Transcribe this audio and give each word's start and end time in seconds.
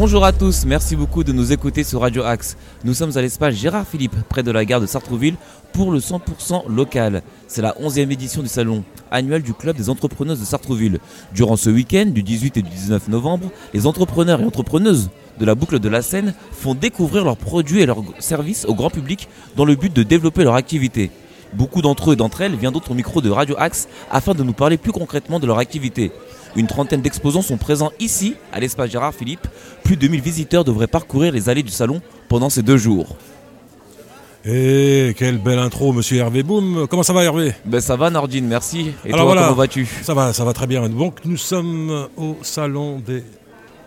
Bonjour 0.00 0.24
à 0.24 0.32
tous, 0.32 0.64
merci 0.64 0.96
beaucoup 0.96 1.24
de 1.24 1.30
nous 1.30 1.52
écouter 1.52 1.84
sur 1.84 2.00
Radio 2.00 2.22
Axe. 2.22 2.56
Nous 2.84 2.94
sommes 2.94 3.18
à 3.18 3.20
l'espace 3.20 3.54
Gérard 3.54 3.86
Philippe, 3.86 4.16
près 4.30 4.42
de 4.42 4.50
la 4.50 4.64
gare 4.64 4.80
de 4.80 4.86
Sartrouville, 4.86 5.34
pour 5.74 5.92
le 5.92 5.98
100% 5.98 6.74
local. 6.74 7.22
C'est 7.46 7.60
la 7.60 7.72
11e 7.72 8.10
édition 8.10 8.40
du 8.40 8.48
salon 8.48 8.82
annuel 9.10 9.42
du 9.42 9.52
Club 9.52 9.76
des 9.76 9.90
entrepreneuses 9.90 10.40
de 10.40 10.46
Sartrouville. 10.46 11.00
Durant 11.34 11.56
ce 11.56 11.68
week-end, 11.68 12.06
du 12.06 12.22
18 12.22 12.56
et 12.56 12.62
du 12.62 12.70
19 12.70 13.08
novembre, 13.08 13.50
les 13.74 13.86
entrepreneurs 13.86 14.40
et 14.40 14.44
entrepreneuses 14.46 15.10
de 15.38 15.44
la 15.44 15.54
boucle 15.54 15.78
de 15.78 15.88
la 15.90 16.00
Seine 16.00 16.32
font 16.50 16.74
découvrir 16.74 17.26
leurs 17.26 17.36
produits 17.36 17.82
et 17.82 17.86
leurs 17.86 18.02
services 18.20 18.64
au 18.64 18.74
grand 18.74 18.88
public 18.88 19.28
dans 19.54 19.66
le 19.66 19.74
but 19.74 19.94
de 19.94 20.02
développer 20.02 20.44
leur 20.44 20.54
activité. 20.54 21.10
Beaucoup 21.52 21.82
d'entre 21.82 22.08
eux 22.08 22.12
et 22.14 22.16
d'entre 22.16 22.40
elles 22.40 22.56
viennent 22.56 22.72
d'autres 22.72 22.94
micros 22.94 23.20
de 23.20 23.28
Radio 23.28 23.54
Axe 23.58 23.86
afin 24.10 24.32
de 24.32 24.44
nous 24.44 24.54
parler 24.54 24.78
plus 24.78 24.92
concrètement 24.92 25.40
de 25.40 25.46
leur 25.46 25.58
activité. 25.58 26.10
Une 26.56 26.66
trentaine 26.66 27.00
d'exposants 27.00 27.42
sont 27.42 27.56
présents 27.56 27.92
ici, 28.00 28.34
à 28.52 28.58
l'espace 28.60 28.90
Gérard 28.90 29.14
Philippe. 29.14 29.46
Plus 29.84 29.96
de 29.96 30.08
1000 30.08 30.20
visiteurs 30.20 30.64
devraient 30.64 30.86
parcourir 30.88 31.32
les 31.32 31.48
allées 31.48 31.62
du 31.62 31.70
salon 31.72 32.00
pendant 32.28 32.50
ces 32.50 32.62
deux 32.62 32.76
jours. 32.76 33.16
Et 34.44 35.14
quelle 35.18 35.36
belle 35.38 35.58
intro, 35.58 35.92
monsieur 35.92 36.16
Hervé 36.18 36.42
Boum. 36.42 36.86
Comment 36.88 37.02
ça 37.02 37.12
va, 37.12 37.22
Hervé? 37.24 37.52
Ben 37.66 37.80
ça 37.80 37.96
va, 37.96 38.08
Nordine, 38.08 38.46
merci. 38.46 38.92
Et 39.04 39.12
Alors 39.12 39.18
toi, 39.18 39.24
voilà. 39.26 39.42
comment 39.42 39.54
vas-tu? 39.56 39.86
Ça 40.02 40.14
va, 40.14 40.32
ça 40.32 40.44
va 40.44 40.52
très 40.54 40.66
bien. 40.66 40.88
Donc 40.88 41.18
nous 41.26 41.36
sommes 41.36 42.08
au 42.16 42.36
salon 42.40 43.00
des 43.06 43.22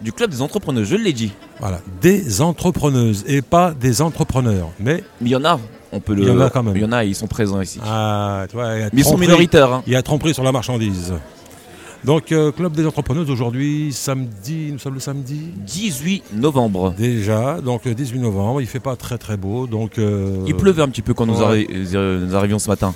Du 0.02 0.13
club 0.13 0.30
des 0.30 0.41
entrepreneurs, 0.43 0.85
je 0.85 0.95
l'ai 0.95 1.13
dit. 1.13 1.32
voilà 1.59 1.80
des 2.02 2.41
entrepreneuses 2.41 3.23
et 3.27 3.41
pas 3.41 3.71
des 3.73 4.02
entrepreneurs. 4.04 4.70
Mais 4.80 5.04
il 5.21 5.30
y 5.30 5.35
en 5.35 5.43
a, 5.43 5.59
on 5.91 5.99
peut 5.99 6.13
le. 6.13 6.21
Il 6.21 6.27
y 6.27 6.32
en 6.32 6.40
a 6.40 6.52
quand 6.52 6.62
même. 6.62 6.76
Il 6.76 6.84
y 6.84 6.85
en 6.85 6.91
a, 6.91 7.04
ils 7.04 7.16
sont 7.16 7.27
présents 7.27 7.59
ici. 7.59 7.80
ah, 7.84 8.45
tu 8.48 8.55
vois, 8.55 8.76
il 8.76 8.80
y 8.82 8.84
a 8.84 8.90
Mais 8.93 9.02
ils 9.02 9.05
sont 9.05 9.18
minoritaires. 9.18 9.73
hein. 9.73 9.84
Il 9.88 9.93
y 9.93 9.95
a 9.95 10.04
tromperie 10.04 10.35
sur 10.35 10.43
la 10.43 10.51
marchandise. 10.51 11.13
Donc 12.05 12.32
euh, 12.34 12.51
club 12.51 12.73
des 12.73 12.85
entrepreneuses 12.85 13.29
aujourd'hui, 13.29 13.93
samedi, 13.93 14.70
nous 14.73 14.79
sommes 14.79 14.96
le 14.96 14.99
samedi. 14.99 15.40
18 15.65 16.34
novembre. 16.35 16.93
Déjà, 16.98 17.62
donc 17.62 17.85
le 17.85 17.93
18 17.95 18.20
novembre, 18.20 18.60
il 18.62 18.68
fait 18.68 18.82
pas 18.82 18.95
très 18.98 19.18
très 19.18 19.37
beau, 19.37 19.68
donc 19.68 19.98
euh, 19.98 20.43
Il 20.45 20.55
pleuvait 20.55 20.82
un 20.82 20.90
petit 20.90 21.01
peu 21.01 21.13
quand 21.13 21.26
nous, 21.26 21.40
ouais. 21.41 21.63
arri- 21.65 21.68
euh, 21.95 22.26
nous 22.26 22.35
arrivions 22.35 22.60
ce 22.60 22.68
matin. 22.70 22.93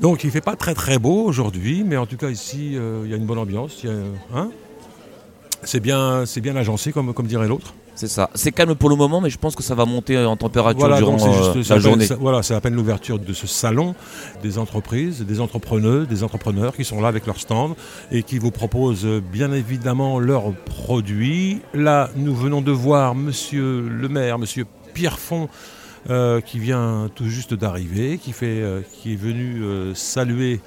donc 0.00 0.24
il 0.24 0.30
fait 0.30 0.40
pas 0.40 0.56
très 0.56 0.74
très 0.74 0.98
beau 0.98 1.22
aujourd'hui, 1.24 1.84
mais 1.86 1.96
en 1.98 2.06
tout 2.06 2.16
cas 2.16 2.30
ici 2.30 2.72
euh, 2.76 3.02
il 3.04 3.10
y 3.10 3.14
a 3.14 3.18
une 3.18 3.26
bonne 3.26 3.38
ambiance. 3.38 3.82
y 3.84 3.88
a- 3.88 3.92
hein? 4.34 4.50
C'est 5.62 5.80
bien, 5.80 6.24
c'est 6.26 6.40
bien 6.40 6.56
agencé 6.56 6.92
comme 6.92 7.12
comme 7.14 7.26
dirait 7.26 7.48
l'autre. 7.48 7.74
C'est 7.94 8.08
ça. 8.08 8.28
C'est 8.34 8.52
calme 8.52 8.74
pour 8.74 8.90
le 8.90 8.96
moment, 8.96 9.22
mais 9.22 9.30
je 9.30 9.38
pense 9.38 9.56
que 9.56 9.62
ça 9.62 9.74
va 9.74 9.86
monter 9.86 10.18
en 10.18 10.36
température 10.36 10.80
Voilà, 10.80 10.98
durant 10.98 11.14
euh, 11.14 11.32
juste 11.54 11.62
c'est 11.62 11.74
la 11.74 11.80
peine- 11.80 11.82
journée. 11.82 12.06
voilà, 12.20 12.42
c'est 12.42 12.54
à 12.54 12.60
peine 12.60 12.74
l'ouverture 12.74 13.18
de 13.18 13.32
ce 13.32 13.46
salon 13.46 13.94
des 14.42 14.58
entreprises, 14.58 15.24
des 15.24 15.40
entrepreneurs, 15.40 16.06
des 16.06 16.22
entrepreneurs 16.22 16.76
qui 16.76 16.84
sont 16.84 17.00
là 17.00 17.08
avec 17.08 17.24
leur 17.24 17.40
stand 17.40 17.74
et 18.12 18.22
qui 18.22 18.36
vous 18.38 18.50
proposent 18.50 19.06
euh, 19.06 19.22
bien 19.32 19.50
évidemment 19.50 20.18
leurs 20.18 20.52
produits. 20.52 21.60
Là, 21.72 22.10
nous 22.16 22.34
venons 22.34 22.60
de 22.60 22.70
voir 22.70 23.14
Monsieur 23.14 23.88
le 23.88 24.08
maire, 24.10 24.38
Monsieur 24.38 24.66
Pierrefonds, 24.92 25.48
euh, 26.10 26.42
qui 26.42 26.58
vient 26.58 27.08
tout 27.14 27.28
juste 27.30 27.54
d'arriver, 27.54 28.18
qui 28.18 28.32
fait, 28.32 28.60
euh, 28.60 28.82
qui 29.00 29.14
est 29.14 29.16
venu 29.16 29.62
euh, 29.62 29.94
saluer. 29.94 30.60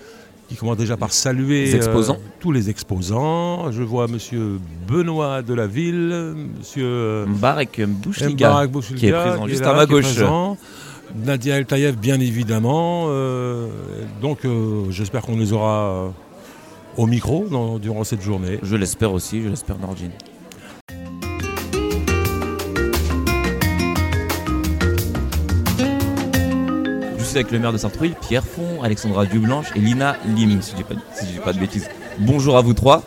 Qui 0.49 0.55
commence 0.55 0.77
déjà 0.77 0.97
par 0.97 1.13
saluer 1.13 1.65
Les 1.65 1.75
exposants. 1.75 2.15
euh, 2.15 2.29
tous 2.39 2.51
les 2.51 2.69
exposants. 2.71 3.71
Je 3.71 3.83
vois 3.83 4.07
Monsieur 4.07 4.59
Benoît 4.87 5.41
de 5.43 5.53
la 5.53 5.67
Ville, 5.67 6.33
Monsieur 6.57 6.85
euh, 6.85 7.25
Mbarek 7.27 7.81
Bouchliga. 7.87 8.49
Mbarak 8.49 8.71
Boussoulga, 8.71 8.99
qui 8.99 9.05
est 9.07 9.11
présent 9.11 9.47
juste 9.47 9.61
là, 9.61 9.69
à 9.71 9.75
ma 9.75 9.85
gauche. 9.85 10.05
Nadia 11.23 11.57
El 11.57 11.65
Taïeb, 11.65 11.95
bien 11.99 12.19
évidemment. 12.19 13.05
euh, 13.09 13.67
donc, 14.21 14.43
euh, 14.45 14.85
j'espère 14.89 15.21
qu'on 15.21 15.37
les 15.37 15.53
aura 15.53 16.11
au 16.97 17.05
micro 17.05 17.45
dans- 17.49 17.77
durant 17.79 18.03
cette 18.03 18.21
journée. 18.21 18.59
Je 18.63 18.75
l'espère 18.75 19.13
aussi, 19.13 19.41
je 19.43 19.49
l'espère 19.49 19.77
Nordine. 19.79 20.11
Avec 27.35 27.51
le 27.51 27.59
maire 27.59 27.71
de 27.71 27.77
Sartrouville, 27.77 28.15
Pierre 28.15 28.43
Font, 28.43 28.81
Alexandra 28.81 29.25
Dublanche 29.25 29.67
et 29.75 29.79
Lina 29.79 30.17
Lim, 30.35 30.61
si 30.61 30.71
je 30.71 30.77
dis 30.77 30.83
pas, 30.83 30.95
si 31.13 31.25
dis 31.25 31.39
pas 31.39 31.53
de 31.53 31.59
bêtises. 31.59 31.87
Bonjour 32.17 32.57
à 32.57 32.61
vous 32.61 32.73
trois. 32.73 33.03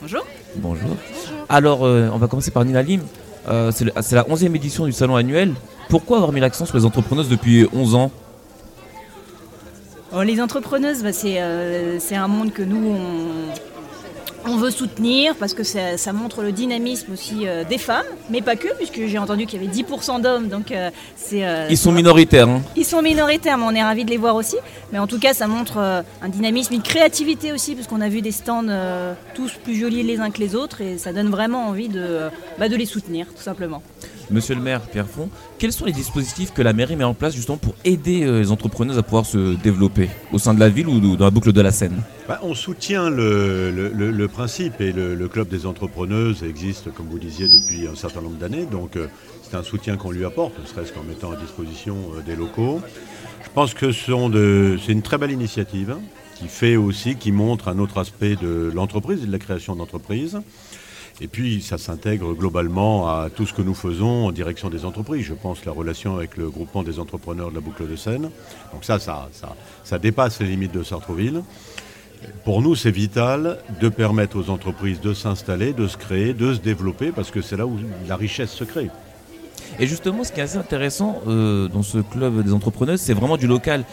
Bonjour. 0.00 0.24
Bonjour. 0.56 0.96
Alors, 1.48 1.84
euh, 1.84 2.08
on 2.12 2.18
va 2.18 2.28
commencer 2.28 2.52
par 2.52 2.64
Nina 2.64 2.82
Lim. 2.82 3.00
Euh, 3.48 3.72
c'est 3.72 4.14
la 4.14 4.22
11e 4.24 4.54
édition 4.54 4.86
du 4.86 4.92
salon 4.92 5.16
annuel. 5.16 5.54
Pourquoi 5.88 6.18
avoir 6.18 6.32
mis 6.32 6.40
l'accent 6.40 6.66
sur 6.66 6.76
les 6.76 6.84
entrepreneuses 6.84 7.28
depuis 7.28 7.66
11 7.72 7.94
ans? 7.96 8.12
Oh, 10.14 10.22
les 10.22 10.40
entrepreneuses, 10.40 11.02
bah, 11.02 11.12
c'est 11.12 11.42
euh, 11.42 11.98
c'est 11.98 12.16
un 12.16 12.28
monde 12.28 12.52
que 12.52 12.62
nous, 12.62 12.94
on, 12.94 13.77
on 14.48 14.56
veut 14.56 14.70
soutenir 14.70 15.34
parce 15.36 15.54
que 15.54 15.62
ça, 15.62 15.96
ça 15.96 16.12
montre 16.12 16.42
le 16.42 16.52
dynamisme 16.52 17.12
aussi 17.12 17.46
euh, 17.46 17.64
des 17.64 17.78
femmes, 17.78 18.06
mais 18.30 18.40
pas 18.42 18.56
que, 18.56 18.68
puisque 18.76 19.06
j'ai 19.06 19.18
entendu 19.18 19.46
qu'il 19.46 19.62
y 19.62 19.66
avait 19.66 19.74
10% 19.74 20.20
d'hommes, 20.22 20.48
donc 20.48 20.72
euh, 20.72 20.90
c'est... 21.16 21.46
euh, 21.46 21.66
Ils 21.70 21.76
sont 21.78 21.92
minoritaires. 21.92 22.48
hein. 22.48 22.62
Ils 22.76 22.84
sont 22.84 23.02
minoritaires, 23.02 23.58
mais 23.58 23.64
on 23.66 23.74
est 23.74 23.82
ravis 23.82 24.04
de 24.04 24.10
les 24.10 24.16
voir 24.16 24.34
aussi. 24.34 24.56
Mais 24.92 24.98
en 24.98 25.06
tout 25.06 25.18
cas, 25.18 25.34
ça 25.34 25.46
montre 25.46 25.76
un 25.78 26.28
dynamisme, 26.28 26.74
une 26.74 26.82
créativité 26.82 27.52
aussi, 27.52 27.74
parce 27.74 27.86
qu'on 27.86 28.00
a 28.00 28.08
vu 28.08 28.22
des 28.22 28.32
stands 28.32 28.64
tous 29.34 29.52
plus 29.62 29.74
jolis 29.78 30.02
les 30.02 30.18
uns 30.18 30.30
que 30.30 30.38
les 30.40 30.54
autres, 30.54 30.80
et 30.80 30.96
ça 30.98 31.12
donne 31.12 31.28
vraiment 31.28 31.66
envie 31.68 31.88
de, 31.88 32.28
bah, 32.58 32.68
de 32.68 32.76
les 32.76 32.86
soutenir, 32.86 33.26
tout 33.36 33.42
simplement. 33.42 33.82
Monsieur 34.30 34.54
le 34.54 34.60
maire, 34.60 34.82
Pierre 34.82 35.08
Font, 35.08 35.30
quels 35.58 35.72
sont 35.72 35.86
les 35.86 35.92
dispositifs 35.92 36.52
que 36.52 36.60
la 36.60 36.74
mairie 36.74 36.96
met 36.96 37.04
en 37.04 37.14
place 37.14 37.34
justement 37.34 37.56
pour 37.56 37.74
aider 37.84 38.24
euh, 38.24 38.40
les 38.40 38.50
entrepreneuses 38.50 38.98
à 38.98 39.02
pouvoir 39.02 39.24
se 39.24 39.54
développer 39.54 40.10
au 40.32 40.38
sein 40.38 40.52
de 40.52 40.60
la 40.60 40.68
ville 40.68 40.86
ou 40.86 41.16
dans 41.16 41.24
la 41.24 41.30
boucle 41.30 41.52
de 41.52 41.60
la 41.62 41.70
Seine? 41.70 42.02
Bah, 42.28 42.38
on 42.42 42.54
soutient 42.54 43.08
le, 43.08 44.26
principe 44.26 44.82
et 44.82 44.92
le, 44.92 45.28
club 45.28 45.48
des 45.48 45.64
entrepreneuses 45.64 46.42
existe, 46.42 46.92
comme 46.92 47.06
vous 47.06 47.18
disiez, 47.18 47.48
depuis 47.48 47.88
un 47.88 47.94
certain 47.94 48.20
nombre 48.20 48.36
d'années. 48.36 48.66
Donc 48.70 48.96
euh, 48.96 49.06
c'est 49.42 49.56
un 49.56 49.62
soutien 49.62 49.96
qu'on 49.96 50.10
lui 50.10 50.26
apporte, 50.26 50.52
ne 50.60 50.66
serait-ce 50.66 50.92
qu'en 50.92 51.04
mettant 51.04 51.32
à 51.32 51.36
disposition 51.36 51.96
euh, 52.14 52.20
des 52.20 52.36
locaux. 52.36 52.82
Je 53.44 53.48
pense 53.54 53.72
que 53.72 53.92
c'est 53.92 54.92
une 54.92 55.02
très 55.02 55.16
belle 55.16 55.32
initiative 55.32 55.92
hein, 55.92 56.00
qui 56.34 56.48
fait 56.48 56.76
aussi, 56.76 57.16
qui 57.16 57.32
montre 57.32 57.68
un 57.68 57.78
autre 57.78 57.96
aspect 57.96 58.36
de 58.36 58.70
l'entreprise 58.74 59.22
et 59.22 59.26
de 59.26 59.32
la 59.32 59.38
création 59.38 59.74
d'entreprise. 59.74 60.38
Et 61.20 61.26
puis, 61.26 61.60
ça 61.62 61.78
s'intègre 61.78 62.32
globalement 62.32 63.08
à 63.08 63.28
tout 63.28 63.44
ce 63.44 63.52
que 63.52 63.62
nous 63.62 63.74
faisons 63.74 64.26
en 64.26 64.32
direction 64.32 64.70
des 64.70 64.84
entreprises. 64.84 65.24
Je 65.24 65.34
pense 65.34 65.64
la 65.64 65.72
relation 65.72 66.16
avec 66.16 66.36
le 66.36 66.48
groupement 66.48 66.84
des 66.84 67.00
entrepreneurs 67.00 67.50
de 67.50 67.56
la 67.56 67.60
boucle 67.60 67.88
de 67.88 67.96
Seine. 67.96 68.30
Donc 68.72 68.82
ça, 68.84 69.00
ça, 69.00 69.28
ça, 69.82 69.98
dépasse 69.98 70.40
les 70.40 70.46
limites 70.46 70.72
de 70.72 70.84
Sartreville. 70.84 71.42
Pour 72.44 72.62
nous, 72.62 72.76
c'est 72.76 72.92
vital 72.92 73.58
de 73.80 73.88
permettre 73.88 74.38
aux 74.38 74.50
entreprises 74.50 75.00
de 75.00 75.12
s'installer, 75.12 75.72
de 75.72 75.88
se 75.88 75.96
créer, 75.96 76.34
de 76.34 76.54
se 76.54 76.60
développer, 76.60 77.10
parce 77.10 77.30
que 77.30 77.42
c'est 77.42 77.56
là 77.56 77.66
où 77.66 77.78
la 78.08 78.16
richesse 78.16 78.50
se 78.50 78.64
crée. 78.64 78.90
Et 79.80 79.86
justement, 79.86 80.24
ce 80.24 80.32
qui 80.32 80.40
est 80.40 80.44
assez 80.44 80.56
intéressant 80.56 81.20
euh, 81.26 81.68
dans 81.68 81.82
ce 81.82 81.98
club 81.98 82.42
des 82.42 82.52
entrepreneuses, 82.52 83.00
c'est 83.00 83.14
vraiment 83.14 83.36
du 83.36 83.46
local. 83.46 83.84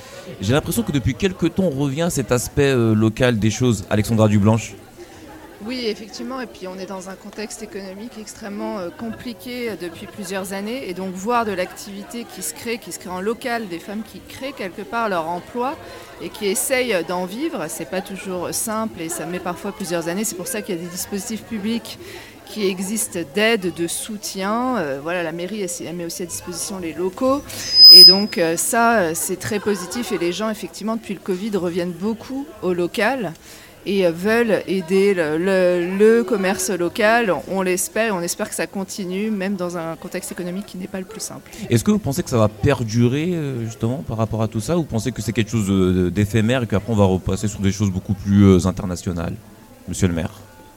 J'ai 0.42 0.54
l'impression 0.54 0.84
que 0.84 0.92
depuis 0.92 1.16
quelques 1.16 1.56
temps, 1.56 1.70
on 1.72 1.80
revient 1.80 2.04
à 2.04 2.10
cet 2.10 2.32
aspect 2.32 2.72
euh, 2.72 2.94
local 2.94 3.40
des 3.40 3.52
choses. 3.52 3.86
Alexandra 3.90 4.28
Dublanche. 4.28 4.76
Oui, 5.64 5.86
effectivement, 5.86 6.42
et 6.42 6.48
puis 6.48 6.68
on 6.68 6.78
est 6.78 6.86
dans 6.86 7.10
un 7.10 7.16
contexte 7.16 7.64
économique 7.64 8.12
extrêmement 8.20 8.78
euh, 8.78 8.90
compliqué 8.90 9.70
euh, 9.70 9.76
depuis 9.82 10.06
plusieurs 10.06 10.52
années, 10.52 10.90
et 10.90 10.94
donc 10.94 11.14
voir 11.14 11.46
de 11.46 11.54
l'activité 11.54 12.26
qui 12.26 12.42
se 12.42 12.54
crée, 12.54 12.78
qui 12.78 12.92
se 12.92 13.00
crée 13.00 13.10
en 13.10 13.22
local, 13.22 13.70
des 13.70 13.80
femmes 13.80 14.04
qui 14.04 14.20
créent 14.20 14.52
quelque 14.52 14.82
part 14.82 15.08
leur 15.08 15.30
emploi 15.30 15.78
et 16.22 16.28
qui 16.28 16.48
essayent 16.48 16.98
d'en 17.08 17.26
vivre, 17.26 17.66
c'est 17.70 17.90
pas 17.90 18.02
toujours 18.02 18.54
simple 18.54 19.02
et 19.02 19.08
ça 19.08 19.26
met 19.26 19.40
parfois 19.40 19.72
plusieurs 19.72 20.10
années. 20.10 20.26
C'est 20.26 20.36
pour 20.36 20.48
ça 20.48 20.62
qu'il 20.62 20.76
y 20.76 20.78
a 20.78 20.82
des 20.82 20.90
dispositifs 20.90 21.44
publics 21.44 22.00
qui 22.46 22.68
existent 22.68 23.20
d'aide, 23.34 23.74
de 23.74 23.88
soutien. 23.88 24.78
Euh, 24.78 25.00
voilà, 25.02 25.24
la 25.24 25.32
mairie 25.32 25.66
elle, 25.80 25.96
met 25.96 26.06
aussi 26.06 26.24
à 26.24 26.26
disposition 26.26 26.80
les 26.80 26.94
locaux, 26.94 27.42
et 27.94 28.04
donc 28.04 28.42
ça 28.58 29.16
c'est 29.16 29.40
très 29.40 29.60
positif. 29.60 30.12
Et 30.12 30.18
les 30.18 30.34
gens, 30.34 30.50
effectivement, 30.50 30.98
depuis 30.98 31.14
le 31.14 31.22
Covid, 31.22 31.56
reviennent 31.56 31.94
beaucoup 31.94 32.46
au 32.62 32.74
local 32.74 33.34
et 33.86 34.06
euh, 34.06 34.12
veulent 34.12 34.62
aider 34.68 35.14
le, 35.14 35.38
le- 35.38 35.98
le 35.98 36.24
commerce 36.24 36.70
local. 36.70 37.34
On 37.50 37.62
l'espère 37.62 38.08
et 38.08 38.12
on 38.12 38.22
espère 38.22 38.50
que 38.50 38.56
ça 38.56 38.68
continue, 38.68 39.32
même 39.32 39.56
dans 39.56 39.78
un 39.78 39.96
contexte 39.96 40.32
économique 40.32 40.66
qui 40.66 40.78
n'est 40.78 40.88
pas 40.88 41.00
le 41.00 41.06
plus 41.06 41.20
simple. 41.22 41.52
Est-ce 41.70 41.84
que 41.84 41.92
vous 41.92 42.00
pensez 42.00 42.24
que 42.24 42.30
ça 42.30 42.38
va 42.38 42.48
perdurer 42.50 43.32
euh, 43.34 43.66
justement 43.66 44.04
par 44.08 44.18
rapport 44.18 44.42
à 44.42 44.48
tout 44.48 44.60
ça? 44.60 44.78
Ou 44.78 44.82
vous 44.82 44.88
pensez 44.88 45.12
que 45.12 45.22
c'est 45.22 45.34
quelque 45.34 45.52
chose 45.52 46.12
d'éphémère 46.12 46.64
et 46.64 46.68
qu'après 46.68 46.92
on 46.92 46.96
va 46.96 47.06
repasser 47.06 47.48
sur 47.48 47.60
des 47.60 47.72
choses 47.72 47.92
beaucoup 47.92 48.14
plus 48.14 48.44
euh, 48.44 48.66
internationales? 48.68 49.36
Monsieur 49.88 50.08
le 50.08 50.14
maire. 50.14 50.32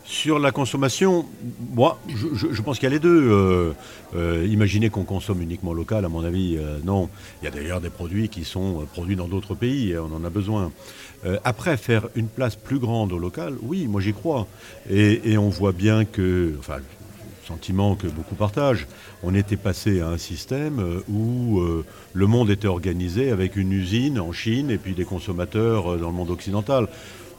Sur 0.05 0.38
la 0.38 0.52
consommation, 0.52 1.26
moi, 1.75 1.99
je, 2.08 2.28
je- 2.34 2.46
je 2.52 2.62
pense 2.62 2.78
qu'il 2.78 2.84
y 2.88 2.93
a 2.93 2.94
les 2.94 2.99
deux. 2.99 3.31
Euh, 3.31 3.72
euh, 4.16 4.46
imaginez 4.49 4.88
qu'on 4.88 5.05
consomme 5.05 5.43
uniquement 5.43 5.75
local, 5.75 6.02
à 6.06 6.08
mon 6.08 6.25
avis, 6.25 6.56
euh, 6.58 6.78
non. 6.82 7.10
Il 7.43 7.44
y 7.44 7.49
a 7.49 7.50
d'ailleurs 7.50 7.82
des 7.82 7.90
produits 7.90 8.31
qui 8.31 8.44
sont 8.44 8.87
produits 8.94 9.16
dans 9.16 9.28
d'autres 9.28 9.55
pays 9.55 9.90
et 9.90 9.99
on 9.99 10.06
en 10.14 10.25
a 10.25 10.31
besoin. 10.31 10.72
Euh, 11.25 11.38
après, 11.44 11.76
faire 11.76 12.09
une 12.15 12.29
place 12.29 12.56
plus 12.56 12.79
grande 12.79 13.12
au 13.12 13.19
local, 13.19 13.55
oui, 13.62 13.87
moi 13.87 14.00
j'y 14.00 14.12
crois. 14.12 14.47
Et, 14.91 15.37
on 15.37 15.49
voit 15.49 15.73
bien 15.73 16.05
que, 16.05 16.55
enfin, 16.59 16.79
sentiment 17.47 17.97
que 17.97 18.06
beaucoup 18.06 18.35
partagent, 18.35 18.87
on 19.23 19.35
était 19.35 19.56
passé 19.56 20.00
à 20.00 20.09
un 20.09 20.19
système 20.19 20.81
euh, 20.81 21.00
où 21.09 21.61
euh, 21.61 21.85
le 22.12 22.26
monde 22.26 22.50
était 22.50 22.69
organisé 22.69 23.31
avec 23.31 23.56
une 23.56 23.73
usine 23.73 24.20
en 24.20 24.32
Chine 24.32 24.70
et 24.70 24.79
puis 24.79 24.94
des 24.94 25.05
consommateurs 25.05 25.99
dans 25.99 26.09
le 26.09 26.15
monde 26.15 26.31
occidental. 26.31 26.88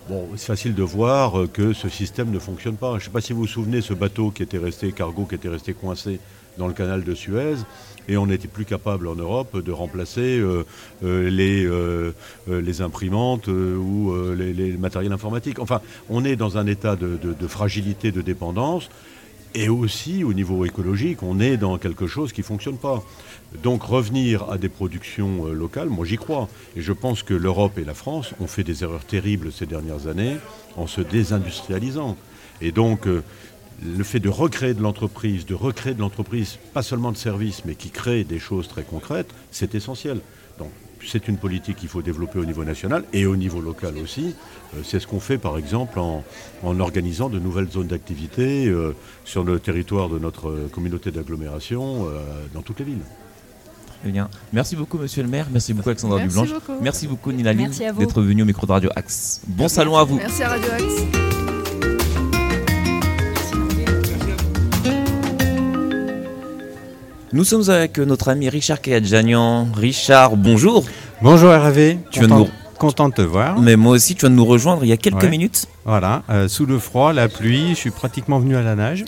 Bon, 0.10 0.28
c'est 0.36 0.48
facile 0.48 0.74
de 0.74 0.82
voir 0.82 1.34
que 1.54 1.72
ce 1.72 1.88
système 1.88 2.32
ne 2.32 2.40
fonctionne 2.40 2.76
pas. 2.76 2.94
Je 2.94 2.96
ne 2.96 3.02
sais 3.02 3.10
pas 3.12 3.22
si 3.22 3.32
vous 3.32 3.42
vous 3.42 3.48
souvenez 3.48 3.82
ce 3.82 3.94
bateau 3.94 4.32
qui 4.32 4.42
était 4.42 4.58
resté, 4.58 4.92
cargo 4.92 5.26
qui 5.26 5.36
était 5.36 5.50
resté 5.50 5.74
coincé 5.74 6.20
dans 6.60 6.68
le 6.68 6.74
canal 6.74 7.04
de 7.04 7.16
Suez 7.16 7.56
et 8.10 8.18
on 8.18 8.26
n'était 8.26 8.48
plus 8.48 8.66
capable 8.66 9.08
en 9.08 9.16
Europe 9.16 9.64
de 9.64 9.72
remplacer 9.72 10.40
euh, 10.40 10.66
euh, 11.04 11.30
les, 11.30 11.64
euh, 11.66 12.12
les 12.48 12.82
imprimantes 12.82 13.48
ou 13.48 14.14
les, 14.36 14.78
matériels 14.78 15.14
informatiques. 15.14 15.60
Enfin, 15.60 15.82
on 16.10 16.26
est 16.26 16.36
dans 16.36 16.58
un 16.58 16.66
état 16.66 16.96
de, 16.96 17.18
de, 17.18 17.48
fragilité, 17.48 18.12
de 18.12 18.22
dépendance. 18.22 18.90
Et 19.56 19.68
aussi, 19.68 20.24
au 20.24 20.34
niveau 20.34 20.64
écologique, 20.66 21.24
on 21.24 21.40
est 21.40 21.58
dans 21.58 21.78
quelque 21.80 22.06
chose 22.06 22.34
qui 22.34 22.42
ne 22.42 22.46
fonctionne 22.46 22.78
pas. 22.78 23.04
Donc 23.64 23.82
revenir 23.82 24.50
à 24.52 24.60
des 24.60 24.70
productions 24.70 25.46
locales, 25.48 25.90
moi 25.90 26.06
j'y 26.06 26.18
crois. 26.18 26.48
Et 26.76 26.82
je 26.82 26.94
pense 26.94 27.24
que 27.24 27.34
l'Europe 27.34 27.78
et 27.80 27.84
la 27.84 27.96
France 27.96 28.34
ont 28.40 28.48
fait 28.48 28.64
des 28.64 28.84
erreurs 28.84 29.06
terribles 29.06 29.52
ces 29.52 29.66
dernières 29.66 30.06
années 30.08 30.38
en 30.78 30.86
se 30.86 31.02
désindustrialisant. 31.02 32.16
Et 32.62 32.72
donc 32.72 33.08
le 33.84 34.04
fait 34.04 34.20
de 34.20 34.30
recréer 34.30 34.74
de 34.74 34.82
l'entreprise, 34.82 35.46
de 35.46 35.54
recréer 35.54 35.94
de 35.94 36.02
l'entreprise, 36.02 36.58
pas 36.74 36.84
seulement 36.84 37.12
de 37.12 37.18
services, 37.18 37.64
mais 37.66 37.76
qui 37.76 37.90
crée 37.90 38.24
des 38.24 38.40
choses 38.40 38.68
très 38.68 38.84
concrètes, 38.84 39.30
c'est 39.52 39.76
essentiel. 39.76 40.20
Donc, 40.58 40.70
c'est 41.06 41.28
une 41.28 41.38
politique 41.38 41.78
qu'il 41.78 41.90
faut 41.90 42.02
développer 42.02 42.40
au 42.40 42.46
niveau 42.46 42.64
national 42.64 43.04
et 43.14 43.26
au 43.26 43.36
niveau 43.36 43.62
local 43.62 43.94
aussi. 43.98 44.36
Euh, 44.76 44.82
c'est 44.84 45.00
ce 45.00 45.08
qu'on 45.08 45.20
fait 45.20 45.38
par 45.38 45.58
exemple 45.58 46.00
en, 46.00 46.24
organisant 46.80 47.30
de 47.30 47.40
nouvelles 47.40 47.70
zones 47.70 47.88
d'activité 47.88 48.68
euh, 48.68 48.96
sur 49.24 49.44
le 49.44 49.60
territoire 49.60 50.10
de 50.10 50.20
notre 50.20 50.68
communauté 50.72 51.12
d'agglomération 51.12 52.08
euh, 52.08 52.20
dans 52.54 52.62
toutes 52.62 52.80
les 52.80 52.86
villes. 52.86 53.06
Très 54.02 54.12
bien. 54.12 54.30
Merci 54.54 54.76
beaucoup, 54.76 54.98
monsieur 54.98 55.24
le 55.24 55.30
maire. 55.30 55.48
Merci 55.52 55.74
beaucoup, 55.74 55.90
Alexandra 55.90 56.20
Dublanche. 56.20 56.50
Merci 56.82 57.08
beaucoup, 57.08 57.32
Nina 57.32 57.54
d'être 57.54 58.22
venu 58.22 58.44
au 58.44 58.46
micro 58.46 58.66
de 58.66 58.72
Radio 58.72 58.90
Axe. 58.96 59.42
Bon 59.48 59.68
salon 59.68 59.98
à 59.98 60.04
vous. 60.04 60.16
Merci 60.18 60.44
à 60.44 60.50
Radio 60.50 60.72
Axe. 60.72 61.49
Nous 67.32 67.44
sommes 67.44 67.70
avec 67.70 68.00
notre 68.00 68.30
ami 68.30 68.50
Richard 68.50 68.82
Kayadjanian. 68.82 69.68
Richard, 69.76 70.36
bonjour. 70.36 70.84
Bonjour 71.22 71.52
Hervé. 71.52 72.00
Tu 72.10 72.22
content, 72.22 72.40
nous... 72.40 72.48
content 72.80 73.10
de 73.10 73.14
te 73.14 73.22
voir. 73.22 73.62
Mais 73.62 73.76
moi 73.76 73.94
aussi, 73.94 74.16
tu 74.16 74.22
viens 74.22 74.32
de 74.32 74.36
nous 74.36 74.46
rejoindre 74.46 74.84
il 74.84 74.88
y 74.88 74.92
a 74.92 74.98
quelques 74.98 75.26
minutes. 75.26 75.68
Voilà, 75.86 76.24
euh, 76.32 76.48
sous 76.48 76.66
le 76.66 76.80
froid, 76.80 77.14
la 77.14 77.30
pluie, 77.30 77.70
je 77.70 77.76
suis 77.76 77.92
pratiquement 77.92 78.40
venu 78.40 78.56
à 78.56 78.64
la 78.64 78.74
nage. 78.74 79.06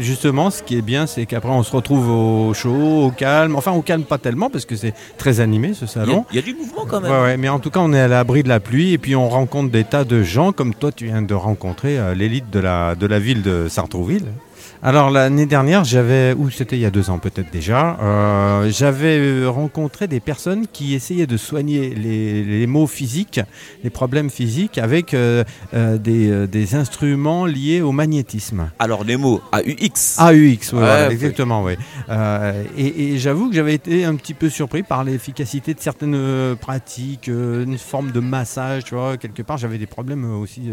Justement, 0.00 0.50
ce 0.50 0.64
qui 0.64 0.78
est 0.78 0.82
bien, 0.82 1.06
c'est 1.06 1.26
qu'après 1.26 1.50
on 1.50 1.62
se 1.62 1.70
retrouve 1.70 2.10
au 2.10 2.54
chaud, 2.54 3.04
au 3.06 3.10
calme. 3.12 3.54
Enfin, 3.54 3.70
au 3.70 3.82
calme 3.82 4.02
pas 4.02 4.18
tellement 4.18 4.50
parce 4.50 4.64
que 4.64 4.74
c'est 4.74 4.94
très 5.16 5.38
animé 5.38 5.72
ce 5.72 5.86
salon. 5.86 6.24
Il 6.32 6.36
y, 6.36 6.38
a 6.40 6.42
du 6.42 6.54
mouvement 6.54 6.86
quand 6.88 7.00
même. 7.00 7.40
mais 7.40 7.48
en 7.48 7.60
tout 7.60 7.70
cas, 7.70 7.78
on 7.78 7.92
est 7.92 8.00
à 8.00 8.08
l'abri 8.08 8.42
de 8.42 8.48
la 8.48 8.58
pluie 8.58 8.94
et 8.94 8.98
puis 8.98 9.14
on 9.14 9.28
rencontre 9.28 9.70
des 9.70 9.84
tas 9.84 10.02
de 10.02 10.24
gens 10.24 10.50
comme 10.50 10.74
toi, 10.74 10.90
tu 10.90 11.04
viens 11.04 11.22
de 11.22 11.34
rencontrer 11.34 12.00
euh, 12.00 12.14
l'élite 12.14 12.50
de 12.50 12.58
la, 12.58 12.96
de 12.96 13.06
la 13.06 13.20
ville 13.20 13.42
de 13.42 13.68
Sartrouville. 13.68 14.26
Alors 14.82 15.10
l'année 15.10 15.44
dernière, 15.44 15.84
j'avais, 15.84 16.32
ou 16.32 16.48
c'était 16.48 16.76
il 16.76 16.80
y 16.80 16.86
a 16.86 16.90
deux 16.90 17.10
ans 17.10 17.18
peut-être 17.18 17.50
déjà, 17.52 17.98
euh, 18.00 18.70
j'avais 18.70 19.18
euh, 19.18 19.46
rencontré 19.46 20.08
des 20.08 20.20
personnes 20.20 20.66
qui 20.72 20.94
essayaient 20.94 21.26
de 21.26 21.36
soigner 21.36 21.90
les, 21.94 22.66
maux 22.66 22.86
physiques, 22.86 23.42
les 23.84 23.90
problèmes 23.90 24.30
physiques 24.30 24.78
avec 24.78 25.12
euh, 25.12 25.44
des, 25.74 26.74
instruments 26.74 27.44
liés 27.44 27.82
au 27.82 27.92
magnétisme. 27.92 28.70
Alors 28.78 29.04
les 29.04 29.18
mots 29.18 29.42
AUX. 29.52 30.16
AUX, 30.18 30.72
oui, 30.72 30.82
exactement, 31.10 31.62
oui. 31.62 31.74
et, 32.78 33.18
j'avoue 33.18 33.50
que 33.50 33.56
j'avais 33.56 33.74
été 33.74 34.06
un 34.06 34.14
petit 34.14 34.32
peu 34.32 34.48
surpris 34.48 34.82
par 34.82 35.04
l'efficacité 35.04 35.74
de 35.74 35.80
certaines 35.80 36.56
pratiques, 36.58 37.26
une 37.26 37.76
forme 37.76 38.12
de 38.12 38.20
massage, 38.20 38.84
tu 38.84 38.94
vois, 38.94 39.18
quelque 39.18 39.42
part 39.42 39.58
j'avais 39.58 39.76
des 39.76 39.86
problèmes 39.86 40.24
aussi 40.40 40.70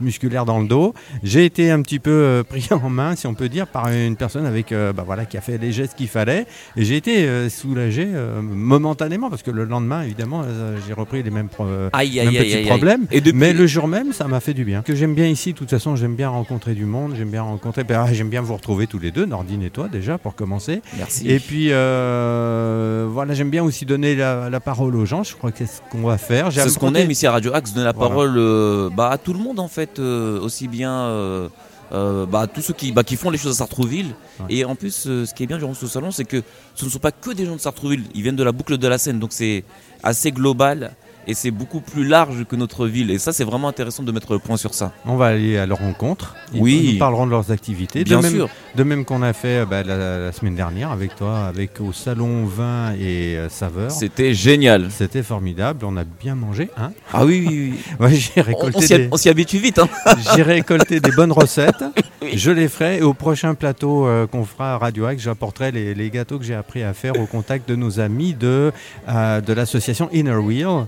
musculaires 0.00 0.44
dans 0.44 0.58
le 0.58 0.66
dos. 0.66 0.92
J'ai 1.22 1.44
été 1.44 1.70
un 1.70 1.82
petit 1.82 2.00
peu 2.00 2.42
pris 2.48 2.66
en 2.72 2.90
main, 2.90 3.14
si 3.14 3.28
on 3.28 3.34
peut 3.34 3.43
dire, 3.48 3.66
par 3.66 3.88
une 3.88 4.16
personne 4.16 4.46
avec, 4.46 4.72
euh, 4.72 4.92
bah 4.92 5.04
voilà, 5.04 5.24
qui 5.24 5.36
a 5.36 5.40
fait 5.40 5.58
les 5.58 5.72
gestes 5.72 5.94
qu'il 5.94 6.08
fallait. 6.08 6.46
Et 6.76 6.84
j'ai 6.84 6.96
été 6.96 7.26
euh, 7.26 7.48
soulagé 7.48 8.06
euh, 8.06 8.40
momentanément 8.42 9.30
parce 9.30 9.42
que 9.42 9.50
le 9.50 9.64
lendemain, 9.64 10.02
évidemment, 10.02 10.42
j'ai 10.86 10.92
repris 10.92 11.22
les 11.22 11.30
mêmes, 11.30 11.48
petits 11.48 12.66
problèmes. 12.66 13.06
Et 13.10 13.20
Mais 13.32 13.52
le 13.52 13.66
jour 13.66 13.88
même, 13.88 14.12
ça 14.12 14.26
m'a 14.28 14.40
fait 14.40 14.54
du 14.54 14.64
bien. 14.64 14.82
Que 14.82 14.94
j'aime 14.94 15.14
bien 15.14 15.26
ici, 15.26 15.52
de 15.52 15.58
toute 15.58 15.70
façon, 15.70 15.96
j'aime 15.96 16.14
bien 16.14 16.28
rencontrer 16.28 16.74
du 16.74 16.84
monde, 16.84 17.14
j'aime 17.16 17.30
bien 17.30 17.42
rencontrer, 17.42 17.84
bah, 17.84 18.06
j'aime 18.12 18.28
bien 18.28 18.40
vous 18.40 18.54
retrouver 18.54 18.86
tous 18.86 18.98
les 18.98 19.10
deux, 19.10 19.26
Nordine 19.26 19.62
et 19.62 19.70
toi 19.70 19.88
déjà 19.88 20.18
pour 20.18 20.34
commencer. 20.34 20.82
Merci. 20.96 21.30
Et 21.30 21.38
puis 21.38 21.68
voilà, 21.68 23.34
j'aime 23.34 23.50
bien 23.50 23.64
aussi 23.64 23.84
donner 23.84 24.14
la, 24.16 24.60
parole 24.60 24.96
aux 24.96 25.04
gens. 25.06 25.22
Je 25.22 25.34
crois 25.34 25.50
que 25.52 25.58
c'est 25.58 25.66
ce 25.66 25.80
qu'on 25.90 26.02
va 26.02 26.18
faire. 26.18 26.52
C'est 26.52 26.68
ce 26.68 26.78
qu'on 26.78 26.94
aime 26.94 27.10
ici 27.10 27.26
à 27.26 27.32
Radio 27.32 27.52
Axe, 27.54 27.72
donner 27.72 27.86
la 27.86 27.92
parole 27.92 28.90
bah, 28.94 29.10
à 29.10 29.18
tout 29.18 29.32
le 29.32 29.38
monde 29.38 29.60
en 29.60 29.68
fait, 29.68 29.98
aussi 29.98 30.68
bien 30.68 31.50
euh, 31.92 32.26
bah, 32.26 32.46
tous 32.46 32.60
ceux 32.60 32.74
qui, 32.74 32.92
bah, 32.92 33.04
qui 33.04 33.16
font 33.16 33.30
les 33.30 33.38
choses 33.38 33.52
à 33.52 33.54
Sartrouville. 33.54 34.14
Et 34.48 34.64
en 34.64 34.74
plus, 34.74 35.06
euh, 35.06 35.26
ce 35.26 35.34
qui 35.34 35.42
est 35.44 35.46
bien 35.46 35.58
durant 35.58 35.74
ce 35.74 35.86
salon, 35.86 36.10
c'est 36.10 36.24
que 36.24 36.42
ce 36.74 36.84
ne 36.84 36.90
sont 36.90 36.98
pas 36.98 37.12
que 37.12 37.30
des 37.30 37.46
gens 37.46 37.56
de 37.56 37.60
Sartrouville, 37.60 38.04
ils 38.14 38.22
viennent 38.22 38.36
de 38.36 38.42
la 38.42 38.52
boucle 38.52 38.78
de 38.78 38.88
la 38.88 38.98
Seine, 38.98 39.18
donc 39.18 39.32
c'est 39.32 39.64
assez 40.02 40.32
global 40.32 40.94
et 41.26 41.34
c'est 41.34 41.50
beaucoup 41.50 41.80
plus 41.80 42.04
large 42.06 42.44
que 42.44 42.56
notre 42.56 42.86
ville. 42.86 43.10
Et 43.10 43.18
ça, 43.18 43.32
c'est 43.32 43.44
vraiment 43.44 43.68
intéressant 43.68 44.02
de 44.02 44.12
mettre 44.12 44.32
le 44.32 44.38
point 44.38 44.56
sur 44.56 44.74
ça. 44.74 44.92
On 45.06 45.16
va 45.16 45.26
aller 45.26 45.58
à 45.58 45.66
leur 45.66 45.78
rencontre. 45.78 46.34
Ils 46.52 46.60
oui. 46.60 46.90
nous 46.92 46.98
parleront 46.98 47.26
de 47.26 47.30
leurs 47.30 47.50
activités. 47.50 48.04
Bien 48.04 48.20
de 48.20 48.28
sûr. 48.28 48.48
de 48.74 48.82
même 48.82 49.04
qu'on 49.04 49.22
a 49.22 49.32
fait 49.32 49.64
bah, 49.66 49.82
la, 49.82 50.32
semaine 50.32 50.54
dernière 50.54 50.90
avec 50.90 51.16
toi, 51.16 51.46
avec 51.46 51.80
au 51.80 51.92
salon 51.92 52.44
vin 52.44 52.92
et 52.94 53.36
euh, 53.36 53.48
saveur. 53.48 53.90
C'était 53.90 54.34
génial. 54.34 54.90
C'était 54.90 55.22
formidable. 55.22 55.84
On 55.84 55.96
a 55.96 56.04
bien 56.04 56.34
mangé, 56.34 56.70
hein 56.76 56.92
Ah 57.12 57.24
oui, 57.24 57.44
oui, 57.46 57.74
oui. 58.00 58.16
j'ai 58.34 58.40
récolté. 58.40 59.08
On 59.10 59.16
s'y 59.16 59.28
habitue 59.28 59.58
vite. 59.58 59.78
Hein 59.78 59.88
j'ai 60.36 60.42
récolté 60.42 61.00
des 61.00 61.12
bonnes 61.12 61.32
recettes. 61.32 61.84
Je 62.32 62.50
les 62.50 62.68
ferai. 62.68 62.98
Et 62.98 63.02
au 63.02 63.12
prochain 63.14 63.54
plateau 63.54 64.06
euh, 64.06 64.26
qu'on 64.26 64.44
fera 64.44 64.74
à 64.74 64.78
Radio 64.78 65.06
Axe, 65.06 65.22
j'apporterai 65.22 65.72
les, 65.72 66.10
gâteaux 66.10 66.38
que 66.38 66.44
j'ai 66.44 66.54
appris 66.54 66.82
à 66.82 66.94
faire 66.94 67.18
au 67.20 67.26
contact 67.26 67.68
de 67.68 67.76
nos 67.76 68.00
amis 68.00 68.34
de, 68.34 68.72
euh, 69.08 69.40
de 69.40 69.52
l'association 69.52 70.08
Inner 70.12 70.36
Wheel 70.36 70.86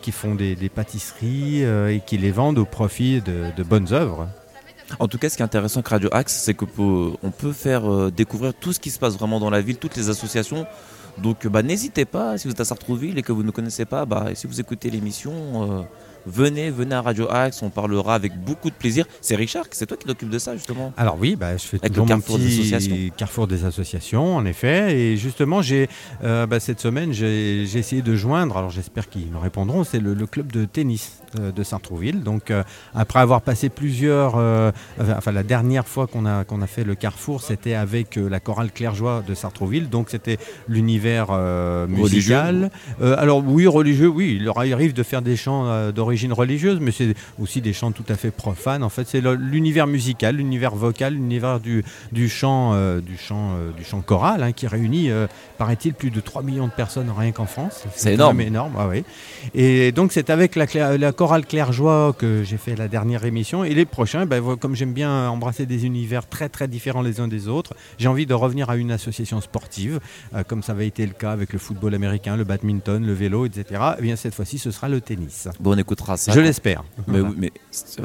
qui 0.00 0.12
font 0.12 0.34
des, 0.34 0.56
pâtisseries 0.68 1.64
euh, 1.64 1.94
et 1.94 2.00
qui 2.00 2.18
les 2.18 2.30
vendent 2.30 2.58
au 2.58 2.64
profit 2.64 3.20
de, 3.20 3.62
bonnes 3.62 3.92
œuvres. 3.92 4.28
En 4.98 5.08
tout 5.08 5.18
cas, 5.18 5.30
ce 5.30 5.36
qui 5.36 5.42
est 5.42 5.44
intéressant 5.44 5.80
avec 5.80 5.88
Radio 5.88 6.08
Axe, 6.12 6.34
c'est 6.44 6.54
qu'on 6.54 7.30
peut 7.30 7.52
faire 7.52 7.90
euh, 7.90 8.10
découvrir 8.10 8.52
tout 8.54 8.72
ce 8.72 8.80
qui 8.80 8.90
se 8.90 8.98
passe 8.98 9.16
vraiment 9.16 9.40
dans 9.40 9.50
la 9.50 9.60
ville, 9.60 9.78
toutes 9.78 9.96
les 9.96 10.10
associations. 10.10 10.66
Donc 11.18 11.46
bah, 11.46 11.62
n'hésitez 11.62 12.04
pas, 12.04 12.38
si 12.38 12.46
vous 12.48 12.52
êtes 12.52 12.60
à 12.60 12.64
Sartrouville 12.64 13.18
et 13.18 13.22
que 13.22 13.32
vous 13.32 13.42
ne 13.42 13.50
connaissez 13.50 13.84
pas, 13.84 14.06
bah, 14.06 14.28
si 14.34 14.46
vous 14.46 14.60
écoutez 14.60 14.90
l'émission, 14.90 15.32
euh, 15.32 15.82
venez, 16.26 16.70
venez 16.70 16.94
à 16.94 17.02
Radio 17.02 17.30
Axe, 17.30 17.62
on 17.62 17.70
parlera 17.70 18.14
avec 18.14 18.38
beaucoup 18.38 18.70
de 18.70 18.74
plaisir. 18.74 19.06
C'est 19.20 19.36
Richard, 19.36 19.64
c'est 19.70 19.86
toi 19.86 19.96
qui 19.96 20.06
t'occupes 20.06 20.30
de 20.30 20.38
ça 20.38 20.56
justement 20.56 20.92
Alors 20.96 21.16
oui, 21.18 21.36
bah, 21.36 21.56
je 21.56 21.64
fais 21.64 21.78
avec 21.78 21.92
toujours 21.92 22.06
le 22.06 22.08
carrefour 22.08 22.38
des 22.38 22.46
associations. 22.46 22.96
carrefour 23.16 23.46
des 23.46 23.64
associations, 23.64 24.36
en 24.36 24.44
effet. 24.44 24.96
Et 24.96 25.16
justement, 25.16 25.62
j'ai 25.62 25.88
euh, 26.24 26.46
bah, 26.46 26.60
cette 26.60 26.80
semaine, 26.80 27.12
j'ai 27.12 27.62
essayé 27.62 28.02
de 28.02 28.14
joindre, 28.14 28.56
alors 28.56 28.70
j'espère 28.70 29.08
qu'ils 29.08 29.30
me 29.30 29.38
répondront, 29.38 29.84
c'est 29.84 30.00
le, 30.00 30.14
club 30.26 30.52
de 30.52 30.64
tennis 30.64 31.21
de 31.36 31.62
Saint-Trouville. 31.62 32.22
Donc 32.22 32.50
euh, 32.50 32.62
après 32.94 33.20
avoir 33.20 33.42
passé 33.42 33.68
plusieurs, 33.68 34.34
enfin 35.00 35.32
la 35.32 35.42
dernière 35.42 35.86
fois 35.86 36.06
qu'on 36.06 36.26
a, 36.26 36.44
qu'on 36.44 36.62
a 36.62 36.66
fait 36.66 36.84
le 36.84 36.94
carrefour, 36.94 37.42
c'était 37.42 37.74
avec 37.74 38.16
la 38.16 38.40
chorale 38.40 38.70
Clairjoie 38.72 39.22
de 39.26 39.34
Sartrouville. 39.34 39.88
Donc 39.88 40.10
c'était 40.10 40.38
l'univers 40.68 41.32
musical. 41.88 42.70
alors 43.00 43.42
oui, 43.46 43.66
religieux, 43.66 44.08
oui, 44.08 44.36
il 44.36 44.44
leur 44.44 44.58
arrive 44.58 44.92
de 44.92 45.02
faire 45.02 45.22
des 45.22 45.36
chants 45.36 45.90
d'origine 45.92 46.32
religieuse, 46.32 46.78
mais 46.80 46.90
c'est 46.92 47.14
aussi 47.40 47.60
des 47.60 47.72
chants 47.72 47.92
tout 47.92 48.04
à 48.08 48.14
fait 48.14 48.30
profanes. 48.30 48.82
En 48.82 48.88
fait, 48.88 49.06
c'est 49.06 49.20
l'univers 49.20 49.86
musical, 49.86 50.36
l'univers 50.36 50.74
vocal, 50.74 51.14
l'univers 51.14 51.60
du, 51.60 51.84
du 52.12 52.28
chant, 52.28 52.72
euh, 52.74 53.00
du 53.00 53.16
chant, 53.16 53.54
euh, 53.54 53.72
du 53.72 53.84
chant 53.84 54.00
choral, 54.00 54.42
hein, 54.42 54.52
qui 54.52 54.66
réunit, 54.66 55.10
euh, 55.10 55.26
paraît-il, 55.58 55.94
plus 55.94 56.10
de 56.10 56.20
3 56.20 56.42
millions 56.42 56.66
de 56.66 56.72
personnes 56.72 57.10
rien 57.16 57.32
qu'en 57.32 57.46
France. 57.46 57.84
C'est 57.94 58.14
énorme. 58.14 58.40
énorme, 58.40 58.72
ah 58.78 58.88
oui. 58.88 59.04
Et 59.54 59.92
donc 59.92 60.12
c'est 60.12 60.30
avec 60.30 60.56
la, 60.56 60.66
la 60.98 61.12
chorale 61.22 61.46
Clairjoie 61.46 62.16
que 62.18 62.42
j'ai 62.42 62.56
fait 62.56 62.74
la 62.74 62.88
dernière 62.88 63.24
émission. 63.24 63.62
Et 63.62 63.74
les 63.74 63.84
prochains, 63.84 64.26
ben, 64.26 64.42
comme 64.56 64.74
j'aime 64.74 64.92
bien 64.92 65.28
embrasser 65.28 65.66
des 65.66 65.86
univers 65.86 66.28
très 66.28 66.48
très 66.48 66.66
différents 66.66 67.00
les 67.00 67.20
uns 67.20 67.28
des 67.28 67.46
autres, 67.46 67.74
j'ai 67.96 68.08
envie 68.08 68.26
de 68.26 68.34
revenir 68.34 68.70
à 68.70 68.76
une 68.76 68.90
association 68.90 69.40
sportive, 69.40 70.00
comme 70.48 70.64
ça 70.64 70.72
avait 70.72 70.88
été 70.88 71.06
le 71.06 71.12
cas 71.12 71.30
avec 71.30 71.52
le 71.52 71.60
football 71.60 71.94
américain, 71.94 72.36
le 72.36 72.42
badminton, 72.42 73.06
le 73.06 73.12
vélo, 73.12 73.46
etc. 73.46 73.64
Et 73.70 73.76
eh 74.00 74.02
bien 74.02 74.16
cette 74.16 74.34
fois-ci, 74.34 74.58
ce 74.58 74.72
sera 74.72 74.88
le 74.88 75.00
tennis. 75.00 75.46
Bon, 75.60 75.74
on 75.74 75.78
écoute 75.78 76.00
je 76.28 76.40
l'espère. 76.40 76.82
Mais, 77.06 77.20
oui, 77.20 77.34
mais 77.36 77.52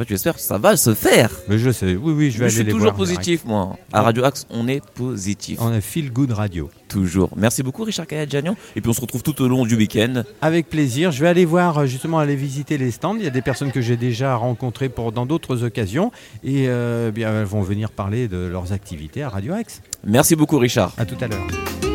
tu 0.05 0.13
espères, 0.13 0.37
ça 0.37 0.59
va 0.59 0.77
se 0.77 0.93
faire. 0.93 1.31
Mais 1.47 1.57
je 1.57 1.71
sais, 1.71 1.95
oui, 1.95 2.13
oui, 2.13 2.31
je 2.31 2.37
vais 2.37 2.45
aller 2.45 2.53
Je 2.53 2.61
suis 2.61 2.71
toujours 2.71 2.93
positif, 2.93 3.45
moi. 3.45 3.77
À 3.93 4.03
Radio 4.03 4.25
Axe, 4.25 4.45
on 4.51 4.67
est 4.67 4.85
positif. 4.93 5.57
On 5.59 5.73
est 5.73 5.81
feel 5.81 6.11
good 6.11 6.31
radio. 6.31 6.69
Toujours. 6.87 7.29
Merci 7.35 7.63
beaucoup, 7.63 7.83
Richard 7.83 8.07
Kayadjanian. 8.07 8.55
Et 8.75 8.81
puis 8.81 8.89
on 8.89 8.93
se 8.93 9.01
retrouve 9.01 9.23
tout 9.23 9.41
au 9.41 9.47
long 9.47 9.65
du 9.65 9.75
week-end. 9.75 10.23
Avec 10.41 10.69
plaisir. 10.69 11.11
Je 11.11 11.21
vais 11.21 11.27
aller 11.27 11.45
voir, 11.45 11.79
euh, 11.79 11.85
justement, 11.85 12.19
aller 12.19 12.35
visiter 12.35 12.77
les 12.77 12.91
stands. 12.91 13.15
Il 13.15 13.23
y 13.23 13.27
a 13.27 13.31
des 13.31 13.41
personnes 13.41 13.71
que 13.71 13.81
j'ai 13.81 13.97
déjà 13.97 14.35
rencontrées 14.35 14.89
pour, 14.89 15.11
dans 15.11 15.25
d'autres 15.25 15.63
occasions. 15.63 16.11
Et 16.43 16.65
euh, 16.67 17.11
bien, 17.11 17.31
elles 17.31 17.45
vont 17.45 17.61
venir 17.61 17.91
parler 17.91 18.27
de 18.27 18.37
leurs 18.37 18.73
activités 18.73 19.23
à 19.23 19.29
Radio 19.29 19.53
Axe. 19.53 19.81
Merci 20.05 20.35
beaucoup, 20.35 20.57
Richard. 20.57 20.93
À 20.97 21.05
tout 21.05 21.17
à 21.19 21.27
l'heure. 21.27 21.86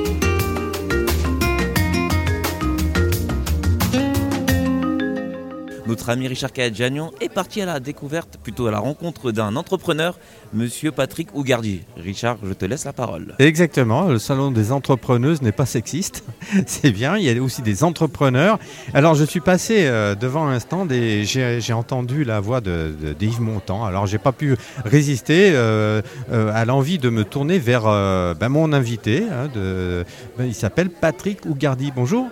Notre 5.93 6.09
ami 6.09 6.27
Richard 6.27 6.55
Kaadjanian 6.55 7.11
est 7.21 7.29
parti 7.29 7.61
à 7.61 7.67
la 7.67 7.79
découverte, 7.79 8.39
plutôt 8.43 8.67
à 8.67 8.71
la 8.71 8.79
rencontre 8.79 9.31
d'un 9.31 9.57
entrepreneur, 9.57 10.19
monsieur 10.55 10.91
Patrick 10.91 11.29
Ougardi. 11.35 11.83
Richard, 11.99 12.39
je 12.43 12.55
te 12.55 12.65
laisse 12.65 12.87
la 12.87 12.95
parole. 12.95 13.35
Exactement, 13.39 14.05
le 14.09 14.19
salon 14.19 14.51
des 14.51 14.73
entrepreneuses 14.73 15.43
n'est 15.43 15.53
pas 15.53 15.67
sexiste, 15.67 16.25
c'est 16.67 16.93
bien, 16.93 17.19
il 17.19 17.25
y 17.25 17.39
a 17.39 17.43
aussi 17.43 17.61
des 17.61 17.85
entrepreneurs. 17.85 18.59
Alors 18.95 19.15
je 19.15 19.25
suis 19.25 19.41
passé 19.41 19.85
euh, 19.85 20.15
devant 20.15 20.49
un 20.49 20.61
stand 20.61 20.91
et 20.93 21.25
j'ai 21.25 21.73
entendu 21.75 22.25
la 22.25 22.41
voix 22.41 22.63
de, 22.63 22.95
d'Yves 23.19 23.43
Montand. 23.43 23.85
Alors 23.85 24.07
j'ai 24.07 24.17
pas 24.17 24.33
pu 24.33 24.57
résister 24.87 25.51
euh, 25.53 26.01
euh, 26.33 26.51
à 26.55 26.65
l'envie 26.65 26.97
de 26.97 27.11
me 27.11 27.25
tourner 27.25 27.59
vers 27.59 27.83
ben, 27.83 28.49
mon 28.49 28.73
invité. 28.73 29.25
Hein, 29.31 29.51
de, 29.55 30.07
ben, 30.39 30.47
il 30.47 30.55
s'appelle 30.55 30.89
Patrick 30.89 31.45
Ougardi. 31.45 31.93
Bonjour. 31.95 32.31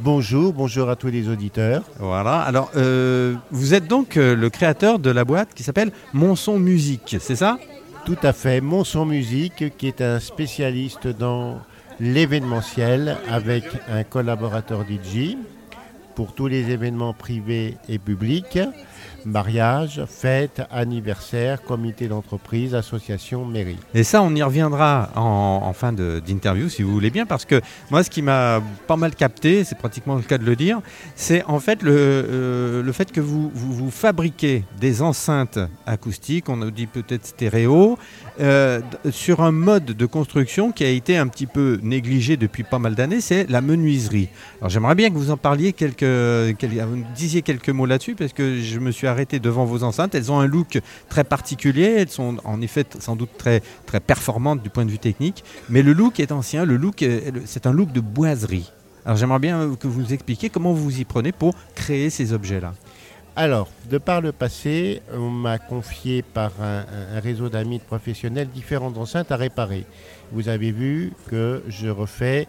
Bonjour, 0.00 0.52
bonjour 0.52 0.88
à 0.90 0.94
tous 0.94 1.08
les 1.08 1.28
auditeurs. 1.28 1.82
Voilà, 1.98 2.40
alors 2.40 2.70
euh, 2.76 3.34
vous 3.50 3.74
êtes 3.74 3.88
donc 3.88 4.16
euh, 4.16 4.36
le 4.36 4.48
créateur 4.48 5.00
de 5.00 5.10
la 5.10 5.24
boîte 5.24 5.54
qui 5.54 5.64
s'appelle 5.64 5.90
Monson 6.12 6.60
Musique, 6.60 7.16
c'est 7.18 7.34
ça? 7.34 7.58
Tout 8.04 8.16
à 8.22 8.32
fait, 8.32 8.60
Monson 8.60 9.04
Musique 9.04 9.76
qui 9.76 9.88
est 9.88 10.00
un 10.00 10.20
spécialiste 10.20 11.08
dans 11.08 11.60
l'événementiel 11.98 13.16
avec 13.28 13.64
un 13.88 14.04
collaborateur 14.04 14.82
DJ 14.82 15.36
pour 16.14 16.32
tous 16.32 16.46
les 16.46 16.70
événements 16.70 17.12
privés 17.12 17.76
et 17.88 17.98
publics 17.98 18.60
mariage, 19.28 20.02
fête, 20.08 20.62
anniversaire, 20.70 21.62
comité 21.62 22.08
d'entreprise, 22.08 22.74
association, 22.74 23.44
mairie. 23.44 23.76
Et 23.94 24.02
ça, 24.02 24.22
on 24.22 24.34
y 24.34 24.42
reviendra 24.42 25.10
en, 25.14 25.72
fin 25.72 25.92
d'interview, 25.92 26.68
si 26.68 26.82
vous 26.82 26.92
voulez 26.92 27.10
bien, 27.10 27.26
parce 27.26 27.44
que 27.44 27.60
moi, 27.90 28.02
ce 28.02 28.10
qui 28.10 28.22
m'a 28.22 28.60
pas 28.86 28.96
mal 28.96 29.14
capté, 29.14 29.64
c'est 29.64 29.76
pratiquement 29.76 30.16
le 30.16 30.22
cas 30.22 30.38
de 30.38 30.44
le 30.44 30.56
dire, 30.56 30.80
c'est 31.14 31.44
en 31.44 31.60
fait 31.60 31.82
le, 31.82 31.92
euh, 31.94 32.82
le 32.82 32.92
fait 32.92 33.12
que 33.12 33.20
vous, 33.20 33.50
vous, 33.54 33.90
fabriquez 33.90 34.64
des 34.80 35.02
enceintes 35.02 35.58
acoustiques, 35.86 36.48
on 36.48 36.62
a 36.62 36.70
dit 36.70 36.86
peut-être 36.86 37.26
stéréo, 37.26 37.98
euh, 38.40 38.80
sur 39.10 39.42
un 39.42 39.52
mode 39.52 39.84
de 39.84 40.06
construction 40.06 40.72
qui 40.72 40.84
a 40.84 40.88
été 40.88 41.16
un 41.16 41.26
petit 41.28 41.46
peu 41.46 41.78
négligé 41.82 42.36
depuis 42.36 42.62
pas 42.62 42.78
mal 42.78 42.94
d'années, 42.94 43.20
c'est 43.20 43.48
la 43.48 43.60
menuiserie. 43.60 44.28
Alors 44.60 44.70
j'aimerais 44.70 44.94
bien 44.94 45.10
que 45.10 45.14
vous 45.14 45.30
en 45.30 45.36
parliez 45.36 45.72
quelques, 45.72 46.02
vous 46.02 47.04
disiez 47.14 47.42
quelques 47.42 47.70
mots 47.70 47.86
là-dessus, 47.86 48.14
parce 48.14 48.32
que 48.32 48.60
je 48.60 48.78
me 48.78 48.90
suis 48.90 49.06
arrêté 49.06 49.17
devant 49.24 49.64
vos 49.64 49.82
enceintes. 49.82 50.14
Elles 50.14 50.30
ont 50.32 50.40
un 50.40 50.46
look 50.46 50.80
très 51.08 51.24
particulier. 51.24 51.96
Elles 51.98 52.08
sont 52.10 52.36
en 52.44 52.60
effet 52.60 52.86
sans 52.98 53.16
doute 53.16 53.30
très, 53.36 53.62
très 53.86 54.00
performantes 54.00 54.62
du 54.62 54.70
point 54.70 54.84
de 54.84 54.90
vue 54.90 54.98
technique. 54.98 55.44
Mais 55.68 55.82
le 55.82 55.92
look 55.92 56.20
est 56.20 56.32
ancien. 56.32 56.64
Le 56.64 56.76
look, 56.76 57.04
c'est 57.44 57.66
un 57.66 57.72
look 57.72 57.92
de 57.92 58.00
boiserie. 58.00 58.72
Alors 59.04 59.16
j'aimerais 59.16 59.38
bien 59.38 59.74
que 59.78 59.86
vous 59.86 60.02
nous 60.02 60.12
expliquiez 60.12 60.50
comment 60.50 60.72
vous 60.72 60.84
vous 60.84 61.00
y 61.00 61.04
prenez 61.04 61.32
pour 61.32 61.54
créer 61.74 62.10
ces 62.10 62.32
objets-là. 62.32 62.74
Alors, 63.36 63.68
de 63.88 63.98
par 63.98 64.20
le 64.20 64.32
passé, 64.32 65.00
on 65.14 65.30
m'a 65.30 65.58
confié 65.58 66.22
par 66.22 66.50
un, 66.60 66.84
un 67.14 67.20
réseau 67.20 67.48
d'amis 67.48 67.78
de 67.78 67.84
professionnels 67.84 68.48
différentes 68.48 68.98
enceintes 68.98 69.30
à 69.30 69.36
réparer. 69.36 69.86
Vous 70.32 70.48
avez 70.48 70.72
vu 70.72 71.12
que 71.30 71.62
je 71.68 71.88
refais 71.88 72.48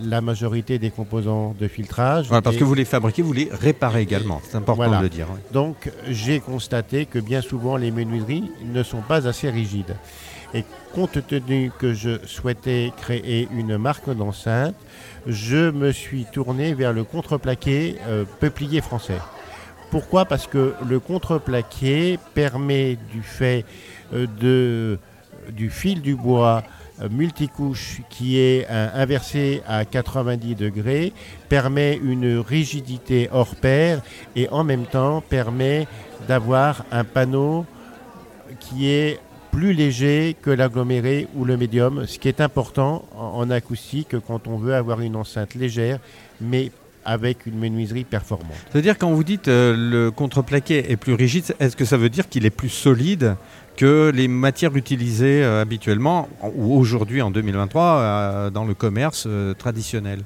la 0.00 0.20
majorité 0.20 0.78
des 0.78 0.90
composants 0.90 1.54
de 1.58 1.68
filtrage. 1.68 2.28
parce 2.28 2.56
que 2.56 2.64
vous 2.64 2.74
les 2.74 2.84
fabriquez, 2.84 3.22
vous 3.22 3.32
les 3.32 3.48
réparez 3.50 4.02
également. 4.02 4.40
C'est 4.44 4.56
important 4.56 4.98
de 4.98 5.02
le 5.02 5.08
dire. 5.08 5.26
Donc 5.52 5.90
j'ai 6.08 6.40
constaté 6.40 7.06
que 7.06 7.18
bien 7.18 7.40
souvent 7.40 7.76
les 7.76 7.90
menuiseries 7.90 8.50
ne 8.64 8.82
sont 8.82 9.02
pas 9.02 9.26
assez 9.26 9.50
rigides. 9.50 9.96
Et 10.54 10.64
compte 10.92 11.26
tenu 11.26 11.70
que 11.78 11.94
je 11.94 12.24
souhaitais 12.26 12.92
créer 12.96 13.48
une 13.52 13.78
marque 13.78 14.14
d'enceinte, 14.14 14.74
je 15.26 15.70
me 15.70 15.92
suis 15.92 16.26
tourné 16.26 16.74
vers 16.74 16.92
le 16.92 17.04
contreplaqué 17.04 17.96
euh, 18.06 18.24
peuplier 18.40 18.82
français. 18.82 19.18
Pourquoi? 19.90 20.26
Parce 20.26 20.46
que 20.46 20.74
le 20.88 21.00
contreplaqué 21.00 22.18
permet 22.34 22.98
du 23.12 23.22
fait 23.22 23.64
euh, 24.12 24.26
de, 24.40 24.98
du 25.52 25.70
fil 25.70 26.02
du 26.02 26.16
bois 26.16 26.62
multicouche 27.10 28.00
qui 28.08 28.38
est 28.38 28.66
inversé 28.68 29.62
à 29.66 29.84
90 29.84 30.54
degrés 30.54 31.12
permet 31.48 31.96
une 32.02 32.38
rigidité 32.38 33.28
hors 33.32 33.54
pair 33.56 34.02
et 34.36 34.48
en 34.50 34.64
même 34.64 34.86
temps 34.86 35.20
permet 35.20 35.86
d'avoir 36.28 36.84
un 36.90 37.04
panneau 37.04 37.66
qui 38.60 38.88
est 38.88 39.18
plus 39.52 39.74
léger 39.74 40.34
que 40.40 40.50
l'aggloméré 40.50 41.28
ou 41.36 41.44
le 41.44 41.56
médium, 41.56 42.06
ce 42.06 42.18
qui 42.18 42.28
est 42.28 42.40
important 42.40 43.04
en, 43.14 43.50
acoustique 43.50 44.18
quand 44.26 44.48
on 44.48 44.56
veut 44.56 44.74
avoir 44.74 45.00
une 45.00 45.14
enceinte 45.14 45.54
légère 45.54 45.98
mais 46.40 46.72
avec 47.04 47.46
une 47.46 47.58
menuiserie 47.58 48.04
performante. 48.04 48.56
C'est-à-dire 48.70 48.96
quand 48.96 49.10
vous 49.10 49.24
dites 49.24 49.48
euh, 49.48 49.74
le 49.76 50.10
contreplaqué 50.10 50.90
est 50.90 50.96
plus 50.96 51.14
rigide, 51.14 51.44
est-ce 51.58 51.76
que 51.76 51.84
ça 51.84 51.96
veut 51.96 52.08
dire 52.08 52.28
qu'il 52.28 52.46
est 52.46 52.50
plus 52.50 52.68
solide 52.68 53.34
que 53.76 54.10
les 54.14 54.28
matières 54.28 54.76
utilisées 54.76 55.42
euh, 55.42 55.62
habituellement 55.62 56.28
ou 56.54 56.74
aujourd'hui 56.74 57.22
en 57.22 57.30
2023 57.30 57.82
euh, 57.82 58.50
dans 58.50 58.64
le 58.64 58.74
commerce 58.74 59.24
euh, 59.26 59.54
traditionnel 59.54 60.20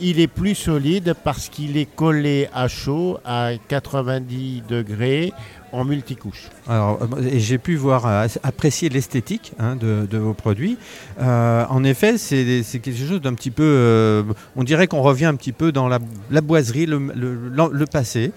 il 0.00 0.20
est 0.20 0.28
plus 0.28 0.54
solide 0.54 1.16
parce 1.24 1.48
qu'il 1.48 1.76
est 1.76 1.92
collé 1.92 2.48
à 2.54 2.68
chaud 2.68 3.18
à 3.24 3.50
90 3.66 4.62
degrés 4.68 5.32
en 5.72 5.84
multicouche. 5.84 6.50
Alors, 6.68 7.00
j'ai 7.34 7.58
pu 7.58 7.74
voir, 7.74 8.06
apprécier 8.44 8.90
l'esthétique 8.90 9.54
hein, 9.58 9.74
de, 9.74 10.16
vos 10.16 10.34
produits. 10.34 10.78
en 11.18 11.82
effet, 11.82 12.16
c'est 12.16 12.78
quelque 12.78 12.96
chose 12.96 13.20
d'un 13.20 13.34
petit 13.34 13.50
peu. 13.50 14.24
on 14.54 14.62
dirait 14.62 14.86
qu'on 14.86 15.02
revient 15.02 15.24
un 15.24 15.34
petit 15.34 15.50
peu 15.50 15.72
dans 15.72 15.88
la, 15.88 15.98
boiserie, 16.40 16.86
le 16.86 17.84
passé. 17.86 18.30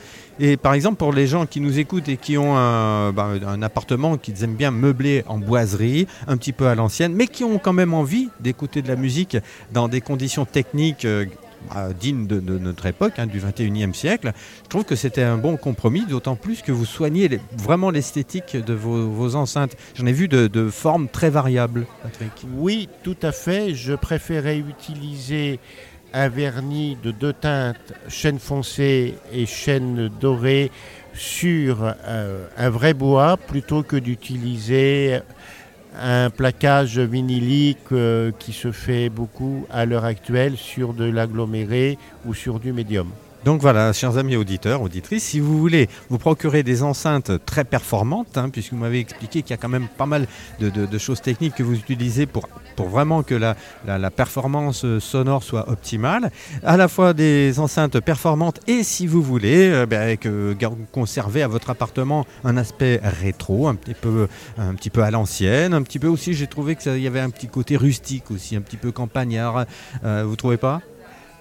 Et 0.43 0.57
par 0.57 0.73
exemple, 0.73 0.97
pour 0.97 1.13
les 1.13 1.27
gens 1.27 1.45
qui 1.45 1.61
nous 1.61 1.77
écoutent 1.77 2.09
et 2.09 2.17
qui 2.17 2.35
ont 2.35 2.57
un, 2.57 3.13
bah, 3.13 3.33
appartement 3.61 4.17
qu'ils 4.17 4.43
aiment 4.43 4.55
bien 4.55 4.71
meubler 4.71 5.23
en 5.27 5.37
boiserie, 5.37 6.07
un 6.27 6.35
petit 6.35 6.51
peu 6.51 6.65
à 6.65 6.73
l'ancienne, 6.73 7.13
mais 7.13 7.27
qui 7.27 7.43
ont 7.43 7.59
quand 7.59 7.73
même 7.73 7.93
envie 7.93 8.29
d'écouter 8.39 8.81
de 8.81 8.87
la 8.87 8.95
musique 8.95 9.37
dans 9.71 9.87
des 9.87 10.01
conditions 10.01 10.45
techniques 10.45 11.05
euh, 11.05 11.25
bah, 11.69 11.89
dignes 11.93 12.25
de, 12.25 12.39
notre 12.57 12.87
époque, 12.87 13.13
hein, 13.19 13.27
du 13.27 13.39
21e 13.39 13.93
siècle, 13.93 14.33
je 14.63 14.69
trouve 14.69 14.83
que 14.83 14.95
c'était 14.95 15.21
un 15.21 15.37
bon 15.37 15.57
compromis, 15.57 16.07
d'autant 16.07 16.35
plus 16.35 16.63
que 16.63 16.71
vous 16.71 16.85
soignez 16.85 17.39
vraiment 17.55 17.91
l'esthétique 17.91 18.57
de 18.57 18.73
vos, 18.73 19.35
enceintes. 19.35 19.77
J'en 19.93 20.07
ai 20.07 20.11
vu 20.11 20.27
de, 20.27 20.69
formes 20.69 21.07
très 21.07 21.29
variables. 21.29 21.85
Oui, 22.55 22.89
tout 23.03 23.17
à 23.21 23.31
fait. 23.31 23.75
Je 23.75 23.93
préférais 23.93 24.57
utiliser 24.57 25.59
un 26.13 26.29
vernis 26.29 26.97
de 27.03 27.11
deux 27.11 27.33
teintes, 27.33 27.93
chêne 28.07 28.39
foncé 28.39 29.15
et 29.31 29.45
chêne 29.45 30.09
doré, 30.19 30.71
sur 31.13 31.93
euh, 32.07 32.47
un 32.57 32.69
vrai 32.69 32.93
bois 32.93 33.37
plutôt 33.37 33.83
que 33.83 33.97
d'utiliser 33.97 35.19
un 35.99 36.29
plaquage 36.29 36.99
vinylique 36.99 37.91
euh, 37.91 38.31
qui 38.39 38.53
se 38.53 38.71
fait 38.71 39.09
beaucoup 39.09 39.65
à 39.69 39.85
l'heure 39.85 40.05
actuelle 40.05 40.55
sur 40.57 40.93
de 40.93 41.03
l'aggloméré 41.03 41.97
ou 42.25 42.33
sur 42.33 42.59
du 42.59 42.71
médium. 42.71 43.09
Donc 43.43 43.61
voilà, 43.61 43.91
chers 43.91 44.17
amis 44.17 44.35
auditeurs, 44.35 44.83
auditrices, 44.83 45.23
si 45.23 45.39
vous 45.39 45.57
voulez 45.57 45.89
vous 46.09 46.19
procurer 46.19 46.61
des 46.61 46.83
enceintes 46.83 47.43
très 47.43 47.63
performantes, 47.63 48.37
hein, 48.37 48.49
puisque 48.49 48.71
vous 48.73 48.77
m'avez 48.77 48.99
expliqué 48.99 49.41
qu'il 49.41 49.49
y 49.49 49.53
a 49.53 49.57
quand 49.57 49.67
même 49.67 49.87
pas 49.97 50.05
mal 50.05 50.27
de, 50.59 50.97
choses 50.99 51.21
techniques 51.21 51.55
que 51.55 51.63
vous 51.63 51.73
utilisez 51.73 52.27
pour, 52.27 52.47
pour 52.75 52.89
vraiment 52.89 53.23
que 53.23 53.35
la, 53.35 53.55
performance 54.11 54.85
sonore 54.99 55.43
soit 55.43 55.69
optimale, 55.69 56.31
à 56.63 56.77
la 56.77 56.87
fois 56.87 57.13
des 57.13 57.59
enceintes 57.59 57.99
performantes 57.99 58.59
et 58.67 58.83
si 58.83 59.07
vous 59.07 59.21
voulez, 59.21 59.69
euh, 59.69 59.85
ben, 59.85 60.17
que, 60.17 60.55
conserver 60.91 61.43
à 61.43 61.47
votre 61.47 61.69
appartement 61.69 62.25
un 62.43 62.57
aspect 62.57 62.99
rétro, 63.03 63.67
un 63.67 63.75
petit 63.75 63.93
peu, 63.93 64.27
un 64.57 64.75
petit 64.75 64.89
peu 64.89 65.03
à 65.03 65.11
l'ancienne, 65.11 65.73
un 65.73 65.81
petit 65.81 65.99
peu 65.99 66.07
aussi, 66.07 66.33
j'ai 66.33 66.47
trouvé 66.47 66.75
qu'il 66.75 66.99
y 66.99 67.07
avait 67.07 67.19
un 67.19 67.29
petit 67.29 67.47
côté 67.47 67.77
rustique 67.77 68.31
aussi, 68.31 68.55
un 68.55 68.61
petit 68.61 68.77
peu 68.77 68.91
campagnard. 68.91 69.65
Euh, 70.03 70.23
vous 70.25 70.35
trouvez 70.35 70.57
pas? 70.57 70.81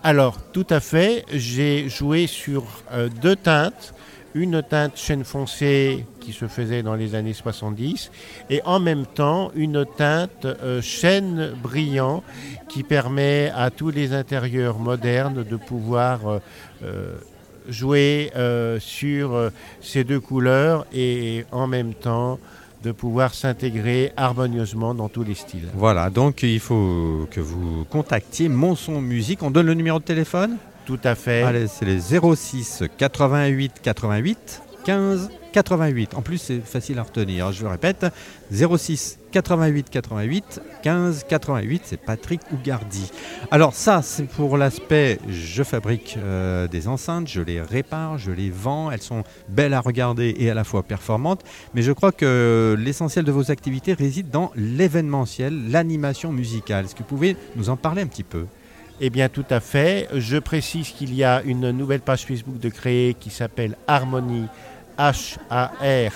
Alors, 0.03 0.39
tout 0.53 0.67
à 0.71 0.81
fait. 0.81 1.25
J'ai 1.33 1.89
joué 1.89 2.27
sur 2.27 2.65
euh, 2.93 3.09
deux 3.23 3.37
teintes. 3.37 3.95
Une 4.35 4.63
teinte 4.63 4.97
chêne 4.97 5.25
foncé 5.25 6.05
qui 6.21 6.33
se 6.33 6.47
faisait 6.47 6.83
dans 6.83 6.95
les 6.95 7.15
années 7.15 7.33
70 7.33 8.11
et 8.49 8.63
en 8.65 8.79
même 8.79 9.07
temps 9.07 9.51
une 9.55 9.85
teinte 9.85 10.45
euh, 10.45 10.81
chêne 10.81 11.53
brillant 11.63 12.23
qui 12.69 12.85
permet 12.85 13.51
à 13.55 13.71
tous 13.71 13.91
les 13.91 14.13
intérieurs 14.13 14.79
modernes 14.79 15.45
de 15.45 15.57
pouvoir 15.57 16.41
euh, 16.85 17.17
jouer 17.69 18.31
sur 18.79 19.51
ces 19.81 20.05
deux 20.05 20.21
couleurs 20.21 20.87
et 20.93 21.45
en 21.53 21.67
même 21.67 21.95
temps 21.95 22.39
de 22.83 22.93
pouvoir 22.93 23.35
s'intégrer 23.35 24.13
harmonieusement 24.17 24.95
dans 24.95 25.09
tous 25.09 25.23
les 25.23 25.35
styles. 25.35 25.69
Voilà, 25.75 26.11
donc 26.11 26.43
il 26.43 26.61
faut 26.61 27.29
que 27.31 27.41
vous 27.41 27.85
contactiez 27.91 28.49
Monson 28.49 29.01
Musique. 29.01 29.43
On 29.43 29.51
donne 29.51 29.67
le 29.67 29.75
numéro 29.75 29.99
de 29.99 30.05
téléphone? 30.05 30.57
Tout 30.87 31.01
à 31.05 31.15
fait. 31.15 31.43
Allez, 31.43 31.67
c'est 31.69 31.85
les 31.85 32.01
06 32.01 32.85
88 32.99 33.75
88 33.83 34.63
15 34.85 35.31
88. 35.53 36.15
En 36.15 36.23
plus, 36.23 36.39
c'est 36.39 36.61
facile 36.61 36.99
à 36.99 37.03
retenir. 37.03 37.53
Je 37.53 37.63
le 37.63 37.69
répète, 37.69 38.07
06 38.53 39.19
88 39.33 39.91
88 39.91 40.61
15 40.83 41.27
88. 41.29 41.83
C'est 41.85 41.97
Patrick 41.97 42.41
Ougardi. 42.53 43.11
Alors 43.51 43.75
ça, 43.75 44.03
c'est 44.03 44.27
pour 44.27 44.57
l'aspect 44.57 45.19
je 45.29 45.63
fabrique 45.63 46.17
euh, 46.19 46.69
des 46.69 46.89
enceintes, 46.89 47.29
je 47.29 47.41
les 47.41 47.61
répare, 47.61 48.19
je 48.19 48.31
les 48.31 48.51
vends. 48.51 48.91
Elles 48.91 49.03
sont 49.03 49.25
belles 49.49 49.75
à 49.75 49.81
regarder 49.81 50.35
et 50.39 50.51
à 50.51 50.55
la 50.55 50.65
fois 50.65 50.83
performantes. 50.83 51.43
Mais 51.75 51.83
je 51.83 51.93
crois 51.93 52.13
que 52.13 52.77
l'essentiel 52.79 53.25
de 53.25 53.33
vos 53.33 53.51
activités 53.51 53.93
réside 53.93 54.31
dans 54.31 54.53
l'événementiel, 54.57 55.71
l'animation 55.71 56.33
musicale. 56.33 56.85
Est-ce 56.85 56.95
que 56.95 57.01
vous 57.01 57.05
pouvez 57.05 57.37
nous 57.57 57.71
en 57.71 57.77
parler 57.77 58.03
un 58.03 58.07
petit 58.07 58.25
peu? 58.25 58.47
Eh 59.01 59.11
bien, 59.11 59.29
tout 59.29 59.47
à 59.51 59.61
fait. 59.61 60.09
Je 60.15 60.37
précise 60.37 60.91
qu'il 60.91 61.15
y 61.15 61.25
a 61.25 61.43
une 61.43 61.71
nouvelle 61.71 62.01
page 62.01 62.27
Facebook 62.27 62.59
de 62.59 62.69
créer 62.69 63.15
qui 63.15 63.31
s'appelle 63.31 63.77
Harmonie, 63.87 64.47
H-A-R-M-O-N-I-E, 64.99 66.07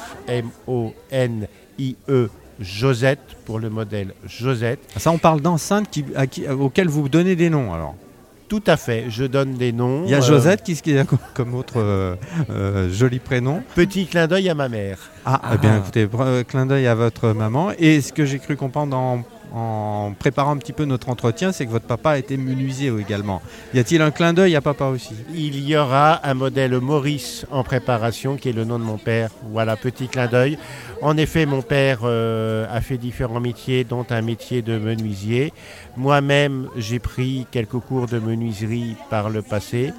Josette, 2.61 3.37
pour 3.47 3.59
le 3.59 3.71
modèle 3.71 4.13
Josette. 4.27 4.81
Ah, 4.95 5.01
ça, 5.01 5.11
on 5.11 5.19
parle 5.19 5.41
d'enceintes 5.41 5.89
qui, 5.91 6.05
auxquelles 6.49 6.89
vous 6.89 7.09
donnez 7.09 7.37
des 7.37 7.49
noms, 7.51 7.73
alors 7.73 7.95
tout 8.47 8.63
à 8.67 8.77
fait, 8.77 9.07
je 9.09 9.25
donne 9.25 9.55
des 9.55 9.73
noms. 9.73 10.03
Il 10.05 10.11
y 10.11 10.15
a 10.15 10.19
euh, 10.19 10.21
Josette, 10.21 10.63
qui, 10.63 10.75
qui 10.77 10.97
a 10.97 11.05
comme 11.35 11.55
autre 11.55 11.79
euh, 11.79 12.15
euh, 12.51 12.91
joli 12.91 13.19
prénom 13.19 13.63
Petit 13.75 14.07
clin 14.07 14.27
d'œil 14.27 14.51
à 14.51 14.55
ma 14.55 14.69
mère. 14.69 14.99
Ah, 15.25 15.41
eh 15.55 15.59
bien 15.59 15.79
écoutez, 15.79 16.07
clin 16.47 16.67
d'œil 16.67 16.87
à 16.87 16.95
votre 16.95 17.33
maman. 17.33 17.73
Et 17.79 18.01
ce 18.03 18.13
que 18.13 18.27
j'ai 18.27 18.39
cru 18.39 18.57
comprendre 18.57 18.97
en 18.97 19.25
en 19.55 20.13
préparant 20.19 20.51
un 20.51 20.57
petit 20.57 20.73
peu 20.73 20.85
notre 20.85 21.09
entretien, 21.09 21.53
c'est 21.53 21.65
que 21.65 21.71
votre 21.71 21.87
papa 21.87 22.11
a 22.11 22.19
été 22.19 22.37
menuisier 22.37 22.93
également. 22.99 23.41
Y 23.73 23.79
a-t-il 23.79 24.03
un 24.03 24.11
clin 24.11 24.33
d'œil 24.33 24.57
à 24.57 24.61
papa 24.61 24.87
aussi? 24.87 25.15
Il 25.33 25.61
y 25.61 25.77
aura 25.77 26.21
un 26.29 26.35
modèle 26.35 26.77
Maurice 26.81 27.47
en 27.53 27.63
préparation, 27.63 28.37
qui 28.37 28.49
est 28.49 28.53
le 28.53 28.65
nom 28.65 28.81
de 28.81 28.85
mon 28.85 28.99
père. 28.99 29.31
Voilà, 29.53 29.77
petit 29.77 30.09
clin 30.09 30.27
d'œil. 30.27 30.59
En 31.03 31.17
effet, 31.17 31.47
mon 31.47 31.63
père 31.63 32.01
euh, 32.03 32.67
a 32.69 32.81
fait 32.81 32.99
différents 32.99 33.41
métiers, 33.41 33.85
dont 33.85 34.05
un 34.11 34.23
métier 34.23 34.61
de 34.61 34.77
menuisier. 34.77 35.53
Moi-même, 35.97 36.69
j'ai 36.77 36.99
pris 36.99 37.47
quelques 37.53 37.79
cours 37.79 38.07
de 38.07 38.19
menuiserie 38.19 38.97
par 39.09 39.31
le 39.31 39.43
passé. 39.43 39.93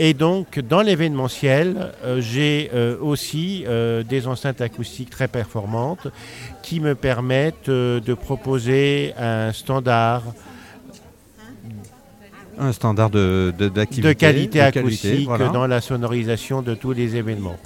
Et 0.00 0.14
donc, 0.14 0.60
dans 0.60 0.80
l'événementiel, 0.80 1.92
euh, 2.04 2.20
j'ai 2.20 2.70
euh, 2.72 2.96
aussi 3.00 3.64
euh, 3.66 4.04
des 4.04 4.28
enceintes 4.28 4.60
acoustiques 4.60 5.10
très 5.10 5.26
performantes 5.26 6.06
qui 6.62 6.78
me 6.78 6.94
permettent 6.94 7.68
de 7.68 8.14
proposer 8.14 9.12
un 9.18 9.52
standard. 9.52 10.22
Un 12.60 12.70
standard 12.70 13.10
de, 13.10 13.52
de, 13.58 13.68
de 13.68 14.12
qualité 14.12 14.60
acoustique 14.60 15.28
dans 15.52 15.66
la 15.66 15.80
sonorisation 15.80 16.62
de 16.62 16.74
tous 16.74 16.92
les 16.92 17.16
événements. 17.16 17.56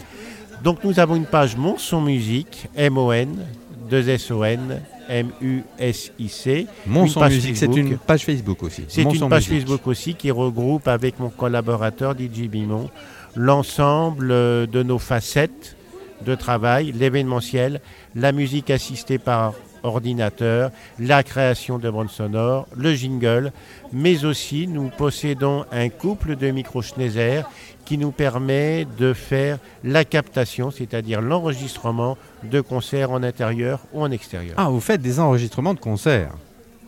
Donc, 0.64 0.84
nous 0.84 1.00
avons 1.00 1.16
une 1.16 1.26
page 1.26 1.56
Mon 1.56 1.76
Son 1.76 2.00
Musique, 2.00 2.66
M-O-N, 2.74 3.44
2-S-O-N, 3.90 4.80
M-U-S-I-C. 5.08 6.66
Mon 6.86 7.06
son 7.06 7.26
musique, 7.26 7.56
c'est 7.56 7.66
une 7.66 7.98
page 7.98 8.24
Facebook 8.24 8.62
aussi. 8.62 8.84
C'est 8.88 9.02
une 9.02 9.28
page 9.28 9.46
Facebook 9.46 9.86
aussi 9.86 10.14
qui 10.14 10.30
regroupe 10.30 10.88
avec 10.88 11.18
mon 11.18 11.30
collaborateur 11.30 12.14
DJ 12.14 12.48
Bimon 12.48 12.90
l'ensemble 13.36 14.30
euh, 14.30 14.66
de 14.66 14.82
nos 14.82 14.98
facettes 14.98 15.76
de 16.24 16.34
travail, 16.34 16.92
l'événementiel, 16.92 17.80
la 18.14 18.32
musique 18.32 18.70
assistée 18.70 19.18
par 19.18 19.54
ordinateur, 19.82 20.70
la 20.98 21.22
création 21.22 21.78
de 21.78 21.90
bandes 21.90 22.10
sonores, 22.10 22.68
le 22.76 22.94
jingle, 22.94 23.52
mais 23.92 24.24
aussi 24.24 24.68
nous 24.68 24.88
possédons 24.88 25.64
un 25.72 25.88
couple 25.88 26.36
de 26.36 26.50
micro 26.50 26.82
Schneider 26.82 27.48
qui 27.84 27.98
nous 27.98 28.12
permet 28.12 28.86
de 28.98 29.12
faire 29.12 29.58
la 29.82 30.04
captation, 30.04 30.70
c'est-à-dire 30.70 31.20
l'enregistrement 31.20 32.16
de 32.44 32.60
concerts 32.60 33.10
en 33.10 33.22
intérieur 33.22 33.80
ou 33.92 34.02
en 34.02 34.10
extérieur. 34.10 34.54
Ah, 34.56 34.68
vous 34.68 34.80
faites 34.80 35.02
des 35.02 35.20
enregistrements 35.20 35.74
de 35.74 35.80
concerts. 35.80 36.32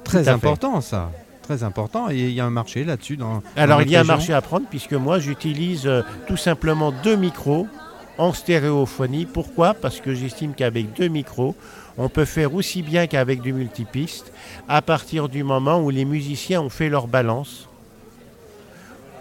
Très 0.04 0.28
important 0.28 0.80
ça. 0.80 1.10
Très 1.42 1.62
important. 1.62 2.10
Et 2.10 2.18
il 2.18 2.32
y 2.32 2.40
a 2.40 2.46
un 2.46 2.50
marché 2.50 2.84
là-dessus. 2.84 3.16
Dans, 3.16 3.42
Alors 3.56 3.82
il 3.82 3.90
y 3.90 3.96
a 3.96 4.00
un 4.00 4.04
marché 4.04 4.32
à 4.32 4.40
prendre 4.40 4.66
puisque 4.68 4.94
moi 4.94 5.18
j'utilise 5.18 5.86
euh, 5.86 6.02
tout 6.26 6.36
simplement 6.36 6.90
deux 6.90 7.16
micros 7.16 7.66
en 8.16 8.32
stéréophonie. 8.32 9.26
Pourquoi? 9.26 9.74
Parce 9.74 10.00
que 10.00 10.14
j'estime 10.14 10.54
qu'avec 10.54 10.94
deux 10.94 11.08
micros, 11.08 11.54
on 11.98 12.08
peut 12.08 12.24
faire 12.24 12.54
aussi 12.54 12.82
bien 12.82 13.06
qu'avec 13.06 13.42
du 13.42 13.52
multipiste 13.52 14.32
à 14.68 14.80
partir 14.82 15.28
du 15.28 15.44
moment 15.44 15.80
où 15.80 15.90
les 15.90 16.04
musiciens 16.04 16.62
ont 16.62 16.70
fait 16.70 16.88
leur 16.88 17.08
balance 17.08 17.68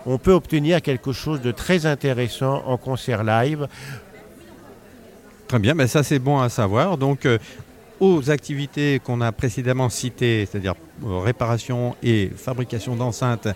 on 0.06 0.18
peut 0.18 0.34
obtenir 0.34 0.82
quelque 0.82 1.14
chose 1.14 1.42
de 1.42 1.52
très 1.52 1.86
intéressant 1.86 2.64
en 2.66 2.78
concert 2.78 3.24
live. 3.24 3.68
Très 5.48 5.60
bien, 5.60 5.74
mais 5.74 5.88
ça 5.88 6.04
c'est 6.04 6.20
bon 6.20 6.40
à 6.40 6.50
savoir. 6.50 6.98
Donc 6.98 7.26
euh, 7.26 7.38
aux 8.00 8.30
activités 8.30 9.00
qu'on 9.00 9.22
a 9.22 9.32
précédemment 9.32 9.90
citées, 9.90 10.48
c'est-à-dire 10.50 10.76
euh, 11.06 11.20
réparation 11.20 11.96
et 12.04 12.32
fabrication 12.36 12.96
d'enceintes 12.96 13.48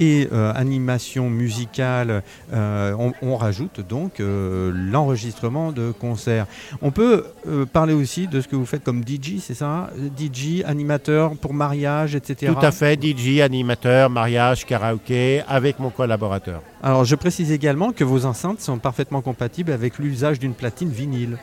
et 0.00 0.28
euh, 0.32 0.52
animation 0.54 1.30
musicale, 1.30 2.22
euh, 2.52 3.10
on, 3.22 3.36
rajoute 3.36 3.80
donc 3.86 4.14
l'enregistrement 4.18 5.72
de 5.72 5.92
concerts. 5.92 6.46
On 6.82 6.90
peut 6.90 7.26
parler 7.72 7.94
aussi 7.94 8.26
de 8.26 8.40
ce 8.40 8.48
que 8.48 8.56
vous 8.56 8.66
faites 8.66 8.82
comme 8.82 9.02
DJ, 9.06 9.38
c'est 9.40 9.54
ça? 9.54 9.90
DJ, 10.18 10.62
animateur 10.64 11.36
pour 11.36 11.54
mariage, 11.54 12.14
etc. 12.14 12.52
Tout 12.52 12.66
à 12.66 12.72
fait, 12.72 13.00
DJ, 13.00 13.40
animateur, 13.40 14.10
mariage, 14.10 14.64
karaoké, 14.64 15.42
avec 15.48 15.78
mon 15.78 15.90
collaborateur. 15.90 16.62
Alors 16.82 17.04
je 17.04 17.14
précise 17.14 17.52
également 17.52 17.92
que 17.92 18.04
vos 18.04 18.24
enceintes 18.24 18.60
sont 18.60 18.78
parfaitement 18.78 19.20
compatibles 19.20 19.72
avec 19.72 19.98
l'usage 19.98 20.38
d'une 20.38 20.54
platine 20.54 20.90
vinyle. 20.90 21.38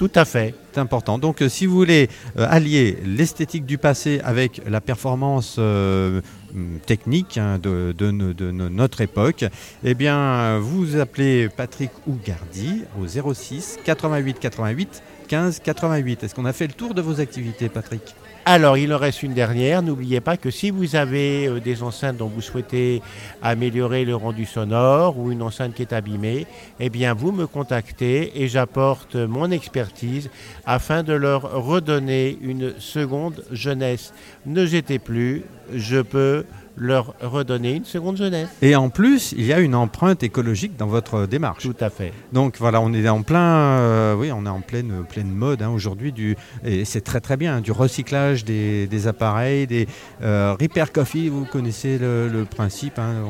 Tout 0.00 0.10
à 0.14 0.24
fait. 0.24 0.54
C'est 0.72 0.80
important. 0.80 1.18
Donc, 1.18 1.42
euh, 1.42 1.50
si 1.50 1.66
vous 1.66 1.76
voulez 1.76 2.08
euh, 2.38 2.46
allier 2.48 2.96
l'esthétique 3.04 3.66
du 3.66 3.76
passé 3.76 4.18
avec 4.24 4.62
la 4.66 4.80
performance 4.80 5.56
euh, 5.58 6.22
mm, 6.54 6.78
technique 6.86 7.36
hein, 7.36 7.58
de, 7.58 7.92
notre 8.10 9.02
époque, 9.02 9.44
eh 9.84 9.92
bien, 9.92 10.56
vous 10.58 10.96
appelez 10.96 11.50
Patrick 11.54 11.90
Ougardi 12.06 12.84
au 12.98 13.34
06 13.34 13.78
88 13.84 14.38
88 14.40 15.02
15 15.28 15.60
88. 15.60 16.24
Est-ce 16.24 16.34
qu'on 16.34 16.46
a 16.46 16.54
fait 16.54 16.66
le 16.66 16.72
tour 16.72 16.94
de 16.94 17.02
vos 17.02 17.20
activités, 17.20 17.68
Patrick? 17.68 18.14
Alors, 18.46 18.78
il 18.78 18.92
en 18.94 18.98
reste 18.98 19.22
une 19.22 19.34
dernière. 19.34 19.82
N'oubliez 19.82 20.20
pas 20.20 20.38
que 20.38 20.50
si 20.50 20.70
vous 20.70 20.96
avez 20.96 21.46
euh, 21.46 21.60
des 21.60 21.82
enceintes 21.82 22.16
dont 22.16 22.26
vous 22.26 22.40
souhaitez 22.40 23.02
améliorer 23.42 24.06
le 24.06 24.16
rendu 24.16 24.46
sonore 24.46 25.18
ou 25.18 25.30
une 25.30 25.42
enceinte 25.42 25.74
qui 25.74 25.82
est 25.82 25.92
abîmée, 25.92 26.46
eh 26.80 26.88
bien, 26.88 27.12
vous 27.12 27.32
me 27.32 27.46
contactez 27.46 28.42
et 28.42 28.48
j'apporte 28.48 29.14
mon 29.14 29.50
expertise 29.50 30.30
afin 30.64 31.02
de 31.02 31.12
leur 31.12 31.42
redonner 31.64 32.38
une 32.40 32.72
seconde 32.78 33.44
jeunesse. 33.50 34.14
Ne 34.46 34.64
jetez 34.64 34.98
plus, 34.98 35.44
je 35.74 36.00
peux 36.00 36.44
leur 36.76 37.14
redonner 37.20 37.74
une 37.74 37.84
seconde 37.84 38.16
jeunesse. 38.16 38.48
Et 38.62 38.76
en 38.76 38.88
plus, 38.88 39.32
il 39.36 39.44
y 39.44 39.52
a 39.52 39.60
une 39.60 39.74
empreinte 39.74 40.22
écologique 40.22 40.76
dans 40.76 40.86
votre 40.86 41.26
démarche. 41.26 41.62
Tout 41.62 41.76
à 41.80 41.90
fait. 41.90 42.12
Donc 42.32 42.56
voilà, 42.58 42.80
on 42.80 42.92
est 42.92 43.08
en 43.08 43.22
plein, 43.22 43.78
euh, 43.80 44.14
oui, 44.14 44.32
on 44.32 44.46
est 44.46 44.50
en 44.50 44.60
pleine, 44.60 45.04
pleine 45.08 45.30
mode 45.30 45.62
hein, 45.62 45.70
aujourd'hui 45.70 46.12
du, 46.12 46.36
et 46.64 46.84
c'est 46.84 47.00
très 47.00 47.20
très 47.20 47.36
bien, 47.36 47.60
du 47.60 47.72
recyclage 47.72 48.44
des, 48.44 49.06
appareils, 49.06 49.66
des 49.66 49.88
euh, 50.22 50.54
repair 50.58 50.92
coffee. 50.92 51.28
Vous 51.28 51.44
connaissez 51.44 51.98
le, 51.98 52.44
principe. 52.44 52.98
Hein, 52.98 53.22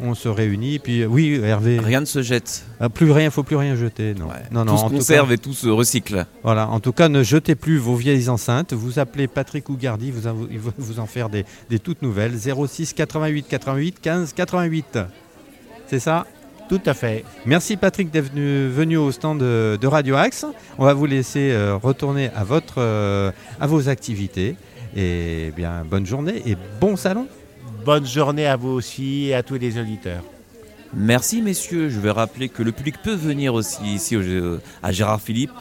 on, 0.00 0.14
se 0.14 0.28
réunit, 0.28 0.78
puis 0.78 1.04
oui, 1.04 1.40
Hervé. 1.42 1.78
Rien 1.78 2.00
ne 2.00 2.06
se 2.06 2.22
jette. 2.22 2.64
Ah, 2.80 2.88
plus 2.88 3.10
rien, 3.10 3.30
faut 3.30 3.42
plus 3.42 3.56
rien 3.56 3.76
jeter. 3.76 4.14
Non, 4.14 4.28
non, 4.50 4.64
non. 4.64 4.72
Tout 4.72 4.88
se 4.88 4.94
conserve 4.94 5.32
et 5.32 5.38
tout 5.38 5.52
se 5.52 5.68
recycle. 5.68 6.26
Voilà. 6.42 6.68
En 6.68 6.80
tout 6.80 6.92
cas, 6.92 7.08
ne 7.08 7.22
jetez 7.22 7.54
plus 7.54 7.78
vos 7.78 7.94
vieilles 7.94 8.28
enceintes. 8.28 8.72
Vous 8.72 8.98
appelez 8.98 9.28
Patrick 9.28 9.68
Ougardi, 9.68 10.10
vous, 10.10 10.28
il 10.50 10.58
va 10.58 10.72
vous 10.78 11.00
en 11.00 11.06
faire 11.06 11.28
des, 11.28 11.44
des 11.70 11.78
toutes 11.78 12.02
nouvelles. 12.02 12.32
06 12.36 12.85
88 12.94 13.46
88 13.48 14.00
15 14.00 14.32
88. 14.32 14.98
C'est 15.86 16.00
ça? 16.00 16.26
Tout 16.68 16.80
à 16.84 16.94
fait. 16.94 17.24
Merci 17.44 17.76
Patrick 17.76 18.10
d'être 18.10 18.32
venu, 18.32 18.96
au 18.96 19.12
stand 19.12 19.38
de, 19.38 19.86
Radio 19.86 20.16
Axe. 20.16 20.44
On 20.78 20.84
va 20.84 20.94
vous 20.94 21.06
laisser 21.06 21.52
euh, 21.52 21.76
retourner 21.76 22.30
à, 22.34 22.42
votre, 22.42 22.78
euh, 22.78 23.30
à 23.60 23.66
vos 23.68 23.88
activités. 23.88 24.56
Et 24.96 25.52
bien, 25.56 25.84
bonne 25.84 26.06
journée 26.06 26.42
et 26.44 26.56
bon 26.80 26.96
salon. 26.96 27.28
Bonne 27.84 28.06
journée 28.06 28.46
à 28.46 28.56
vous 28.56 28.70
aussi 28.70 29.26
et 29.26 29.34
à 29.34 29.44
tous 29.44 29.54
les 29.54 29.78
auditeurs. 29.78 30.24
Merci 30.92 31.40
messieurs. 31.40 31.88
Je 31.88 32.00
vais 32.00 32.10
rappeler 32.10 32.48
que 32.48 32.62
le 32.62 32.72
public 32.72 32.96
peut 33.02 33.14
venir 33.14 33.54
aussi 33.54 33.84
ici 33.84 34.16
à 34.82 34.92
Gérard 34.92 35.20
Philippe 35.20 35.52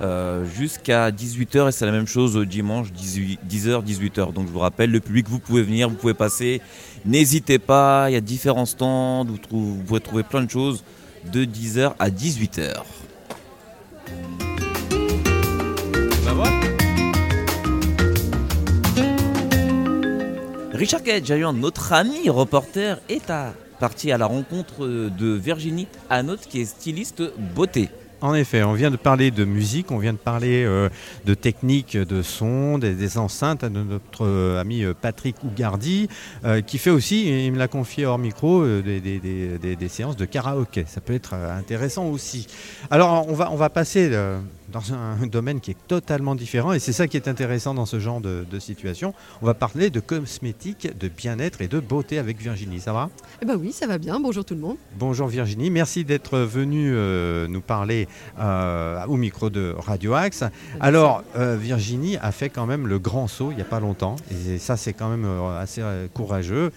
euh, 0.00 0.44
jusqu'à 0.44 1.10
18h 1.10 1.68
et 1.68 1.72
c'est 1.72 1.86
la 1.86 1.92
même 1.92 2.06
chose 2.06 2.36
dimanche 2.46 2.88
10h 2.92 3.84
18h. 3.84 4.32
Donc 4.32 4.46
je 4.46 4.52
vous 4.52 4.58
rappelle 4.58 4.90
le 4.90 5.00
public 5.00 5.28
vous 5.28 5.38
pouvez 5.38 5.62
venir, 5.62 5.88
vous 5.88 5.96
pouvez 5.96 6.14
passer. 6.14 6.60
N'hésitez 7.04 7.58
pas, 7.58 8.06
il 8.10 8.14
y 8.14 8.16
a 8.16 8.20
différents 8.20 8.66
stands, 8.66 9.24
vous, 9.24 9.76
vous 9.76 9.82
pouvez 9.82 10.00
trouver 10.00 10.22
plein 10.22 10.42
de 10.42 10.50
choses 10.50 10.84
de 11.32 11.44
10h 11.44 11.94
à 11.98 12.10
18h. 12.10 12.82
Richard 20.74 21.02
eu 21.06 21.52
notre 21.54 21.92
ami 21.92 22.28
reporter, 22.28 23.00
est 23.08 23.32
parti 23.78 24.10
à 24.10 24.18
la 24.18 24.26
rencontre 24.26 24.86
de 24.86 25.32
Virginie 25.32 25.86
Anotte 26.10 26.48
qui 26.48 26.60
est 26.60 26.64
styliste 26.64 27.22
beauté. 27.54 27.90
En 28.24 28.32
effet, 28.32 28.62
on 28.62 28.72
vient 28.72 28.90
de 28.90 28.96
parler 28.96 29.30
de 29.30 29.44
musique, 29.44 29.90
on 29.90 29.98
vient 29.98 30.14
de 30.14 30.18
parler 30.18 30.66
de 31.26 31.34
techniques 31.34 31.94
de 31.94 32.22
son, 32.22 32.78
des, 32.78 33.18
enceintes 33.18 33.66
de 33.66 33.82
notre 33.82 34.56
ami 34.58 34.82
Patrick 34.98 35.36
Ougardi, 35.44 36.08
qui 36.66 36.78
fait 36.78 36.88
aussi, 36.88 37.44
il 37.44 37.52
me 37.52 37.58
l'a 37.58 37.68
confié 37.68 38.06
hors 38.06 38.16
micro, 38.16 38.64
des, 38.64 39.00
des, 39.00 39.88
séances 39.88 40.16
de 40.16 40.24
karaoké. 40.24 40.86
Ça 40.88 41.02
peut 41.02 41.12
être 41.12 41.34
intéressant 41.34 42.06
aussi. 42.06 42.46
Alors, 42.90 43.28
on 43.28 43.34
va, 43.34 43.50
on 43.52 43.56
va 43.56 43.68
passer 43.68 44.10
dans 44.74 44.92
un 44.92 45.26
domaine 45.28 45.60
qui 45.60 45.70
est 45.70 45.86
totalement 45.86 46.34
différent. 46.34 46.72
Et 46.72 46.80
c'est 46.80 46.92
ça 46.92 47.06
qui 47.06 47.16
est 47.16 47.28
intéressant 47.28 47.74
dans 47.74 47.86
ce 47.86 48.00
genre 48.00 48.20
de, 48.20 48.44
situation. 48.58 49.14
On 49.42 49.46
va 49.46 49.54
parler 49.54 49.90
de 49.90 50.00
cosmétiques, 50.00 50.88
de 50.98 51.08
bien-être 51.08 51.60
et 51.60 51.68
de 51.68 51.80
beauté 51.80 52.18
avec 52.18 52.40
Virginie. 52.40 52.80
Ça 52.80 52.92
va? 52.92 53.10
Eh 53.42 53.44
ben 53.44 53.56
oui, 53.56 53.72
ça 53.72 53.86
va 53.86 53.98
bien. 53.98 54.18
Bonjour 54.20 54.44
tout 54.44 54.54
le 54.54 54.60
monde. 54.60 54.76
Bonjour 54.98 55.28
Virginie. 55.28 55.70
Merci 55.70 56.04
d'être 56.04 56.38
venue 56.38 56.92
euh, 56.94 57.46
nous 57.46 57.60
parler 57.60 58.08
euh, 58.38 59.04
au 59.06 59.16
micro 59.16 59.50
de 59.50 59.74
Radio 59.78 60.14
Axe. 60.14 60.44
Alors, 60.80 61.22
euh, 61.36 61.56
Virginie 61.56 62.16
a 62.16 62.32
fait 62.32 62.48
quand 62.48 62.66
même 62.66 62.86
le 62.86 62.98
grand 62.98 63.28
saut 63.28 63.50
il 63.50 63.56
n'y 63.56 63.62
a 63.62 63.66
pas 63.66 63.80
longtemps. 63.80 64.16
Et 64.30 64.58
ça, 64.58 64.76
c'est 64.76 64.92
quand 64.92 65.08
même 65.08 65.26
assez 65.58 65.82
courageux. 66.14 66.72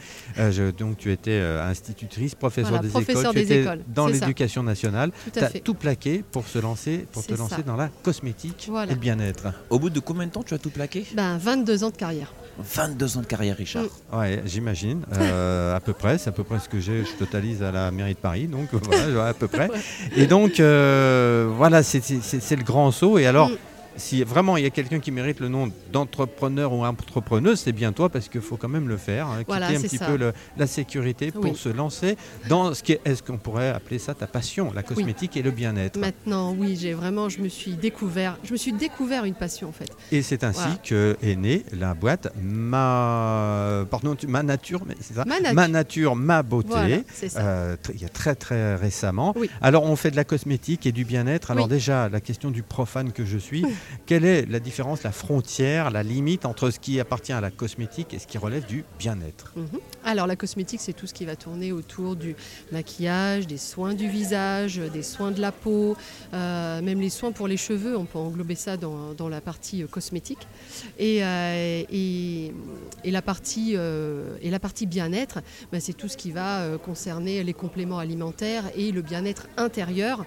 donc, 0.78 0.98
tu 0.98 1.12
étais 1.12 1.40
institutrice, 1.40 2.36
professeur 2.36 2.80
des 2.80 2.90
écoles. 2.90 3.34
tu 3.34 3.40
étais 3.40 3.66
dans 3.88 4.08
l'éducation 4.08 4.62
nationale. 4.62 5.12
Tu 5.34 5.40
as 5.40 5.50
tout 5.50 5.74
plaqué 5.74 6.24
pour, 6.32 6.48
se 6.48 6.60
lancer, 6.60 7.06
pour 7.12 7.26
te 7.26 7.34
lancer 7.34 7.64
dans 7.64 7.76
la 7.76 7.87
cosmétique 8.04 8.70
et 8.90 8.96
bien-être. 8.96 9.48
Au 9.70 9.80
bout 9.80 9.90
de 9.90 10.00
combien 10.00 10.26
de 10.26 10.32
temps 10.32 10.44
tu 10.44 10.54
as 10.54 10.58
tout 10.58 10.70
plaqué? 10.70 11.06
Ben, 11.14 11.38
22 11.38 11.84
ans 11.84 11.90
de 11.90 11.96
carrière. 11.96 12.34
22 12.60 13.18
ans 13.18 13.22
de 13.22 13.26
carrière, 13.26 13.58
Richard. 13.58 13.86
Mm. 14.12 14.18
Ouais, 14.18 14.42
j'imagine. 14.46 15.02
Euh, 15.14 15.76
à 15.76 15.80
peu 15.80 15.94
près, 15.94 16.18
c'est 16.18 16.30
à 16.30 16.34
peu 16.34 16.44
près 16.44 16.60
ce 16.60 16.70
que 16.70 16.80
j'ai. 16.80 17.04
Je 17.06 17.14
totalise 17.14 17.64
à 17.64 17.72
la 17.72 17.92
mairie 17.92 18.14
de 18.14 18.20
Paris, 18.20 18.48
donc 18.48 18.70
voilà, 18.72 19.28
à 19.28 19.34
peu 19.34 19.48
près. 19.48 19.70
Et 20.16 20.26
donc, 20.26 20.60
euh, 20.60 21.50
voilà, 21.56 21.84
c'est 21.84 22.56
le 22.56 22.64
grand 22.64 22.92
saut. 22.92 23.18
Et 23.18 23.26
alors, 23.26 23.50
mm 23.50 23.58
si 23.98 24.24
vraiment 24.24 24.58
il 24.58 24.64
y 24.64 24.68
a 24.68 24.70
quelqu'un 24.70 25.00
qui 25.00 25.12
mérite 25.12 25.40
le 25.40 25.50
nom 25.50 25.72
d'entrepreneur 25.92 26.72
ou 26.74 26.86
entrepreneuse, 26.86 27.60
c'est 27.60 27.72
bien 27.72 27.92
toi 27.92 28.10
parce 28.10 28.30
qu'il 28.30 28.42
faut 28.42 28.58
quand 28.58 28.70
même 28.70 28.88
le 28.88 28.98
faire, 28.98 29.28
hein, 29.28 29.44
quitter 29.44 29.76
un 29.76 29.82
petit 29.82 29.98
peu 29.98 30.18
la 30.58 30.68
sécurité 30.68 31.32
pour 31.32 31.58
se 31.58 31.70
lancer 31.70 32.18
dans 32.48 32.74
ce 32.74 32.84
qui 32.84 32.94
est, 32.94 33.16
ce 33.16 33.24
qu'on 33.24 33.38
pourrait 33.38 33.70
appeler 33.70 34.00
ça 34.00 34.14
ta 34.14 34.28
passion, 34.28 34.72
la 34.74 34.84
cosmétique 34.84 35.38
et 35.38 35.42
le 35.42 35.52
bien-être. 35.52 36.00
Maintenant, 36.00 36.56
oui, 36.58 36.78
j'ai 36.80 36.94
vraiment, 36.94 37.30
je 37.30 37.40
me 37.40 37.50
suis 37.50 37.74
découvert, 37.74 38.38
je 38.44 38.52
me 38.54 38.58
suis 38.58 38.74
découvert 38.74 39.26
une 39.26 39.34
passion 39.34 39.70
en 39.70 39.72
fait. 39.72 39.90
Et 40.12 40.22
c'est 40.22 40.44
ainsi 40.44 40.68
que 40.84 41.18
est 41.22 41.36
née 41.36 41.66
la 41.74 41.94
boîte 41.94 42.28
ma, 42.42 43.86
pardon, 43.90 44.16
ma 44.28 44.44
nature, 44.44 44.82
c'est 45.02 45.16
ça, 45.16 45.26
ma, 45.26 45.68
nature, 45.68 46.16
ma 46.16 46.44
beauté. 46.44 47.04
Euh, 47.38 47.76
il 47.94 48.02
y 48.02 48.06
a 48.06 48.10
très 48.10 48.36
très 48.36 48.76
récemment. 48.76 49.34
Alors 49.62 49.84
on 49.84 49.96
fait 49.96 50.12
de 50.12 50.16
la 50.16 50.24
cosmétique 50.24 50.86
et 50.86 50.92
du 50.92 51.06
bien-être. 51.06 51.52
Alors 51.52 51.68
déjà 51.68 52.10
la 52.10 52.22
question 52.22 52.52
du 52.52 52.64
profane 52.64 53.12
que 53.12 53.26
je 53.26 53.38
suis. 53.38 53.66
Quelle 54.06 54.26
est 54.26 54.46
la 54.46 54.60
différence, 54.60 55.04
la 55.04 55.12
frontière, 55.12 55.92
la 55.92 56.04
limite 56.04 56.46
entre 56.46 56.70
ce 56.70 56.80
qui 56.80 57.00
appartient 57.00 57.34
à 57.34 57.42
la 57.42 57.52
cosmétique 57.52 58.14
et 58.14 58.20
ce 58.20 58.28
qui 58.28 58.38
relève 58.38 58.66
du 58.66 58.86
bien-être? 58.98 59.54
Mhm. 59.56 59.80
Alors 60.06 60.28
la 60.28 60.36
cosmétique, 60.36 60.80
c'est 60.82 60.94
tout 60.94 61.08
ce 61.08 61.14
qui 61.14 61.26
va 61.26 61.36
tourner 61.36 61.72
autour 61.72 62.16
du 62.16 62.36
maquillage, 62.72 63.48
des 63.48 63.58
soins 63.58 63.94
du 63.94 64.08
visage, 64.08 64.78
des 64.78 65.04
soins 65.04 65.32
de 65.32 65.42
la 65.42 65.52
peau, 65.52 65.96
euh, 66.34 66.82
même 66.82 67.02
les 67.02 67.10
soins 67.10 67.32
pour 67.32 67.48
les 67.48 67.58
cheveux, 67.58 67.98
on 67.98 68.06
peut 68.06 68.18
englober 68.18 68.56
ça 68.56 68.78
dans, 68.78 69.30
la 69.30 69.42
partie 69.42 69.84
euh, 69.84 69.88
cosmétique. 69.88 70.48
Euh, 71.00 71.84
et, 71.90 72.54
la 73.06 73.22
partie 73.22 74.86
bien-être, 74.86 75.40
ben, 75.72 75.82
c'est 75.82 75.94
tout 75.94 76.08
ce 76.08 76.18
qui 76.18 76.32
va 76.32 76.78
concerner 76.84 77.44
les 77.44 77.54
compléments 77.54 78.00
alimentaires 78.00 78.66
et 78.76 78.92
le 78.92 79.02
bien-être 79.02 79.48
intérieur. 79.58 80.26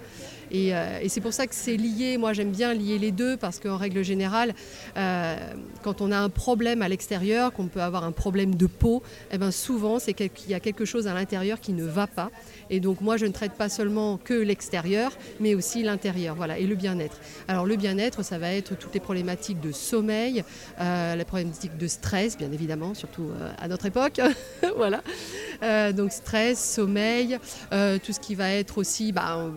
Euh, 0.53 0.99
et, 1.01 1.09
c'est 1.09 1.21
pour 1.21 1.33
ça 1.33 1.47
que 1.47 1.55
c'est 1.55 1.77
lié. 1.77 2.19
Moi, 2.19 2.33
j'aime 2.33 2.51
bien 2.51 2.75
lier 2.75 2.99
les 2.99 3.13
deux 3.13 3.37
parce 3.37 3.59
qu'en 3.59 3.77
règle 3.77 4.03
générale, 4.03 4.55
euh, 4.97 5.37
quand 5.83 6.01
on 6.01 6.11
a 6.13 6.19
un 6.19 6.29
problème 6.29 6.83
à 6.83 6.89
l'extérieur, 6.89 7.53
qu'on 7.53 7.69
peut 7.69 7.83
avoir 7.83 8.05
un 8.05 8.13
problème 8.13 8.55
de 8.55 8.67
peau, 8.67 9.03
eh 9.33 9.39
ben 9.39 9.51
souvent, 9.51 9.99
c'est 9.99 10.15
qu'il 10.15 10.31
y 10.49 10.55
a 10.55 10.61
quelque 10.61 10.85
chose 10.85 11.07
à 11.07 11.15
l'intérieur 11.15 11.61
qui 11.61 11.73
ne 11.73 11.85
va 11.85 12.07
pas. 12.07 12.31
Et 12.69 12.81
donc, 12.81 13.01
moi, 13.01 13.17
je 13.17 13.27
ne 13.27 13.33
traite 13.33 13.53
pas 13.53 13.69
seulement 13.69 14.17
que 14.17 14.35
l'extérieur, 14.35 15.13
mais 15.41 15.55
aussi 15.55 15.83
l'intérieur. 15.83 16.35
Voilà, 16.35 16.59
et 16.59 16.67
le 16.67 16.75
bien-être. 16.75 17.19
Alors, 17.49 17.67
le 17.67 17.77
bien-être, 17.77 18.23
ça 18.25 18.39
va 18.39 18.53
être 18.53 18.77
toutes 18.77 18.95
les 18.95 19.01
problématiques 19.01 19.61
de 19.61 19.73
sommeil, 19.73 20.45
euh, 20.81 21.17
les 21.17 21.25
problématiques 21.25 21.77
de 21.77 21.87
stress, 21.87 22.37
bien 22.37 22.53
évidemment, 22.53 22.95
surtout 22.95 23.31
à 23.59 23.69
notre 23.69 23.87
époque. 23.87 24.21
voilà. 24.77 25.03
donc, 25.93 26.13
stress, 26.13 26.63
sommeil, 26.75 27.39
tout 27.71 28.13
ce 28.13 28.21
qui 28.21 28.35
va 28.35 28.51
être 28.53 28.79
aussi. 28.79 29.13
Bah, 29.13 29.51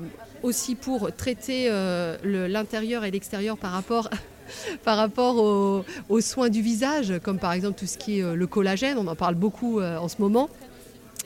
aussi 0.43 0.75
pour 0.75 1.11
traiter 1.15 1.67
euh, 1.69 2.17
l'intérieur 2.47 3.03
et 3.05 3.11
l'extérieur 3.11 3.57
par 3.57 3.71
rapport 3.71 4.09
par 4.83 4.97
rapport 4.97 5.83
aux, 6.09 6.21
soins 6.21 6.49
du 6.49 6.61
visage, 6.61 7.13
comme 7.23 7.39
par 7.39 7.53
exemple 7.53 7.79
tout 7.79 7.87
ce 7.87 7.97
qui 7.97 8.19
est 8.19 8.23
euh, 8.23 8.35
le 8.35 8.45
collagène, 8.45 8.97
on 8.97 9.07
en 9.07 9.15
parle 9.15 9.35
beaucoup 9.35 9.79
euh, 9.79 9.97
en 9.97 10.07
ce 10.07 10.17
moment. 10.19 10.49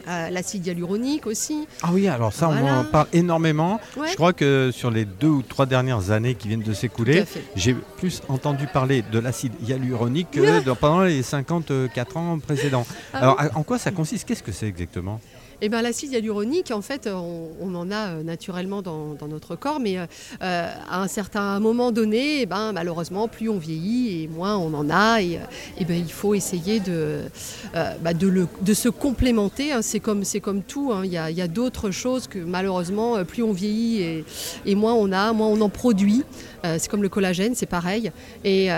L'acide 0.06 0.66
hyaluronique 0.66 1.28
aussi. 1.28 1.68
Ah 1.82 1.90
oui, 1.92 2.08
alors 2.08 2.32
ça, 2.32 2.48
on 2.48 2.66
en 2.66 2.86
parle 2.86 3.08
énormément. 3.12 3.82
Je 4.08 4.16
crois 4.16 4.32
que 4.32 4.70
sur 4.72 4.90
les 4.90 5.04
deux 5.04 5.28
ou 5.28 5.42
trois 5.42 5.66
dernières 5.66 6.12
années 6.12 6.36
qui 6.36 6.48
viennent 6.48 6.62
de 6.62 6.72
s'écouler, 6.72 7.26
j'ai 7.58 7.74
plus 7.74 8.22
entendu 8.30 8.68
parler 8.68 9.04
de 9.12 9.20
l'acide 9.20 9.52
hyaluronique 9.68 10.32
que 10.32 10.72
pendant 10.76 11.02
les 11.02 11.24
54 11.24 12.16
ans 12.16 12.40
précédents. 12.40 12.86
Ah 13.12 13.18
alors, 13.18 13.38
en 13.56 13.64
quoi 13.64 13.80
ça 13.80 13.92
consiste? 13.92 14.26
Qu'est-ce 14.26 14.44
que 14.44 14.54
c'est 14.54 14.68
exactement? 14.68 15.20
Eh 15.62 15.70
ben, 15.70 15.82
l'acide 15.82 16.12
hyaluronique, 16.12 16.72
en 16.72 16.82
fait, 16.82 17.08
on, 17.08 17.74
en 17.74 17.92
a 17.92 18.10
euh, 18.10 18.24
naturellement 18.24 18.82
dans, 18.84 19.18
notre 19.28 19.56
corps, 19.56 19.80
mais 19.80 19.98
euh, 19.98 20.06
euh, 20.44 20.72
à 20.90 21.02
un 21.02 21.08
certain 21.08 21.60
moment 21.60 21.92
donné, 21.92 22.42
eh 22.42 22.46
ben, 22.46 22.74
malheureusement, 22.74 23.28
plus 23.28 23.50
on 23.50 23.58
vieillit 23.58 24.24
et 24.24 24.28
moins 24.28 24.56
on 24.58 24.74
en 24.76 24.90
a, 24.90 25.22
et, 25.22 25.40
eh 25.80 25.86
ben, 25.86 25.98
il 25.98 26.12
faut 26.12 26.36
essayer 26.36 26.80
de, 26.80 27.22
bah, 27.74 28.14
de, 28.14 28.74
se 28.74 28.90
complémenter. 28.90 29.72
Hein. 29.72 29.82
C'est 29.82 30.00
comme, 30.00 30.24
comme 30.42 30.62
tout, 30.62 30.92
hein. 30.94 31.02
il 31.04 31.12
y 31.12 31.18
a, 31.18 31.48
d'autres 31.48 31.92
choses 31.92 32.28
que 32.28 32.40
malheureusement, 32.40 33.24
plus 33.26 33.42
on 33.42 33.54
vieillit 33.54 34.02
et, 34.02 34.26
et, 34.66 34.76
moins 34.76 34.94
on 34.94 35.12
a, 35.12 35.34
moins 35.34 35.48
on 35.48 35.62
en 35.62 35.70
produit. 35.70 36.24
c'est 36.64 36.88
comme 36.88 37.02
le 37.02 37.10
collagène, 37.10 37.56
c'est 37.56 37.66
pareil. 37.66 38.12
Et, 38.44 38.70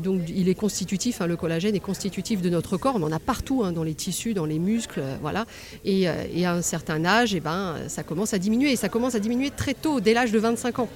donc, 0.00 0.20
il 0.28 0.48
est 0.48 0.54
constitutif, 0.54 1.20
hein, 1.20 1.26
le 1.26 1.36
collagène 1.36 1.74
est 1.74 1.80
constitutif 1.80 2.40
de 2.40 2.50
notre 2.50 2.76
corps, 2.76 2.96
on 2.96 3.02
en 3.02 3.12
a 3.12 3.18
partout, 3.18 3.64
dans 3.72 3.82
les 3.82 3.94
tissus, 3.94 4.34
dans 4.34 4.46
les 4.46 4.58
muscles, 4.58 5.02
voilà. 5.22 5.46
Et 5.84 6.06
et 6.32 6.46
à 6.46 6.54
un 6.54 6.62
certain 6.62 7.04
âge, 7.04 7.34
eh 7.34 7.40
ben, 7.40 7.76
ça 7.88 8.02
commence 8.02 8.34
à 8.34 8.38
diminuer. 8.38 8.72
Et 8.72 8.76
ça 8.76 8.88
commence 8.88 9.14
à 9.14 9.18
diminuer 9.18 9.50
très 9.50 9.74
tôt, 9.74 10.00
dès 10.00 10.14
l'âge 10.14 10.32
de 10.32 10.38
25 10.38 10.78
ans. 10.80 10.88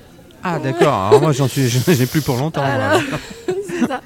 Ah 0.46 0.58
d'accord, 0.58 0.92
alors 0.92 1.22
moi 1.22 1.32
j'en 1.32 1.48
suis, 1.48 1.68
j'ai 1.88 2.06
plus 2.06 2.20
pour 2.20 2.37
longtemps. 2.37 2.62
ça. 3.88 4.02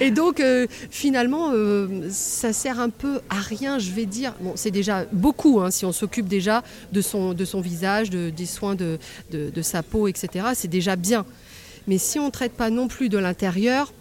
Et 0.00 0.10
donc 0.10 0.40
euh, 0.40 0.66
finalement, 0.90 1.50
euh, 1.52 2.08
ça 2.10 2.52
sert 2.52 2.80
un 2.80 2.88
peu 2.88 3.20
à 3.28 3.40
rien, 3.40 3.78
je 3.78 3.90
vais 3.90 4.06
dire. 4.06 4.34
Bon, 4.40 4.52
c'est 4.56 4.70
déjà 4.70 5.04
beaucoup 5.12 5.60
hein, 5.60 5.70
si 5.70 5.84
on 5.84 5.92
s'occupe 5.92 6.26
déjà 6.28 6.62
de 6.92 7.02
son, 7.02 7.34
de 7.34 7.44
son 7.44 7.60
visage, 7.60 8.10
de, 8.10 8.30
des 8.30 8.46
soins 8.46 8.74
de, 8.74 8.98
de, 9.30 9.50
de 9.50 9.62
sa 9.62 9.82
peau, 9.82 10.08
etc. 10.08 10.46
C'est 10.54 10.68
déjà 10.68 10.96
bien. 10.96 11.26
Mais 11.86 11.98
si 11.98 12.18
on 12.18 12.26
ne 12.26 12.30
traite 12.30 12.52
pas 12.52 12.70
non 12.70 12.88
plus 12.88 13.08
de 13.08 13.18
l'intérieur, 13.18 13.92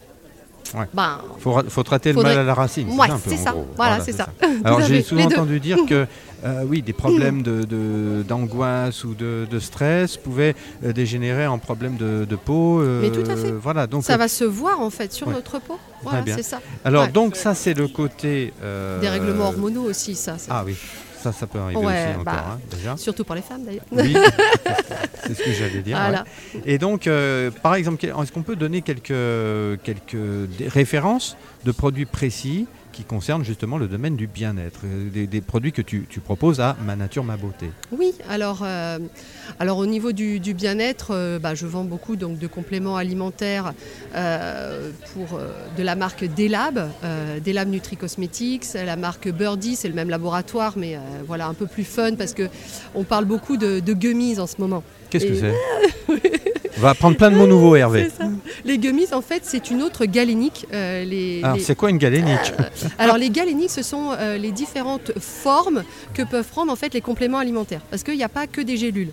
il 0.73 0.87
ben, 0.93 1.19
faut, 1.39 1.83
traiter 1.83 2.13
le 2.13 2.21
mal 2.21 2.37
à 2.37 2.43
la 2.43 2.53
racine. 2.53 2.89
c'est 3.27 3.37
ça. 3.37 3.55
Voilà, 3.75 3.99
c'est 3.99 4.11
ça. 4.11 4.29
Alors 4.63 4.81
j'ai 4.81 5.01
souvent 5.01 5.25
entendu 5.25 5.59
dire 5.59 5.77
que 5.87 6.05
euh, 6.45 6.63
oui, 6.67 6.81
des 6.81 6.93
problèmes 6.93 7.41
d'angoisse 8.27 9.05
de, 9.05 9.07
ou 9.07 9.15
de, 9.45 9.59
stress 9.59 10.17
pouvaient 10.17 10.55
euh, 10.83 10.93
dégénérer 10.93 11.47
en 11.47 11.57
problèmes 11.57 11.97
de, 11.97 12.25
peau. 12.35 12.81
Euh, 12.81 13.01
Mais 13.01 13.11
tout 13.11 13.29
à 13.29 13.35
fait. 13.35 13.51
Voilà, 13.51 13.87
donc 13.87 14.03
ça 14.03 14.17
va 14.17 14.27
se 14.27 14.43
voir 14.43 14.79
en 14.79 14.89
fait 14.89 15.11
sur 15.11 15.29
notre 15.29 15.59
peau. 15.59 15.79
Voilà, 16.03 16.23
c'est 16.25 16.43
ça. 16.43 16.61
Alors 16.85 17.07
donc 17.09 17.35
ça 17.35 17.55
c'est 17.55 17.73
le 17.73 17.87
côté 17.87 18.53
des 19.01 19.09
règlements 19.09 19.47
hormonaux 19.47 19.83
aussi, 19.83 20.15
ça. 20.15 20.37
Ah 20.49 20.63
oui. 20.65 20.75
Ça, 21.21 21.33
ça 21.33 21.47
peut 21.47 21.59
arriver 21.59 21.79
aussi 21.79 22.19
encore, 22.19 22.23
bah, 22.23 22.45
hein, 22.53 22.59
déjà. 22.71 22.95
Surtout 22.97 23.23
pour 23.23 23.35
les 23.35 23.41
femmes, 23.41 23.65
d'ailleurs. 23.65 23.83
Oui, 23.91 24.15
c'est 25.23 25.33
ce 25.33 25.43
que 25.43 25.51
j'allais 25.51 25.81
dire. 25.81 25.97
Et 26.65 26.77
donc, 26.77 27.07
euh, 27.07 27.51
par 27.51 27.75
exemple, 27.75 28.05
est-ce 28.05 28.31
qu'on 28.31 28.41
peut 28.41 28.55
donner 28.55 28.81
quelques, 28.81 29.81
quelques 29.83 30.49
références 30.67 31.35
de 31.65 31.71
produits 31.71 32.05
précis 32.05 32.67
qui 32.99 33.05
concerne 33.05 33.45
justement 33.45 33.77
le 33.77 33.87
domaine 33.87 34.17
du 34.17 34.27
bien-être, 34.27 34.81
euh, 34.83 35.25
des, 35.25 35.41
produits 35.41 35.71
que 35.71 35.81
tu, 35.81 36.05
proposes 36.21 36.59
à 36.59 36.75
Ma 36.85 36.97
Nature, 36.97 37.23
Ma 37.23 37.37
Beauté. 37.37 37.71
Oui, 37.97 38.11
alors, 38.27 38.59
euh, 38.63 38.99
alors 39.57 39.77
au 39.77 39.85
niveau 39.85 40.11
du, 40.11 40.53
bien-être, 40.53 41.11
euh, 41.11 41.39
bah, 41.39 41.55
je 41.55 41.65
vends 41.65 41.85
beaucoup 41.85 42.17
donc, 42.17 42.39
de 42.39 42.47
compléments 42.47 42.97
alimentaires 42.97 43.73
pour, 45.13 45.39
de 45.77 45.83
la 45.83 45.95
marque 45.95 46.25
Delab, 46.25 46.89
Delab 47.45 47.69
Nutri 47.69 47.95
Cosmetics, 47.95 48.73
la 48.73 48.97
marque 48.97 49.29
Birdie, 49.29 49.77
c'est 49.77 49.87
le 49.87 49.93
même 49.93 50.09
laboratoire, 50.09 50.73
mais 50.75 50.97
voilà 51.25 51.47
un 51.47 51.53
peu 51.53 51.67
plus 51.67 51.85
fun 51.85 52.15
parce 52.15 52.33
qu'on 52.33 53.03
parle 53.05 53.25
beaucoup 53.25 53.55
de, 53.55 53.79
de 53.79 53.93
gummies 53.93 54.39
en 54.39 54.47
ce 54.47 54.55
moment. 54.59 54.83
Qu'est-ce 55.09 55.25
que 55.25 55.35
c'est? 55.35 55.53
On 56.77 56.81
va 56.81 56.89
apprendre 56.91 57.17
plein 57.17 57.31
de 57.31 57.35
mots 57.35 57.47
nouveaux, 57.47 57.75
Hervé. 57.75 58.07
Les 58.65 58.77
gummies, 58.77 59.13
en 59.13 59.21
fait, 59.21 59.43
c'est 59.45 59.71
une 59.71 59.81
autre 59.81 60.05
galénique. 60.05 60.65
Euh, 60.73 61.03
les, 61.03 61.41
alors, 61.43 61.57
c'est 61.59 61.75
quoi 61.75 61.89
une 61.89 61.97
galénique 61.97 62.53
euh, 62.59 62.63
Alors, 62.97 63.17
les 63.17 63.29
galéniques, 63.29 63.71
ce 63.71 63.83
sont 63.83 64.11
euh, 64.11 64.37
les 64.37 64.51
différentes 64.51 65.11
formes 65.19 65.83
que 66.13 66.23
peuvent 66.23 66.47
prendre 66.47 66.71
en 66.71 66.75
fait 66.75 66.93
les 66.93 67.01
compléments 67.01 67.39
alimentaires. 67.39 67.81
Parce 67.89 68.03
qu'il 68.03 68.15
n'y 68.17 68.23
a 68.23 68.29
pas 68.29 68.47
que 68.47 68.61
des 68.61 68.77
gélules. 68.77 69.11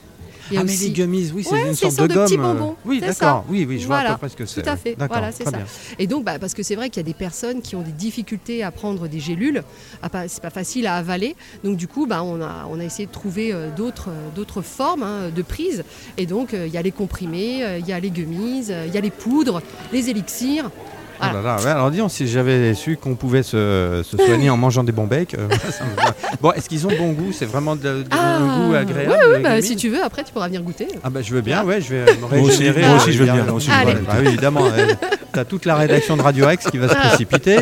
Ah, 0.56 0.64
mais 0.64 0.76
les 0.76 0.90
gummies, 0.90 1.30
oui, 1.35 1.44
c'est 1.48 1.61
une 1.61 1.74
sorte 1.74 1.96
de, 1.96 2.06
de 2.06 2.14
gomme. 2.14 2.24
Petits 2.24 2.37
bonbons. 2.37 2.76
Oui, 2.85 3.00
d'accord. 3.00 3.44
Oui, 3.48 3.64
oui, 3.68 3.80
je 3.80 3.87
vois 3.87 3.98
à 3.98 4.18
peu 4.18 4.28
ce 4.28 4.37
que 4.37 4.46
c'est. 4.46 4.62
Tout 4.62 4.68
à 4.68 4.76
fait. 4.76 4.96
Voilà, 4.98 5.32
c'est 5.32 5.44
ça. 5.44 5.59
Et 5.98 6.06
donc, 6.06 6.24
bah, 6.24 6.38
parce 6.38 6.54
que 6.54 6.62
c'est 6.62 6.74
vrai 6.76 6.90
qu'il 6.90 6.98
y 6.98 7.04
a 7.04 7.09
des 7.09 7.14
personnes 7.14 7.62
qui 7.62 7.76
ont 7.76 7.82
des 7.82 7.92
difficultés 7.92 8.62
à 8.62 8.70
prendre 8.70 9.09
des 9.09 9.20
gélules. 9.20 9.62
C'est 10.28 10.42
pas 10.42 10.50
facile 10.50 10.87
à 10.87 10.94
avaler. 10.96 11.37
Donc, 11.64 11.76
du 11.76 11.88
coup, 11.88 12.06
bah, 12.06 12.22
on, 12.22 12.40
a, 12.40 12.66
on 12.70 12.78
a 12.80 12.85
essayé 12.85 13.06
de 13.06 13.12
trouver 13.12 13.54
d'autres 13.76 14.11
d'autres 14.35 14.62
formes 14.62 15.02
hein, 15.02 15.30
de 15.35 15.42
prise. 15.42 15.85
Et 16.18 16.26
donc, 16.26 16.50
il 16.52 16.72
y 16.72 16.76
a 16.78 16.82
les 16.82 16.92
comprimés, 16.92 17.64
il 17.78 17.87
y 17.87 17.92
a 17.92 18.00
les 18.00 18.11
gummies, 18.11 18.66
il 18.68 18.94
y 18.94 18.98
a 18.98 19.00
les 19.00 19.11
poudres, 19.11 19.62
les 19.92 20.11
élixirs. 20.11 20.70
Oh 21.20 21.66
alors 21.66 21.90
disons, 21.90 22.09
si 22.09 22.26
j'avais 22.26 22.74
su 22.74 22.96
qu'on 22.96 23.14
pouvait 23.14 23.42
se, 23.42 24.02
soigner 24.05 24.50
en 24.50 24.57
mangeant 24.57 24.85
des 24.85 24.92
bons 24.92 25.07
becs, 25.07 25.35
euh, 25.35 25.48
bon, 26.40 26.52
est-ce 26.52 26.68
qu'ils 26.68 26.87
ont 26.87 26.92
bon 26.96 27.12
goût 27.12 27.33
C'est 27.33 27.46
vraiment 27.46 27.76
de, 27.76 28.05
ah, 28.11 28.38
goût 28.40 28.74
agréable 28.74 29.16
Oui, 29.35 29.42
bah, 29.42 29.62
si 29.62 29.76
tu 29.76 29.88
veux, 29.88 30.02
après 30.02 30.24
tu 30.24 30.33
pourras 30.33 30.46
venir 30.48 30.62
goûter. 30.62 30.88
Ah 31.02 31.11
bah 31.11 31.22
je 31.22 31.33
veux 31.33 31.40
bien, 31.40 31.64
ouais, 31.64 31.81
je 31.81 31.94
vais 31.94 32.05
me 32.20 32.26
régénérer. 32.26 32.87
Moi 32.87 32.96
aussi, 32.96 33.12
je 33.12 33.18
veux 33.18 33.24
bien. 33.24 33.44
Bah 33.46 34.14
oui, 34.20 34.26
évidemment, 34.29 34.64
tu 35.37 35.40
as 35.40 35.44
toute 35.44 35.66
la 35.66 35.77
rédaction 35.77 36.16
de 36.16 36.22
Radio 36.22 36.49
X 36.51 36.70
qui 36.70 36.79
va 36.79 36.88
se 36.88 36.94
ah, 36.96 37.09
précipiter. 37.09 37.59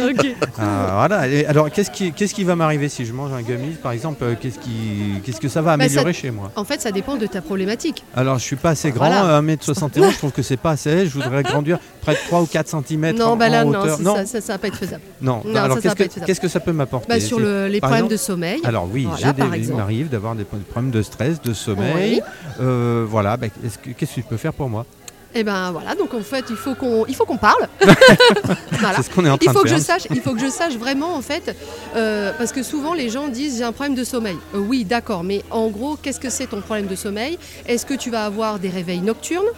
Ah, 0.58 1.06
voilà. 1.08 1.48
alors, 1.48 1.70
qu'est-ce 1.70 1.90
qui, 1.90 2.12
qu'est-ce 2.12 2.32
qui 2.32 2.44
va 2.44 2.54
m'arriver 2.54 2.88
si 2.88 3.04
je 3.04 3.12
mange 3.12 3.32
un 3.32 3.42
gummy, 3.42 3.74
par 3.82 3.92
exemple 3.92 4.22
euh, 4.22 4.34
Qu'est-ce 4.40 4.60
qui, 4.60 5.20
qu'est-ce 5.24 5.40
que 5.40 5.48
ça 5.48 5.60
va 5.60 5.76
bah, 5.76 5.84
améliorer 5.84 6.12
chez 6.12 6.30
moi 6.30 6.52
En 6.54 6.64
fait, 6.64 6.80
ça 6.80 6.92
dépend 6.92 7.16
de 7.16 7.26
ta 7.26 7.42
problématique. 7.42 8.04
Alors, 8.14 8.38
je 8.38 8.44
suis 8.44 8.56
pas 8.56 8.70
assez 8.70 8.92
grand, 8.92 9.10
1m71, 9.40 10.12
je 10.12 10.18
trouve 10.18 10.30
que 10.30 10.42
c'est 10.42 10.56
pas 10.56 10.72
assez. 10.72 11.06
Je 11.06 11.12
voudrais 11.14 11.42
grandir 11.42 11.78
près 12.02 12.12
de 12.12 12.18
3 12.18 12.42
ou 12.42 12.46
4 12.46 12.68
cm. 12.86 13.16
Non, 13.16 13.36
bah 13.36 13.48
là, 13.48 13.64
non, 13.64 14.24
ça, 14.24 14.40
ça, 14.40 14.52
va 14.52 14.58
pas 14.58 14.68
être 14.68 14.76
faisable. 14.76 15.02
Non, 15.20 15.42
alors 15.54 15.80
qu'est-ce 15.80 16.40
que, 16.40 16.48
ça 16.48 16.60
peut 16.60 16.72
m'apporter 16.72 17.08
bah, 17.08 17.20
Sur 17.20 17.40
les 17.40 17.80
problèmes 17.80 18.08
de 18.08 18.16
sommeil. 18.16 18.60
Alors 18.64 18.88
oui, 18.92 19.08
il 19.56 19.74
m'arrive 19.74 20.08
d'avoir 20.08 20.36
des 20.36 20.44
problèmes 20.44 20.92
de 20.92 21.02
stress, 21.02 21.42
de 21.42 21.52
sommeil. 21.52 22.22
Euh, 22.60 23.04
voilà, 23.08 23.36
bah, 23.36 23.48
qu'est-ce 23.48 24.14
que 24.14 24.20
tu 24.20 24.22
peux 24.22 24.36
faire 24.36 24.52
pour 24.52 24.68
moi? 24.68 24.86
Et 25.36 25.40
eh 25.40 25.42
ben 25.44 25.72
voilà, 25.72 25.96
donc 25.96 26.14
en 26.14 26.20
fait, 26.20 26.44
il 26.48 26.54
faut 26.54 26.76
qu'on, 26.76 27.06
il 27.06 27.14
faut 27.16 27.24
qu'on 27.24 27.38
parle. 27.38 27.66
C'est 27.80 29.02
ce 29.02 29.10
qu'on 29.10 29.24
est 29.24 29.30
en 29.30 29.36
train 29.36 29.50
il 29.50 29.52
faut 29.52 29.64
de 29.64 29.68
que 29.68 29.74
Je 29.74 29.80
sache, 29.80 30.02
il 30.10 30.20
faut 30.20 30.32
que 30.32 30.40
je 30.40 30.48
sache 30.48 30.76
vraiment 30.76 31.16
en 31.16 31.22
fait, 31.22 31.56
euh, 31.96 32.30
parce 32.38 32.52
que 32.52 32.62
souvent 32.62 32.94
les 32.94 33.08
gens 33.08 33.26
disent 33.26 33.58
j'ai 33.58 33.64
un 33.64 33.72
problème 33.72 33.96
de 33.96 34.04
sommeil. 34.04 34.36
Euh, 34.54 34.58
oui, 34.58 34.84
d'accord, 34.84 35.24
mais 35.24 35.42
en 35.50 35.70
gros, 35.70 35.96
qu'est-ce 35.96 36.20
que 36.20 36.30
c'est 36.30 36.46
ton 36.46 36.60
problème 36.60 36.86
de 36.86 36.94
sommeil? 36.94 37.36
Est-ce 37.66 37.84
que 37.84 37.94
tu 37.94 38.10
vas 38.10 38.24
avoir 38.24 38.60
des 38.60 38.68
réveils 38.68 39.00
nocturnes? 39.00 39.48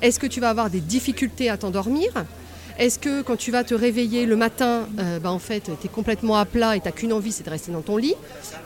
Est-ce 0.00 0.18
que 0.18 0.26
tu 0.26 0.40
vas 0.40 0.50
avoir 0.50 0.70
des 0.70 0.80
difficultés 0.80 1.48
à 1.50 1.56
t'endormir? 1.56 2.10
Est-ce 2.78 2.98
que 2.98 3.22
quand 3.22 3.36
tu 3.36 3.52
vas 3.52 3.62
te 3.62 3.74
réveiller 3.74 4.26
le 4.26 4.34
matin, 4.34 4.88
euh, 4.98 5.20
bah, 5.20 5.30
en 5.30 5.38
fait, 5.38 5.70
tu 5.80 5.86
es 5.86 5.88
complètement 5.88 6.36
à 6.36 6.46
plat 6.46 6.74
et 6.74 6.80
tu 6.80 6.86
n'as 6.86 6.92
qu'une 6.92 7.12
envie, 7.12 7.30
c'est 7.30 7.44
de 7.44 7.50
rester 7.50 7.70
dans 7.70 7.82
ton 7.82 7.96
lit? 7.96 8.16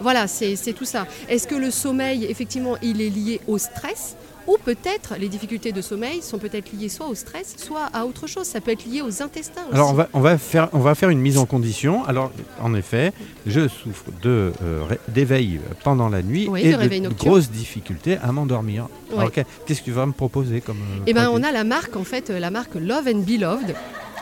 Voilà, 0.01 0.27
c'est 0.27 0.57
tout 0.75 0.87
ça. 0.87 1.07
Est-ce 1.29 1.47
que 1.47 1.55
le 1.55 1.71
sommeil, 1.71 2.25
effectivement, 2.25 2.77
il 2.81 3.03
est 3.03 3.11
lié 3.11 3.42
au 3.47 3.59
stress? 3.59 4.16
Ou 4.47 4.57
peut-être 4.65 5.15
les 5.19 5.29
difficultés 5.29 5.73
de 5.73 5.81
sommeil 5.81 6.23
sont 6.23 6.39
peut-être 6.39 6.73
liées 6.73 6.89
soit 6.89 7.07
au 7.07 7.15
stress, 7.15 7.55
soit 7.57 7.87
à 7.93 8.05
autre 8.05 8.27
chose. 8.27 8.47
Ça 8.47 8.61
peut 8.61 8.71
être 8.71 8.85
lié 8.85 9.03
aux 9.03 9.23
intestins 9.23 9.63
aussi. 9.69 9.75
Alors 9.75 9.91
on 9.91 9.95
va, 9.95 10.09
on 10.13 10.21
va, 10.21 10.39
faire, 10.39 10.69
on 10.73 10.79
va 10.79 10.95
faire 10.95 11.11
une 11.11 11.21
mise 11.21 11.39
en 11.39 11.47
condition. 11.47 12.05
Alors 12.05 12.33
en 12.61 12.75
effet, 12.75 13.13
je 13.47 13.69
souffre 13.69 14.05
de 14.23 14.53
euh, 14.63 14.85
d'éveil 15.09 15.61
pendant 15.85 16.09
la 16.09 16.23
nuit 16.23 16.49
et 16.57 16.73
de, 16.73 17.09
grosses 17.09 17.51
difficultés 17.51 18.19
à 18.23 18.33
m'endormir. 18.33 18.89
Qu'est-ce 19.67 19.81
que 19.81 19.85
tu 19.85 19.93
vas 19.93 20.07
me 20.07 20.13
proposer 20.13 20.61
comme 20.61 20.79
euh, 20.79 21.05
Eh 21.07 21.15
ben, 21.15 21.31
on 21.33 21.43
a 21.43 21.53
la 21.53 21.65
marque 21.65 21.97
en 21.97 22.05
fait, 22.05 22.31
la 22.31 22.51
marque 22.51 22.75
Love 22.75 23.09
and 23.09 23.21
Beloved. 23.21 23.75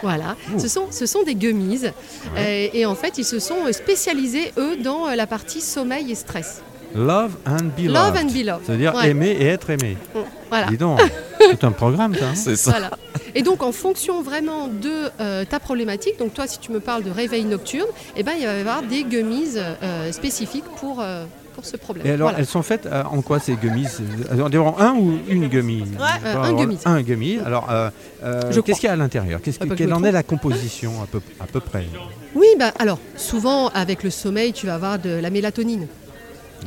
Voilà, 0.03 0.37
ce 0.59 0.69
sont, 0.69 0.89
ce 0.91 1.07
sont 1.07 1.23
des 1.23 1.35
gummies 1.35 1.87
euh, 2.37 2.69
et 2.73 2.85
en 2.85 2.95
fait 2.95 3.17
ils 3.17 3.25
se 3.25 3.39
sont 3.39 3.73
spécialisés 3.73 4.53
eux 4.59 4.77
dans 4.77 5.09
la 5.15 5.27
partie 5.27 5.63
sommeil 5.63 6.11
et 6.11 6.15
stress. 6.15 6.63
Love 6.95 7.37
and 7.47 7.71
be 7.77 7.89
Love 7.89 8.17
and 8.17 8.27
be 8.27 8.45
C'est-à-dire 8.65 8.95
aimer 9.05 9.31
et 9.31 9.47
être 9.47 9.71
aimé. 9.71 9.97
Mm, 10.15 10.19
voilà. 10.49 10.67
Dis 10.67 10.77
donc, 10.77 11.01
tout 11.51 11.67
un 11.67 11.73
programme 11.73 12.15
ça. 12.15 12.27
Hein. 12.27 12.35
C'est 12.35 12.57
ça. 12.57 12.71
Voilà. 12.71 12.91
Et 13.35 13.43
donc 13.43 13.63
en 13.63 13.73
fonction 13.73 14.23
vraiment 14.23 14.69
de 14.69 15.11
euh, 15.21 15.45
ta 15.45 15.59
problématique, 15.59 16.19
donc 16.19 16.35
toi 16.35 16.47
si 16.47 16.59
tu 16.61 16.71
me 16.71 16.81
parles 16.81 17.03
de 17.03 17.11
réveil 17.11 17.45
nocturne, 17.45 17.89
eh 18.17 18.23
ben, 18.23 18.33
il 18.39 18.47
va 18.47 18.55
y 18.55 18.61
avoir 18.61 18.83
des 18.83 19.03
gummies 19.03 19.57
euh, 19.57 20.13
spécifiques 20.13 20.65
pour, 20.77 21.01
euh, 21.01 21.25
pour 21.55 21.65
ce 21.65 21.77
problème. 21.77 22.07
Et 22.07 22.11
alors 22.11 22.33
elles 22.39 22.47
sont 22.47 22.63
faites 22.63 22.89
en 23.11 23.23
quoi 23.23 23.41
ces 23.41 23.57
gummies? 23.57 23.89
Un 24.31 24.95
ou 24.95 25.19
une 25.29 25.49
gummy 25.49 25.81
ouais, 25.83 26.31
Un 26.33 26.53
gummy. 26.53 26.79
Un 26.85 27.03
gummy. 27.03 27.39
Alors 27.45 27.69
qu'est-ce 28.65 28.81
qu'il 28.81 28.87
y 28.87 28.91
a 28.91 28.93
à 28.93 28.97
l'intérieur? 28.97 29.41
Qu'est-ce 29.43 29.59
Quelle 29.59 29.93
en 29.93 30.05
est 30.05 30.13
la 30.13 30.23
composition 30.23 30.93
à 31.03 31.07
peu, 31.07 31.21
à 31.41 31.47
peu 31.47 31.61
près? 31.61 31.87
Oui, 32.37 32.47
bah, 32.59 32.73
alors 32.79 32.99
souvent 33.17 33.69
avec 33.69 34.03
le 34.05 34.11
sommeil 34.11 34.53
tu 34.53 34.67
vas 34.67 34.75
avoir 34.75 34.99
de 34.99 35.11
la 35.11 35.31
mélatonine 35.31 35.89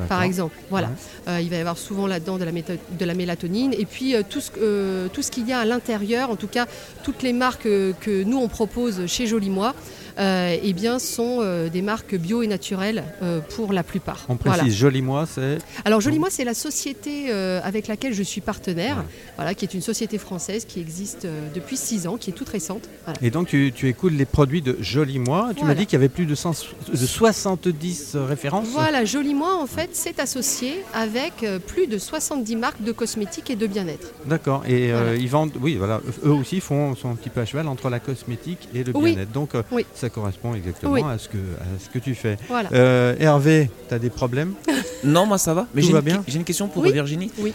par 0.05 0.23
exemple. 0.23 0.55
Voilà. 0.69 0.89
Euh, 1.27 1.39
il 1.41 1.49
va 1.49 1.57
y 1.57 1.60
avoir 1.60 1.77
souvent 1.77 2.07
là-dedans 2.07 2.38
de 2.38 2.43
la, 2.43 2.51
de 2.51 3.05
la 3.05 3.13
mélatonine. 3.13 3.73
Et 3.73 3.86
puis 3.86 4.15
euh, 4.15 4.21
tout 4.27 4.41
ce, 4.41 4.51
euh, 4.62 5.07
tout 5.10 5.21
ce 5.21 5.31
qu'il 5.31 5.47
y 5.47 5.53
a 5.53 5.60
à 5.60 5.65
l'intérieur, 5.65 6.29
en 6.29 6.36
tout 6.36 6.47
cas 6.47 6.65
toutes 7.03 7.23
les 7.23 7.33
marques 7.33 7.63
que 7.63 8.23
nous 8.23 8.38
on 8.38 8.47
propose 8.47 9.05
chez 9.07 9.27
Joli 9.27 9.49
Moi, 9.49 9.73
eh 10.19 10.73
bien, 10.73 10.99
sont 10.99 11.39
euh, 11.41 11.69
des 11.69 11.82
marques 11.82 12.15
bio 12.15 12.41
et 12.41 12.47
naturelles 12.47 13.03
euh, 13.21 13.39
pour 13.56 13.73
la 13.73 13.84
plupart. 13.84 14.25
On 14.30 14.36
précise, 14.36 14.75
Joli 14.75 15.01
Moi, 15.01 15.25
c'est 15.25 15.60
Alors, 15.86 16.01
Joli 16.01 16.19
Moi, 16.19 16.30
c'est 16.32 16.43
la 16.43 16.53
société 16.53 17.32
avec 17.32 17.88
laquelle 17.88 18.13
je 18.13 18.23
suis 18.23 18.41
partenaire, 18.41 19.03
voilà, 19.36 19.53
qui 19.53 19.65
est 19.65 19.73
une 19.73 19.82
société 19.82 20.17
française 20.17 20.65
qui 20.65 20.80
existe 20.80 21.27
depuis 21.53 21.77
6 21.77 22.08
ans, 22.08 22.17
qui 22.17 22.30
est 22.30 22.34
toute 22.34 22.49
récente. 22.49 22.89
Et 23.21 23.30
donc, 23.30 23.47
tu, 23.47 23.71
tu 23.73 23.88
écoutes 23.88 24.13
les 24.13 24.25
produits 24.25 24.62
de 24.62 24.77
Joli 24.80 25.19
Moi. 25.19 25.51
Tu 25.56 25.65
m'as 25.65 25.75
dit 25.75 25.86
qu'il 25.86 25.93
y 25.93 26.01
avait 26.01 26.10
plus 26.10 26.25
de, 26.25 26.36
de 26.36 27.06
70 27.06 28.15
références. 28.15 28.67
Voilà, 28.71 29.06
Joli 29.06 29.34
Moi, 29.34 29.56
en 29.62 29.67
fait, 29.67 29.89
c'est 29.93 30.19
associé 30.19 30.84
avec 30.93 31.45
plus 31.67 31.88
de 31.88 31.97
70 31.97 32.56
marques 32.56 32.84
de 32.84 32.91
cosmétiques 32.91 33.49
et 33.49 33.56
de 33.56 33.67
bien-être. 33.67 34.13
D'accord. 34.25 34.63
Et 34.67 34.91
ils 35.19 35.30
vendent, 35.30 35.53
oui, 35.62 35.75
voilà, 35.75 36.01
eux 36.25 36.32
aussi 36.32 36.60
font, 36.60 36.95
sont 36.95 37.12
un 37.12 37.15
petit 37.15 37.30
peu 37.30 37.41
à 37.41 37.45
cheval 37.45 37.67
entre 37.67 37.89
la 37.89 37.99
cosmétique 37.99 38.69
et 38.73 38.84
le 38.84 38.93
bien-être. 38.93 39.32
Donc, 39.32 39.51
oui 39.71 39.86
ça 39.93 40.07
correspond 40.10 40.54
exactement 40.54 41.08
à, 41.08 41.17
ce 41.17 41.30
que, 41.30 41.38
à 41.38 41.80
ce 41.80 41.89
que 41.89 42.00
tu 42.00 42.15
fais. 42.15 42.38
Euh, 42.74 43.15
Hervé, 43.20 43.70
tu 43.88 43.93
as 43.93 44.00
des 44.00 44.10
problèmes? 44.10 44.54
Non, 45.04 45.28
moi 45.28 45.38
ça 45.38 45.54
va. 45.54 45.67
Mais 45.76 45.84
j'ai 45.84 45.91
une, 45.91 46.24
une, 46.28 46.43
question 46.43 46.67
pour 46.67 46.82
Virginie. 46.82 47.32
Oui. 47.38 47.54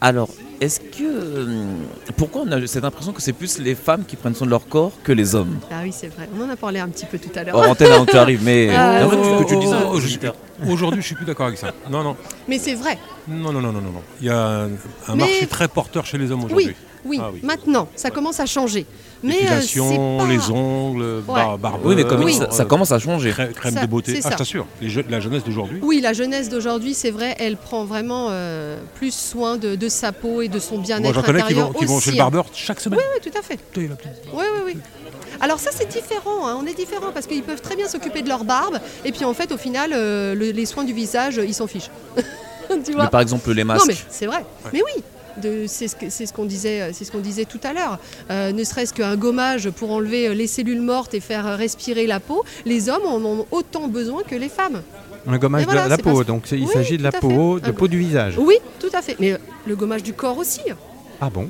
Alors, 0.00 0.30
est-ce 0.60 0.80
que. 0.80 1.02
Euh, 1.02 1.66
pourquoi 2.16 2.42
on 2.42 2.52
a 2.52 2.66
cette 2.66 2.84
impression 2.84 3.12
que 3.12 3.20
c'est 3.20 3.32
plus 3.32 3.58
les 3.58 3.74
femmes 3.74 4.04
qui 4.06 4.16
prennent 4.16 4.34
soin 4.34 4.46
de 4.46 4.50
leur 4.50 4.68
corps 4.68 4.92
que 5.02 5.12
les 5.12 5.34
hommes? 5.34 5.58
Ah 5.70 5.80
oui, 5.82 5.92
c'est 5.92 6.08
vrai. 6.08 6.28
On 6.36 6.44
en 6.44 6.48
a 6.48 6.56
parlé 6.56 6.78
un 6.78 6.88
petit 6.88 7.06
peu 7.06 7.18
tout 7.18 7.30
à 7.34 7.44
l'heure. 7.44 7.56
En 7.56 7.64
antenne, 7.64 8.06
tu 8.06 8.16
arrives, 8.16 8.42
mais. 8.44 8.70
Aujourd'hui, 10.68 11.02
je 11.02 11.06
suis 11.06 11.14
plus 11.14 11.24
d'accord 11.24 11.46
avec 11.46 11.58
ça. 11.58 11.72
Non, 11.90 12.02
non. 12.02 12.16
Mais 12.48 12.58
c'est 12.58 12.74
vrai. 12.74 12.98
Non, 13.26 13.52
non, 13.52 13.60
non, 13.60 13.72
non, 13.72 13.80
non. 13.80 14.02
Il 14.20 14.26
y 14.26 14.30
a 14.30 14.68
un, 15.08 15.16
marché 15.16 15.46
très 15.46 15.68
porteur 15.68 16.06
chez 16.06 16.18
les 16.18 16.30
hommes 16.30 16.44
aujourd'hui. 16.44 16.74
Oui, 17.04 17.20
ah 17.22 17.30
oui, 17.32 17.40
maintenant, 17.44 17.88
ça 17.94 18.10
commence 18.10 18.40
à 18.40 18.46
changer. 18.46 18.84
L'épilation, 19.22 20.20
euh, 20.20 20.26
les 20.28 20.50
ongles, 20.50 21.22
barbe. 21.26 21.80
Oui, 21.84 21.96
mais 21.96 22.04
comme 22.04 22.28
ça, 22.30 22.64
commence 22.64 22.92
à 22.92 22.98
changer. 22.98 23.32
Crème, 23.32 23.74
de 23.74 23.86
beauté. 23.86 24.20
Ah, 24.24 24.30
je 24.32 24.36
t'assure, 24.36 24.66
la 25.08 25.20
jeunesse 25.20 25.44
d'aujourd'hui. 25.44 25.80
Oui, 25.82 26.00
la 26.00 26.12
jeunesse 26.12 26.48
d'aujourd'hui, 26.48 26.94
c'est 26.94 27.10
vrai, 27.10 27.34
elle 27.38 27.56
prend 27.56 27.84
vraiment 27.84 28.28
euh, 28.30 28.78
plus 28.94 29.14
soin 29.14 29.56
de, 29.56 29.88
sa 29.88 30.12
peau 30.12 30.42
et 30.42 30.48
de 30.48 30.58
son 30.58 30.78
bien-être. 30.78 31.02
Moi, 31.02 31.12
j'en 31.12 31.22
connais 31.22 31.42
qui 31.42 31.54
vont, 31.54 31.72
qui 31.72 31.84
vont, 31.86 32.00
chez 32.00 32.10
le 32.12 32.18
barbeur 32.18 32.46
chaque 32.52 32.80
semaine. 32.80 33.00
Oui, 33.00 33.04
oui, 33.14 33.30
tout 33.30 33.38
à 33.38 33.42
fait. 33.42 33.58
Oui, 33.76 33.88
oui, 34.34 34.44
oui. 34.66 34.76
Alors 35.40 35.60
ça 35.60 35.70
c'est 35.72 35.88
différent, 35.88 36.48
hein. 36.48 36.58
on 36.60 36.66
est 36.66 36.74
différent 36.74 37.12
parce 37.14 37.26
qu'ils 37.28 37.44
peuvent 37.44 37.60
très 37.60 37.76
bien 37.76 37.86
s'occuper 37.86 38.22
de 38.22 38.28
leur 38.28 38.42
barbe 38.42 38.80
et 39.04 39.12
puis 39.12 39.24
en 39.24 39.34
fait 39.34 39.52
au 39.52 39.56
final 39.56 39.92
euh, 39.94 40.34
les 40.34 40.66
soins 40.66 40.82
du 40.82 40.92
visage 40.92 41.40
ils 41.44 41.54
s'en 41.54 41.68
fichent. 41.68 41.90
tu 42.84 42.92
vois 42.92 43.04
mais 43.04 43.10
par 43.10 43.20
exemple 43.20 43.52
les 43.52 43.62
masques. 43.62 43.86
Non 43.86 43.92
mais 43.92 43.98
c'est 44.08 44.26
vrai. 44.26 44.44
Mais 44.72 44.82
oui, 44.82 45.02
c'est 45.66 45.88
ce 45.88 46.32
qu'on 46.32 46.44
disait, 46.44 46.92
ce 46.92 47.10
qu'on 47.10 47.18
disait 47.18 47.44
tout 47.44 47.60
à 47.62 47.72
l'heure. 47.72 47.98
Euh, 48.30 48.52
ne 48.52 48.64
serait-ce 48.64 48.92
qu'un 48.92 49.16
gommage 49.16 49.70
pour 49.70 49.90
enlever 49.90 50.34
les 50.34 50.46
cellules 50.46 50.80
mortes 50.80 51.14
et 51.14 51.20
faire 51.20 51.56
respirer 51.56 52.06
la 52.06 52.20
peau, 52.20 52.44
les 52.64 52.88
hommes 52.88 53.06
en 53.06 53.18
ont 53.18 53.46
autant 53.50 53.88
besoin 53.88 54.22
que 54.22 54.34
les 54.34 54.48
femmes. 54.48 54.82
Un 55.26 55.38
gommage 55.38 55.66
de 55.66 55.74
la 55.74 55.98
peau, 55.98 56.24
donc 56.24 56.50
il 56.52 56.68
s'agit 56.68 56.98
de 56.98 57.02
la 57.02 57.12
peau, 57.12 57.60
de 57.60 57.70
peau 57.70 57.88
du 57.88 57.98
visage. 57.98 58.34
Oui, 58.38 58.56
tout 58.80 58.90
à 58.92 59.02
fait. 59.02 59.16
Mais 59.20 59.36
le 59.66 59.76
gommage 59.76 60.02
du 60.02 60.12
corps 60.12 60.38
aussi. 60.38 60.62
Ah 61.20 61.30
bon? 61.30 61.48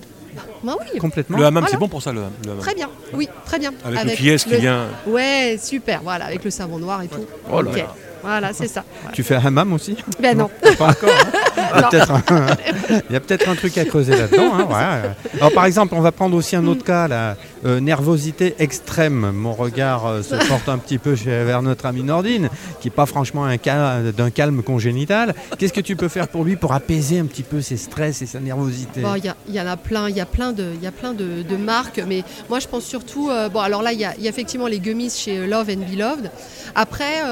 Bah 0.63 0.77
oui. 0.81 0.99
Complètement. 0.99 1.39
Le 1.39 1.45
hammam, 1.45 1.67
c'est 1.69 1.77
bon 1.77 1.89
pour 1.89 2.03
ça, 2.03 2.13
le, 2.13 2.23
Très 2.61 2.75
bien, 2.75 2.89
oui, 3.13 3.29
très 3.45 3.59
bien. 3.59 3.73
Avec, 3.85 4.21
le 4.21 4.37
qui 4.37 4.57
vient? 4.57 4.87
Ouais, 5.07 5.59
super, 5.63 6.01
voilà, 6.03 6.27
avec 6.27 6.45
le 6.45 6.51
savon 6.51 6.79
noir 6.79 7.03
et 7.03 7.09
tout. 7.09 7.25
Oh 7.53 7.63
là 7.63 7.71
voilà, 8.23 8.53
c'est 8.53 8.69
ça. 8.69 8.85
Tu 9.13 9.23
fais 9.23 9.37
un 9.37 9.47
hammam 9.47 9.73
aussi 9.73 9.97
Ben 10.21 10.37
non. 10.37 10.51
Pas 10.79 10.89
encore. 10.89 11.11
Hein. 11.11 12.47
Il 13.11 13.13
y 13.13 13.17
a 13.17 13.21
peut-être 13.21 13.49
un... 13.49 13.55
truc 13.55 13.77
à 13.79 13.85
creuser 13.85 14.17
là-dedans. 14.17 14.53
Hein, 14.55 15.15
Alors 15.37 15.53
par 15.53 15.65
exemple, 15.65 15.95
on 15.95 16.01
va 16.01 16.13
prendre 16.13 16.37
aussi 16.37 16.57
un 16.57 16.67
autre 16.67 16.85
cas 16.85 17.09
là. 17.09 17.37
Nervosité 17.65 18.55
extrême. 18.59 19.33
Mon 19.33 19.53
regard 19.53 20.23
se 20.23 20.35
porte 20.49 20.69
un 20.69 20.79
petit 20.79 20.99
peu 20.99 21.13
vers 21.13 21.63
notre 21.63 21.87
ami 21.87 22.03
Nordine, 22.03 22.49
qui 22.81 22.89
n'est 22.89 22.95
pas 22.95 23.07
franchement 23.07 23.45
un 23.45 23.57
cas 23.57 24.01
d'un 24.13 24.31
calme 24.31 24.63
congénital. 24.63 25.35
Qu'est-ce 25.59 25.73
que 25.73 25.81
tu 25.81 25.97
peux 25.97 26.09
faire 26.09 26.29
pour 26.29 26.45
lui 26.45 26.57
pour 26.57 26.73
apaiser 26.73 27.19
un 27.19 27.27
petit 27.27 27.43
peu 27.43 27.61
ses 27.61 27.77
stress 27.77 28.23
et 28.23 28.27
sa 28.27 28.41
nervosité? 28.41 29.03
Il 29.49 29.55
y, 29.55 29.61
en 29.61 29.67
a 29.67 29.77
plein, 29.77 30.09
il 30.09 30.17
y 30.17 30.21
a 30.21 30.27
plein, 30.27 30.53
de, 30.53 30.73
y 30.81 30.87
a 30.87 30.93
plein 30.93 31.15
de, 31.15 31.57
marques, 31.57 32.03
mais 32.07 32.23
moi 32.49 32.61
je 32.61 32.69
pense 32.69 32.85
surtout, 32.85 33.31
bon 33.53 33.61
alors 33.61 33.83
là 33.83 33.93
il 33.93 34.01
y, 34.01 34.05
a, 34.05 34.15
effectivement 34.23 34.67
les 34.67 34.79
gummies 34.79 35.11
chez 35.11 35.47
Love 35.47 35.71
and 35.71 35.91
Beloved. 35.91 36.31
Après, 36.75 37.23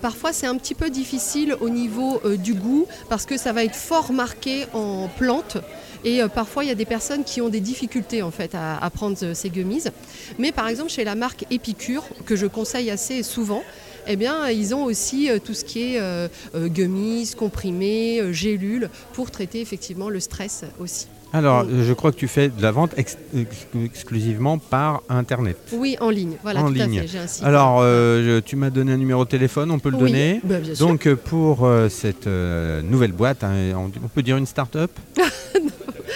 parfois 0.00 0.32
c'est 0.32 0.46
un 0.46 0.56
petit 0.56 0.74
peu 0.74 0.90
difficile 0.90 1.56
au 1.60 1.68
niveau 1.68 2.20
du 2.38 2.54
goût 2.54 2.86
parce 3.08 3.26
que 3.26 3.36
ça 3.36 3.52
va 3.52 3.64
être 3.64 3.76
fort 3.76 4.12
marqué 4.12 4.66
en 4.72 5.08
plantes. 5.18 5.58
Et 6.04 6.22
euh, 6.22 6.28
parfois, 6.28 6.64
il 6.64 6.68
y 6.68 6.70
a 6.70 6.76
des 6.76 6.84
personnes 6.84 7.24
qui 7.24 7.40
ont 7.40 7.48
des 7.48 7.60
difficultés 7.60 8.22
en 8.22 8.30
fait 8.30 8.54
à, 8.54 8.88
prendre 8.90 9.16
euh, 9.22 9.34
ces 9.34 9.50
gummies. 9.50 9.84
Mais 10.38 10.52
par 10.52 10.68
exemple, 10.68 10.90
chez 10.90 11.04
la 11.04 11.14
marque 11.14 11.44
Épicure, 11.50 12.04
que 12.24 12.36
je 12.36 12.46
conseille 12.46 12.90
assez 12.90 13.22
souvent, 13.22 13.62
eh 14.06 14.16
bien, 14.16 14.48
ils 14.48 14.74
ont 14.74 14.84
aussi 14.84 15.30
euh, 15.30 15.38
tout 15.38 15.54
ce 15.54 15.64
qui 15.64 15.94
est 15.94 16.00
gummies, 16.54 17.30
comprimés, 17.36 18.32
gélules, 18.32 18.90
pour 19.12 19.30
traiter 19.30 19.60
effectivement 19.60 20.08
le 20.08 20.20
stress 20.20 20.64
aussi. 20.80 21.08
Alors, 21.34 21.66
je 21.68 21.92
crois 21.92 22.10
que 22.10 22.16
tu 22.16 22.26
fais 22.26 22.48
de 22.48 22.62
la 22.62 22.70
vente 22.70 22.92
exclusivement 23.74 24.56
par 24.56 25.02
Internet. 25.10 25.58
Oui, 25.72 25.98
en 26.00 26.08
ligne. 26.08 26.36
Voilà, 26.42 26.62
en 26.62 26.70
ligne. 26.70 27.04
Alors, 27.42 27.84
tu 28.46 28.56
m'as 28.56 28.70
donné 28.70 28.92
un 28.92 28.96
numéro 28.96 29.26
de 29.26 29.28
téléphone, 29.28 29.70
on 29.70 29.78
peut 29.78 29.90
le 29.90 29.98
donner. 29.98 30.40
Bah, 30.42 30.58
bien 30.58 30.74
sûr. 30.74 30.86
Donc, 30.86 31.06
pour 31.14 31.68
cette 31.90 32.26
nouvelle 32.26 33.12
boîte, 33.12 33.44
hein, 33.44 33.74
on, 33.76 34.08
peut 34.08 34.22
dire 34.22 34.38
une 34.38 34.46
start-up 34.46 34.90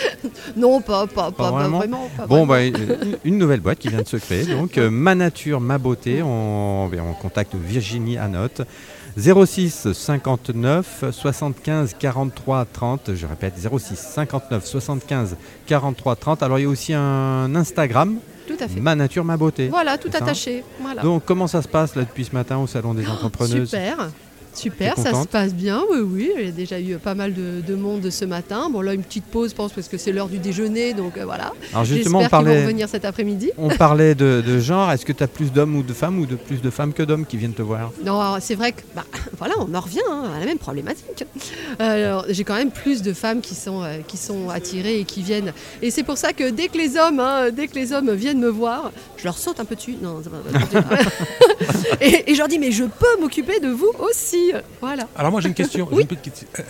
non, 0.56 0.80
pas, 0.80 1.06
pas, 1.06 1.30
pas, 1.30 1.50
vraiment. 1.50 1.82
bon, 2.28 2.46
bah, 2.46 2.58
une 2.62 3.38
nouvelle 3.38 3.60
boîte 3.60 3.78
qui 3.78 3.88
vient 3.88 4.02
de 4.02 4.08
se 4.08 4.16
créer. 4.16 4.44
Donc, 4.54 4.78
euh, 4.78 4.90
Ma 4.90 5.14
Nature, 5.14 5.60
Ma 5.60 5.78
Beauté. 5.78 6.22
On, 6.22 6.86
on 6.92 7.12
contacte 7.20 7.54
Virginie 7.54 8.18
Anotte. 8.18 8.62
06 9.16 9.92
59 9.92 11.04
75 11.10 11.96
43 11.98 12.64
30. 12.72 13.14
Je 13.14 13.26
répète, 13.26 13.54
06 13.56 13.96
59 13.96 14.64
75 14.64 15.36
43 15.66 16.16
30. 16.16 16.42
Alors, 16.42 16.58
il 16.58 16.62
y 16.62 16.66
a 16.66 16.68
aussi 16.68 16.94
un 16.94 17.54
Instagram. 17.54 18.16
Tout 18.46 18.54
à 18.58 18.68
fait. 18.68 18.80
Ma 18.80 18.94
nature, 18.94 19.24
ma 19.24 19.36
beauté. 19.36 19.68
Voilà, 19.68 19.98
tout 19.98 20.10
attaché. 20.12 20.64
Donc, 21.02 21.24
comment 21.24 21.46
ça 21.46 21.62
se 21.62 21.68
passe 21.68 21.94
là 21.94 22.02
depuis 22.02 22.24
ce 22.24 22.32
matin 22.32 22.58
au 22.58 22.66
Salon 22.66 22.94
des 22.94 23.06
entrepreneuses? 23.06 23.68
Super. 23.68 24.10
Super, 24.54 24.96
ça 24.96 25.14
se 25.14 25.26
passe 25.26 25.54
bien, 25.54 25.82
oui, 25.90 26.00
oui. 26.00 26.30
Il 26.38 26.44
y 26.44 26.48
a 26.48 26.52
déjà 26.52 26.80
eu 26.80 26.96
pas 26.96 27.14
mal 27.14 27.32
de, 27.34 27.74
monde 27.74 28.10
ce 28.10 28.24
matin. 28.24 28.68
Bon, 28.70 28.80
là, 28.80 28.94
une 28.94 29.02
petite 29.02 29.24
pause, 29.24 29.50
je 29.50 29.54
pense, 29.54 29.72
parce 29.72 29.88
que 29.88 29.96
c'est 29.96 30.12
l'heure 30.12 30.28
du 30.28 30.38
déjeuner, 30.38 30.92
donc 30.92 31.16
euh, 31.16 31.24
voilà. 31.24 31.52
Alors 31.72 31.84
justement, 31.84 32.20
on 32.20 32.28
parlait, 32.28 32.56
vont 32.56 32.62
revenir 32.62 32.88
cet 32.88 33.04
après-midi. 33.04 33.50
On 33.56 33.68
parlait 33.70 34.14
de, 34.14 34.58
genre. 34.60 34.90
Est-ce 34.92 35.06
que 35.06 35.12
tu 35.12 35.22
as 35.22 35.28
plus 35.28 35.52
d'hommes 35.52 35.76
ou 35.76 35.82
de 35.82 35.92
femmes 35.92 36.18
ou 36.18 36.26
de 36.26 36.36
plus 36.36 36.60
de 36.60 36.70
femmes 36.70 36.92
que 36.92 37.02
d'hommes 37.02 37.26
qui 37.26 37.36
viennent 37.36 37.54
te 37.54 37.62
voir? 37.62 37.90
Non, 38.04 38.36
c'est 38.40 38.54
vrai 38.54 38.72
que, 38.72 38.82
bah, 38.94 39.04
voilà, 39.38 39.54
on 39.58 39.74
en 39.74 39.80
revient 39.80 40.00
hein, 40.10 40.24
à 40.36 40.40
la 40.40 40.46
même 40.46 40.58
problématique. 40.58 41.24
Alors, 41.78 42.26
j'ai 42.28 42.44
quand 42.44 42.56
même 42.56 42.70
plus 42.70 43.02
de 43.02 43.12
femmes 43.12 43.40
qui 43.40 43.54
sont, 43.54 43.82
euh, 43.82 43.98
qui 44.06 44.16
sont 44.16 44.50
attirées 44.50 45.00
et 45.00 45.04
qui 45.04 45.22
viennent. 45.22 45.52
Et 45.80 45.90
c'est 45.90 46.02
pour 46.02 46.18
ça 46.18 46.32
que 46.32 46.50
dès 46.50 46.68
que 46.68 46.78
les 46.78 46.96
hommes, 46.96 47.20
hein, 47.20 47.50
dès 47.50 47.68
que 47.68 47.74
les 47.74 47.92
hommes 47.92 48.12
viennent 48.12 48.40
me 48.40 48.48
voir, 48.48 48.92
je 49.16 49.24
leur 49.24 49.38
saute 49.38 49.60
un 49.60 49.64
peu 49.64 49.76
dessus. 49.76 49.96
Non, 50.02 50.20
et, 52.00 52.30
et 52.30 52.34
je 52.34 52.38
leur 52.38 52.48
dis, 52.48 52.58
mais 52.58 52.72
je 52.72 52.84
peux 52.84 53.20
m'occuper 53.20 53.60
de 53.60 53.68
vous 53.68 53.90
aussi. 53.98 54.52
Voilà. 54.80 55.08
Alors 55.16 55.32
moi 55.32 55.40
j'ai 55.40 55.48
une 55.48 55.54
question. 55.54 55.88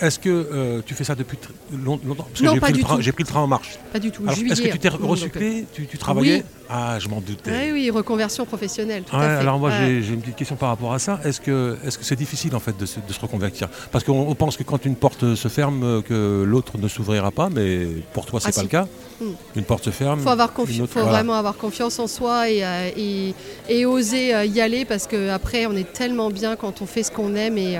Est-ce 0.00 0.18
que 0.18 0.28
euh, 0.28 0.80
tu 0.84 0.94
fais 0.94 1.04
ça 1.04 1.14
depuis 1.14 1.38
longtemps? 1.72 2.26
Parce 2.28 2.40
que 2.40 2.48
j'ai 2.48 2.60
pris, 2.60 3.12
pris, 3.12 3.22
le 3.22 3.28
train 3.28 3.40
en 3.40 3.46
marche. 3.46 3.78
Pas 3.92 3.98
du 3.98 4.10
tout. 4.10 4.26
Est-ce 4.28 4.62
que 4.62 4.68
tu 4.68 4.78
t'es 4.78 4.88
recyclé 4.88 5.66
tu, 5.72 5.86
tu, 5.86 5.98
travaillais? 5.98 6.44
Ah, 6.68 6.98
je 6.98 7.08
m'en 7.08 7.20
doutais. 7.20 7.50
Oui, 7.50 7.72
oui, 7.72 7.90
reconversion 7.90 8.46
professionnelle. 8.46 9.02
Tout 9.04 9.16
à 9.16 9.20
fait. 9.20 9.26
Alors 9.26 9.58
moi 9.58 9.70
j'ai 9.70 9.98
une 9.98 10.20
petite 10.20 10.36
question 10.36 10.56
par 10.56 10.70
rapport 10.70 10.92
à 10.92 10.98
ça. 10.98 11.20
Est-ce 11.24 11.40
que 11.40 11.76
c'est 11.82 11.88
-ce 11.90 11.98
c'est 12.12 12.16
difficile 12.16 12.54
en 12.54 12.60
fait 12.60 12.76
de 12.76 12.86
se, 12.86 12.98
de 13.08 13.12
se 13.12 13.20
reconvertir? 13.20 13.68
Parce 13.90 14.04
qu'on 14.04 14.34
pense 14.34 14.56
que 14.56 14.64
quand 14.64 14.84
une 14.84 14.96
porte 14.96 15.34
se 15.34 15.48
ferme, 15.48 16.02
que 16.02 16.44
l'autre 16.52 16.74
ne 16.78 16.88
s'ouvrira 16.88 17.30
pas, 17.30 17.48
mais 17.56 17.86
pour 18.14 18.24
toi 18.26 18.40
c'est 18.40 18.54
ah, 18.54 18.60
pas 18.60 18.62
le 18.62 18.74
cas. 18.78 18.86
Hmm. 19.22 19.34
Une 19.54 19.64
porte 19.64 19.90
ferme. 19.90 20.18
Il 20.18 20.22
faut, 20.22 20.30
avoir 20.30 20.52
faut 20.52 21.04
vraiment 21.04 21.34
avoir 21.34 21.56
confiance 21.56 21.98
en 21.98 22.08
soi 22.08 22.50
et, 22.50 22.64
euh, 22.64 23.32
et, 23.68 23.86
oser 23.86 24.34
euh, 24.34 24.44
y 24.44 24.60
aller 24.60 24.84
parce 24.84 25.06
qu'après 25.06 25.66
on 25.66 25.76
est 25.76 25.92
tellement 25.92 26.30
bien 26.30 26.56
quand 26.56 26.82
on 26.82 26.86
fait 26.86 27.04
ce 27.04 27.12
qu'on 27.12 27.36
aime 27.36 27.56
et 27.56 27.78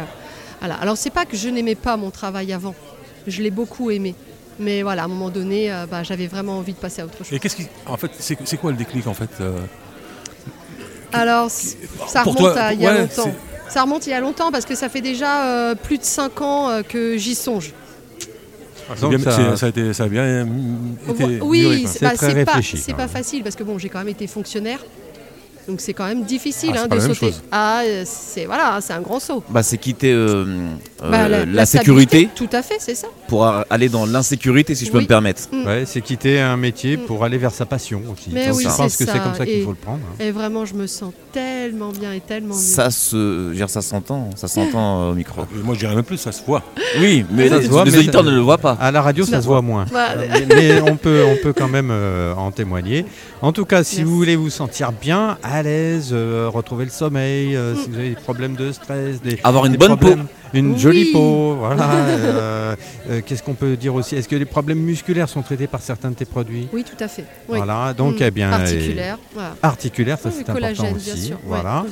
alors, 0.61 0.77
Alors 0.81 0.97
c'est 0.97 1.11
pas 1.11 1.25
que 1.25 1.37
je 1.37 1.49
n'aimais 1.49 1.75
pas 1.75 1.97
mon 1.97 2.11
travail 2.11 2.53
avant, 2.53 2.75
je 3.27 3.43
l'ai 3.43 3.51
beaucoup 3.51 3.91
aimé. 3.91 4.15
Mais 4.61 4.83
voilà, 4.83 5.03
à 5.03 5.05
un 5.07 5.09
moment 5.09 5.31
donné, 5.31 5.73
euh, 5.73 5.87
bah, 5.91 6.03
j'avais 6.05 6.29
vraiment 6.29 6.59
envie 6.59 6.75
de 6.75 6.79
passer 6.79 7.03
à 7.03 7.07
autre 7.07 7.19
chose. 7.19 7.33
Et 7.33 7.41
qu'est-ce 7.41 7.57
qui, 7.57 7.67
en 7.87 7.97
fait, 7.97 8.13
c'est 8.19 8.57
quoi 8.57 8.71
le 8.71 8.77
déclic 8.77 9.07
en 9.07 9.15
fait 9.15 9.31
euh 9.41 9.59
Alors, 11.13 11.51
ça 11.51 12.23
remonte 12.23 12.57
à 12.57 12.73
il 12.73 12.83
y 12.83 12.87
a 12.87 12.99
longtemps. 12.99 13.33
Ça 13.69 13.83
remonte 13.83 14.07
il 14.07 14.11
y 14.11 14.13
a 14.13 14.21
longtemps 14.21 14.53
parce 14.53 14.67
que 14.67 14.75
ça 14.75 14.89
fait 14.91 15.01
déjà 15.01 15.47
euh, 15.47 15.75
plus 15.75 15.99
de 15.99 16.05
5 16.05 16.41
ans 16.43 16.83
que 16.89 17.17
j'y 17.17 17.35
songe. 17.35 17.73
Ah, 18.93 19.57
ça, 19.57 19.67
a 19.67 19.69
été, 19.69 19.93
ça, 19.93 20.05
a 20.05 20.09
bien 20.09 20.47
été 21.09 21.41
Oui, 21.43 21.85
c'est 21.87 22.03
bah, 22.03 22.13
pas, 22.19 22.97
pas 22.97 23.09
facile 23.09 23.43
parce 23.43 23.57
que 23.57 23.63
bon, 23.63 23.79
j'ai 23.79 23.89
quand 23.89 23.99
même 23.99 24.09
été 24.09 24.27
fonctionnaire 24.27 24.81
donc 25.69 25.81
c'est 25.81 25.93
quand 25.93 26.07
même 26.07 26.25
difficile 26.25 26.73
ah, 26.77 26.83
hein, 26.85 26.89
de 26.89 27.01
sauter. 27.01 27.35
Ah, 27.51 27.83
euh, 27.85 28.03
c'est 28.05 28.47
voilà, 28.47 28.81
c'est 28.81 28.93
un 28.93 29.01
grand 29.01 29.21
saut. 29.21 29.45
Bah, 29.49 29.63
c'est 29.63 29.79
quitter 29.79 30.13
euh, 30.13 30.45
euh, 31.03 31.11
bah, 31.11 31.29
la, 31.29 31.67
sécurité. 31.67 32.29
Tout 32.35 32.49
à 32.53 32.63
fait, 32.63 32.77
c'est 32.79 32.95
ça. 32.95 33.09
Pour 33.29 33.47
aller 33.71 33.89
dans 33.89 34.07
l'insécurité, 34.07 34.75
si 34.75 34.87
je 34.87 34.91
peux 34.93 35.01
me 35.01 35.07
permettre. 35.07 35.43
Mm. 35.53 35.67
Ouais, 35.67 35.83
c'est 35.87 36.01
quitter 36.01 36.41
un 36.41 36.57
métier 36.57 36.97
mm. 36.97 37.01
pour 37.03 37.25
aller 37.25 37.39
vers 37.39 37.53
sa 37.53 37.67
passion 37.67 38.03
aussi. 38.13 38.31
Mais 38.33 38.51
oui, 38.51 38.65
je 38.65 38.77
pense 38.77 38.97
que 38.97 39.05
c'est 39.05 39.19
comme 39.23 39.35
ça 39.35 39.45
qu'il 39.47 39.63
faut 39.65 39.71
le 39.71 39.77
prendre. 39.77 40.01
Hein. 40.11 40.17
Et 40.25 40.31
vraiment, 40.31 40.65
je 40.65 40.75
me 40.75 40.87
sens 40.87 41.13
tellement 41.33 41.91
bien 41.91 42.13
et 42.13 42.21
tellement 42.21 42.55
bien. 42.55 42.63
Ça 42.63 42.91
se, 42.91 43.53
ça 43.69 43.83
s'entend, 43.83 44.31
ça 44.37 44.49
s'entend 44.49 45.11
au 45.11 45.15
micro. 45.15 45.43
Moi, 45.65 45.75
je 45.75 45.81
dirais 45.81 45.95
même 45.95 46.05
plus, 46.05 46.19
ça 46.19 46.33
se 46.33 46.43
voit. 46.45 46.63
Oui, 47.01 47.25
mais 47.31 47.49
les, 47.49 47.69
auditeurs 47.71 48.23
ne 48.23 48.31
le 48.31 48.41
voient 48.41 48.59
pas. 48.59 48.77
À 48.79 48.91
la 48.91 49.01
radio, 49.01 49.25
ça 49.25 49.41
se 49.41 49.47
voit 49.47 49.63
moins. 49.63 49.87
mais, 50.49 50.83
on 50.83 50.97
peut, 50.97 51.25
on 51.27 51.43
peut 51.43 51.55
quand 51.55 51.69
même 51.69 51.91
en 52.37 52.51
témoigner. 52.51 53.07
En 53.41 53.51
tout 53.51 53.65
cas, 53.65 53.83
si 53.83 54.05
vous 54.05 54.15
voulez 54.15 54.37
vous 54.37 54.51
sentir 54.51 54.93
bien, 54.93 55.37
à 55.43 55.63
l'aise, 55.65 56.11
euh, 56.13 56.49
retrouver 56.49 56.85
le 56.85 56.91
sommeil, 56.91 57.57
euh, 57.57 57.75
si 57.75 57.91
vous 57.91 57.99
avez 57.99 58.11
des 58.11 58.15
problèmes 58.15 58.55
de 58.55 58.71
stress, 58.71 59.21
des, 59.21 59.39
avoir 59.43 59.67
une 59.67 59.77
bonne 59.77 59.99
peau 59.99 60.15
une 60.55 60.79
jolie 60.79 61.13
peau. 61.13 61.57
Voilà. 61.59 61.89
Euh, 62.23 62.77
euh, 63.11 63.21
qu'est-ce 63.25 63.43
qu'on 63.43 63.55
peut 63.55 63.77
dire 63.77 63.95
aussi? 63.95 64.17
Est-ce 64.17 64.29
que 64.29 64.37
les 64.37 64.45
problèmes 64.45 64.79
musculaires 64.79 65.29
sont 65.29 65.43
traités 65.43 65.67
par 65.67 65.81
certains 65.81 66.11
de 66.11 66.15
tes 66.15 66.25
produits? 66.25 66.69
Oui, 66.73 66.85
tout 66.85 67.03
à 67.03 67.09
fait. 67.09 67.25
Voilà. 67.49 67.93
Donc, 67.95 68.21
mm. 68.21 68.25
eh 68.25 68.31
bien, 68.31 68.53
articulaire. 68.53 69.19
Articulaire, 69.63 70.19
ça 70.19 70.31
c'est 70.31 70.49
important 70.49 70.93
aussi. 70.95 71.33
Voilà. 71.45 71.85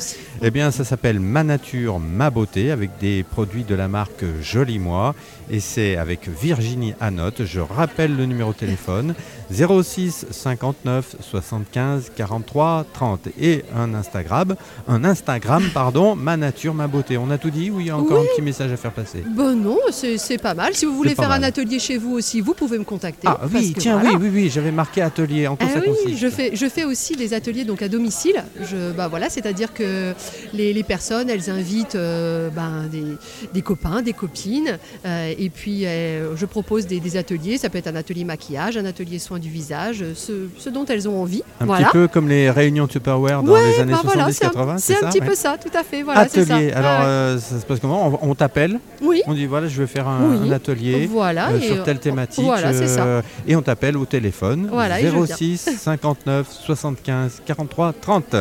Eh 0.42 0.50
bien, 0.50 0.70
ça 0.70 0.84
s'appelle 0.84 1.20
Ma 1.20 1.42
Nature, 1.42 1.98
Ma 1.98 2.30
Beauté, 2.30 2.70
avec 2.70 2.90
des 3.00 3.22
produits 3.22 3.64
de 3.64 3.74
la 3.74 3.88
marque 3.88 4.24
Joli 4.40 4.78
Moi, 4.78 5.14
et 5.50 5.60
c'est 5.60 5.96
avec 5.96 6.28
Virginie 6.28 6.94
Anotte. 7.00 7.44
Je 7.44 7.60
rappelle 7.60 8.16
le 8.16 8.26
numéro 8.26 8.52
de 8.52 8.56
téléphone 8.56 9.14
06 9.52 10.26
59 10.30 11.16
75 11.20 12.12
43 12.14 12.86
30 12.92 13.28
et 13.40 13.64
un 13.74 13.94
Instagram, 13.94 14.54
un 14.86 15.04
Instagram 15.04 15.64
pardon, 15.74 16.14
Ma 16.20 16.36
Nature, 16.36 16.74
Ma 16.74 16.86
Beauté. 16.86 17.18
On 17.18 17.30
a 17.30 17.38
tout 17.38 17.50
dit 17.50 17.70
ou 17.70 17.80
il 17.80 17.86
y 17.86 17.90
a 17.90 17.96
encore 17.96 18.20
un 18.20 18.24
petit 18.34 18.42
message 18.42 18.70
à 18.70 18.76
faire 18.76 18.92
passer? 18.92 19.24
Ben 19.36 19.54
non, 19.54 19.78
c'est 19.90 20.38
pas 20.38 20.54
mal. 20.54 20.74
Si 20.74 20.84
vous 20.84 20.94
voulez 20.94 21.14
faire 21.14 21.32
un 21.32 21.42
atelier 21.42 21.78
chez 21.78 21.98
vous 21.98 22.12
aussi, 22.12 22.40
vous 22.40 22.54
pouvez 22.54 22.78
me 22.78 22.84
contacter. 22.84 23.26
Ah 23.26 23.40
oui, 23.52 23.74
tiens, 23.76 24.00
oui, 24.02 24.16
oui, 24.20 24.30
oui, 24.32 24.50
j'avais 24.50 24.72
marqué 24.72 25.02
atelier. 25.02 25.46
En 25.46 25.56
quoi 25.56 25.66
ah 25.70 25.80
ça 25.80 25.80
oui, 25.86 26.16
Je 26.16 26.28
fais, 26.28 26.54
je 26.54 26.66
fais 26.68 26.84
aussi 26.84 27.16
des 27.16 27.34
ateliers 27.34 27.64
donc 27.64 27.82
à 27.82 27.88
domicile. 27.88 28.44
Je, 28.60 28.92
bah 28.92 29.08
voilà, 29.08 29.28
c'est-à-dire 29.28 29.74
que 29.74 30.14
les, 30.52 30.72
les, 30.72 30.82
personnes, 30.82 31.28
elles 31.30 31.50
invitent 31.50 31.94
euh, 31.94 32.50
ben, 32.50 32.88
des, 32.90 33.04
des, 33.52 33.62
copains, 33.62 34.02
des 34.02 34.12
copines, 34.12 34.78
euh, 35.04 35.34
et 35.40 35.50
puis 35.50 35.86
euh, 35.86 36.36
je 36.36 36.46
propose 36.46 36.86
des, 36.86 37.00
des, 37.00 37.16
ateliers. 37.16 37.58
Ça 37.58 37.70
peut 37.70 37.78
être 37.78 37.88
un 37.88 37.96
atelier 37.96 38.24
maquillage, 38.24 38.76
un 38.76 38.84
atelier 38.84 39.18
soins 39.18 39.38
du 39.38 39.48
visage, 39.48 40.04
ce, 40.14 40.48
ce 40.56 40.68
dont 40.68 40.84
elles 40.84 41.08
ont 41.08 41.20
envie. 41.20 41.42
Un 41.60 41.66
petit 41.66 41.84
peu 41.92 42.08
comme 42.08 42.28
les 42.28 42.50
réunions 42.50 42.86
Tupperware 42.86 43.42
dans 43.42 43.56
les 43.56 43.80
années 43.80 43.94
70-80. 43.94 44.66
Bah 44.66 44.74
c'est 44.78 45.02
un, 45.02 45.08
petit 45.08 45.20
peu 45.20 45.34
ça, 45.34 45.56
tout 45.58 45.76
à 45.76 45.82
fait. 45.82 46.02
Voilà, 46.02 46.20
atelier. 46.20 46.72
Alors, 46.72 47.40
ça 47.40 47.60
se 47.60 47.66
passe 47.66 47.80
comment? 47.80 48.18
On, 48.22 48.34
t'appelle 48.34 48.78
Oui. 49.02 49.22
On 49.26 49.34
dit 49.34 49.46
voilà, 49.46 49.66
je 49.66 49.80
veux 49.80 49.86
faire 49.86 50.06
un, 50.06 50.50
atelier 50.50 51.08
euh, 51.12 51.60
sur 51.60 51.82
telle 51.84 51.98
thématique. 51.98 52.44
Euh, 52.46 53.22
et 53.46 53.56
on 53.56 53.62
t'appelle 53.62 53.96
au 53.96 54.04
téléphone 54.04 54.68
voilà, 54.70 54.96
06 55.26 55.70
59 55.78 56.46
75 56.50 57.42
43 57.44 57.94
30. 58.00 58.36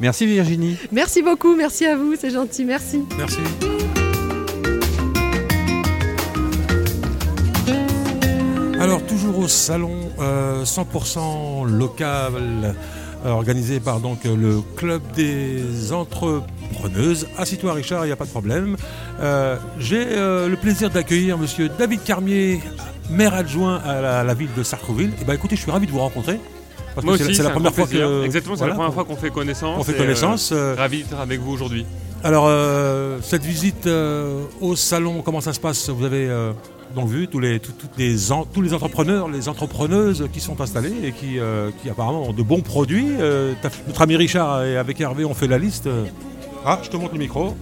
Merci 0.00 0.26
Virginie. 0.26 0.76
Merci 0.92 1.22
beaucoup, 1.22 1.56
merci 1.56 1.86
à 1.86 1.96
vous, 1.96 2.14
c'est 2.18 2.30
gentil, 2.30 2.64
merci. 2.64 3.02
Merci. 3.16 3.38
Alors 8.86 9.04
toujours 9.04 9.36
au 9.40 9.48
salon 9.48 9.90
100% 10.16 11.18
euh, 11.18 11.64
local 11.68 12.76
organisé 13.24 13.80
par 13.80 13.98
donc 13.98 14.22
le 14.22 14.60
club 14.76 15.02
des 15.12 15.92
entrepreneuses. 15.92 17.26
Assis-toi 17.36 17.72
Richard, 17.72 18.04
il 18.04 18.10
n'y 18.10 18.12
a 18.12 18.16
pas 18.16 18.26
de 18.26 18.30
problème. 18.30 18.76
Euh, 19.18 19.56
j'ai 19.80 20.06
euh, 20.06 20.48
le 20.48 20.56
plaisir 20.56 20.88
d'accueillir 20.88 21.36
monsieur 21.36 21.68
David 21.68 22.04
Carmier, 22.04 22.60
maire 23.10 23.34
adjoint 23.34 23.78
à 23.78 24.22
la, 24.22 24.34
ville 24.34 24.54
de 24.56 24.62
Sartrouville. 24.62 25.10
Et 25.10 25.22
eh 25.22 25.24
ben 25.24 25.32
écoutez, 25.32 25.56
je 25.56 25.62
suis 25.62 25.72
ravi 25.72 25.88
de 25.88 25.90
vous 25.90 25.98
rencontrer. 25.98 26.38
Moi 27.02 27.14
aussi, 27.14 27.34
c'est 27.34 27.42
la 27.42 27.50
première 27.50 27.74
fois 27.74 27.88
que. 27.88 28.24
Exactement, 28.24 28.54
c'est 28.54 28.68
la 28.68 28.74
première 28.74 28.94
fois 28.94 29.04
qu'on 29.04 29.16
fait 29.16 29.30
connaissance. 29.30 29.80
On 29.80 29.82
fait 29.82 29.96
connaissance. 29.96 30.52
ravi 30.52 31.02
d'être 31.02 31.18
avec 31.18 31.40
vous 31.40 31.50
aujourd'hui. 31.50 31.84
Alors, 32.24 32.50
cette 33.22 33.44
visite 33.44 33.88
au 34.60 34.76
salon, 34.76 35.22
comment 35.22 35.40
ça 35.40 35.52
se 35.52 35.60
passe? 35.60 35.88
Vous 35.90 36.04
avez 36.04 36.28
donc 36.94 37.08
vu 37.08 37.28
tous 37.28 37.40
les, 37.40 37.60
les, 37.98 38.32
entrepreneurs, 38.32 39.28
les 39.28 39.48
entrepreneuses 39.48 40.28
qui 40.32 40.40
sont 40.40 40.60
installés 40.60 40.94
et 41.04 41.12
qui, 41.12 41.38
qui 41.82 41.90
apparemment 41.90 42.28
ont 42.28 42.32
de 42.32 42.42
bons 42.42 42.62
produits. 42.62 43.08
notre 43.86 44.02
ami 44.02 44.16
Richard 44.16 44.64
et 44.64 44.76
avec 44.76 45.00
Hervé 45.00 45.24
ont 45.24 45.34
fait 45.34 45.46
la 45.46 45.58
liste. 45.58 45.88
Ah, 46.68 46.80
je 46.82 46.90
te 46.90 46.96
montre 46.96 47.12
le 47.12 47.20
micro. 47.20 47.56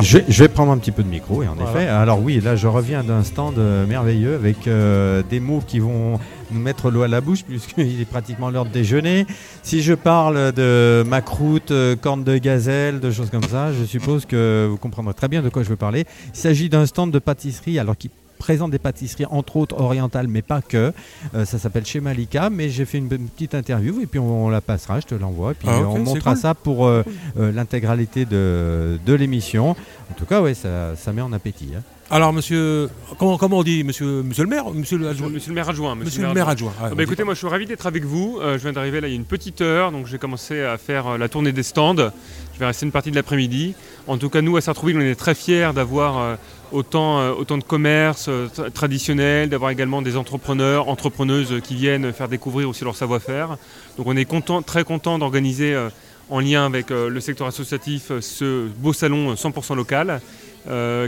je, 0.00 0.42
vais 0.42 0.48
prendre 0.48 0.70
un 0.70 0.78
petit 0.78 0.92
peu 0.92 1.02
de 1.02 1.08
micro, 1.08 1.42
et 1.42 1.48
en 1.48 1.56
effet. 1.58 1.88
Alors 1.88 2.22
oui, 2.22 2.40
là, 2.40 2.54
je 2.54 2.68
reviens 2.68 3.02
d'un 3.02 3.24
stand 3.24 3.58
euh, 3.58 3.84
merveilleux 3.84 4.36
avec 4.36 4.68
euh, 4.68 5.24
des 5.28 5.40
mots 5.40 5.60
qui 5.66 5.80
vont 5.80 6.20
nous 6.52 6.60
mettre 6.60 6.92
l'eau 6.92 7.02
à 7.02 7.08
la 7.08 7.20
bouche 7.20 7.42
puisqu'il 7.48 8.00
est 8.00 8.08
pratiquement 8.08 8.48
l'heure 8.50 8.64
de 8.64 8.70
déjeuner. 8.70 9.26
Si 9.64 9.82
je 9.82 9.92
parle 9.92 10.52
de 10.52 11.02
macroute, 11.04 11.72
euh, 11.72 11.96
corne 11.96 12.22
de 12.22 12.38
gazelle, 12.38 13.00
de 13.00 13.10
choses 13.10 13.30
comme 13.30 13.42
ça, 13.42 13.72
je 13.72 13.84
suppose 13.84 14.24
que 14.24 14.68
vous 14.70 14.76
comprendrez 14.76 15.14
très 15.14 15.26
bien 15.26 15.42
de 15.42 15.48
quoi 15.48 15.64
je 15.64 15.68
veux 15.68 15.74
parler. 15.76 16.04
Il 16.32 16.38
s'agit 16.38 16.68
d'un 16.68 16.86
stand 16.86 17.10
de 17.10 17.18
pâtisserie 17.18 17.80
alors 17.80 17.96
qui 17.96 18.08
présente 18.38 18.70
des 18.70 18.78
pâtisseries, 18.78 19.26
entre 19.26 19.56
autres 19.56 19.78
orientales, 19.78 20.28
mais 20.28 20.42
pas 20.42 20.62
que. 20.62 20.92
Euh, 21.34 21.44
ça 21.44 21.58
s'appelle 21.58 21.84
chez 21.84 22.00
Malika, 22.00 22.48
mais 22.50 22.70
j'ai 22.70 22.84
fait 22.84 22.98
une, 22.98 23.08
petite 23.08 23.54
interview 23.54 24.00
et 24.00 24.06
puis 24.06 24.18
on, 24.18 24.48
la 24.48 24.60
passera, 24.60 25.00
je 25.00 25.06
te 25.06 25.14
l'envoie. 25.14 25.52
Et 25.52 25.54
puis 25.54 25.68
ah, 25.70 25.80
on 25.80 25.98
montrera 25.98 26.36
ça 26.36 26.54
pour 26.54 26.86
euh, 26.86 27.02
euh, 27.38 27.52
l'intégralité 27.52 28.24
de, 28.24 28.98
de 29.04 29.12
l'émission. 29.14 29.70
En 29.70 30.14
tout 30.16 30.24
cas, 30.24 30.40
ouais, 30.40 30.54
ça, 30.54 30.96
ça 30.96 31.12
met 31.12 31.22
en 31.22 31.32
appétit. 31.32 31.70
Hein. 31.76 31.82
Alors, 32.10 32.32
monsieur, 32.32 32.88
comment, 33.18 33.36
comment 33.36 33.58
on 33.58 33.62
dit 33.62 33.84
monsieur, 33.84 34.22
monsieur 34.22 34.44
le 34.44 34.48
maire 34.48 34.70
Monsieur 34.70 34.96
le, 34.96 35.08
adjoint, 35.08 35.28
monsieur 35.28 35.50
le 35.50 35.54
maire 35.54 35.68
adjoint. 35.68 35.94
Monsieur, 35.94 36.22
le 36.22 36.32
maire 36.32 36.48
adjoint. 36.48 36.72
Ah, 36.80 36.90
bah, 36.96 37.02
écoutez, 37.02 37.22
moi 37.22 37.34
je 37.34 37.38
suis 37.38 37.48
ravi 37.48 37.66
d'être 37.66 37.86
avec 37.86 38.04
vous. 38.04 38.38
je 38.42 38.56
viens 38.56 38.72
d'arriver 38.72 39.02
là 39.02 39.08
il 39.08 39.10
y 39.10 39.14
a 39.14 39.16
une 39.16 39.26
petite 39.26 39.60
heure, 39.60 39.92
donc 39.92 40.06
j'ai 40.06 40.16
commencé 40.16 40.62
à 40.62 40.78
faire 40.78 41.18
la 41.18 41.28
tournée 41.28 41.52
des 41.52 41.62
stands. 41.62 42.10
Je 42.58 42.64
vais 42.64 42.66
rester 42.66 42.86
une 42.86 42.92
partie 42.92 43.12
de 43.12 43.16
l'après-midi. 43.16 43.74
En 44.08 44.18
tout 44.18 44.30
cas, 44.30 44.42
nous 44.42 44.56
à 44.56 44.60
Sartrouville, 44.60 44.96
on 44.96 45.00
est 45.00 45.14
très 45.14 45.36
fiers 45.36 45.70
d'avoir 45.72 46.18
euh, 46.18 46.34
autant 46.72 47.58
de 47.58 47.62
commerces 47.62 48.26
euh, 48.28 48.48
traditionnels, 48.72 49.48
d'avoir 49.48 49.70
également 49.70 50.02
des 50.02 50.16
entrepreneurs, 50.16 50.88
entrepreneuses 50.88 51.60
qui 51.62 51.74
viennent 51.74 52.12
faire 52.12 52.28
découvrir 52.28 52.68
aussi 52.68 52.84
leur 52.84 52.96
savoir-faire. 52.96 53.56
Donc 53.96 54.06
on 54.06 54.16
est 54.16 54.24
content, 54.24 54.62
très 54.62 54.84
content 54.84 55.18
d'organiser 55.18 55.74
euh, 55.74 55.88
en 56.30 56.40
lien 56.40 56.66
avec 56.66 56.90
le 56.90 57.20
secteur 57.20 57.46
associatif 57.46 58.12
ce 58.20 58.68
beau 58.76 58.92
salon 58.92 59.32
100% 59.32 59.74
local. 59.74 60.20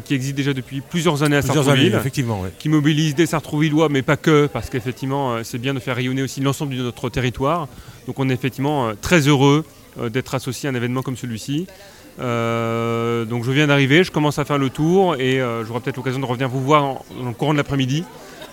qui 0.07 0.15
existe 0.15 0.35
déjà 0.35 0.55
depuis 0.55 0.81
plusieurs 0.81 1.23
années 1.23 1.37
à 1.37 1.43
Sartrouville, 1.43 1.95
effectivement, 1.95 2.43
qui 2.59 2.71
mobilise 2.71 3.15
des 3.15 3.27
Sartrouvillois, 3.27 3.91
mais 3.91 4.01
pas 4.01 4.17
que, 4.17 4.47
parce 4.47 4.71
qu'effectivement, 4.71 5.45
c'est 5.45 5.59
bien 5.59 5.75
de 5.75 5.79
faire 5.79 5.97
rayonner 5.97 6.23
aussi 6.23 6.41
l'ensemble 6.41 6.75
de 6.75 6.83
notre 6.83 7.11
territoire. 7.11 7.69
Donc 8.07 8.19
on 8.19 8.31
est 8.31 8.33
effectivement 8.33 8.93
très 9.03 9.29
heureux 9.29 9.67
d'être 10.11 10.35
associé 10.35 10.71
à 10.71 10.73
un 10.73 10.75
événement 10.75 11.03
comme 11.03 11.19
celui-ci. 11.19 11.67
Euh, 12.21 13.25
donc 13.25 13.45
je 13.45 13.51
viens 13.51 13.67
d'arriver, 13.67 14.05
je 14.05 14.11
commence 14.11 14.39
à 14.39 14.45
faire 14.45 14.59
le 14.59 14.71
tour 14.71 15.17
et 15.17 15.41
euh, 15.41 15.65
j'aurai 15.65 15.81
peut-être 15.81 15.97
l'occasion 15.97 16.21
de 16.21 16.27
revenir 16.27 16.49
vous 16.49 16.61
voir 16.61 16.85
en, 16.85 17.05
le 17.25 17.33
courant 17.33 17.53
de 17.53 17.59
l'après-midi. 17.59 18.05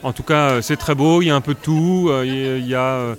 En 0.03 0.13
tout 0.13 0.23
cas, 0.23 0.51
euh, 0.51 0.61
c'est 0.61 0.77
très 0.77 0.95
beau, 0.95 1.21
il 1.21 1.27
y 1.27 1.31
a 1.31 1.35
un 1.35 1.41
peu 1.41 1.53
de 1.53 1.59
tout, 1.59 2.09
il 2.23 2.67
y 2.67 2.75
a 2.75 3.15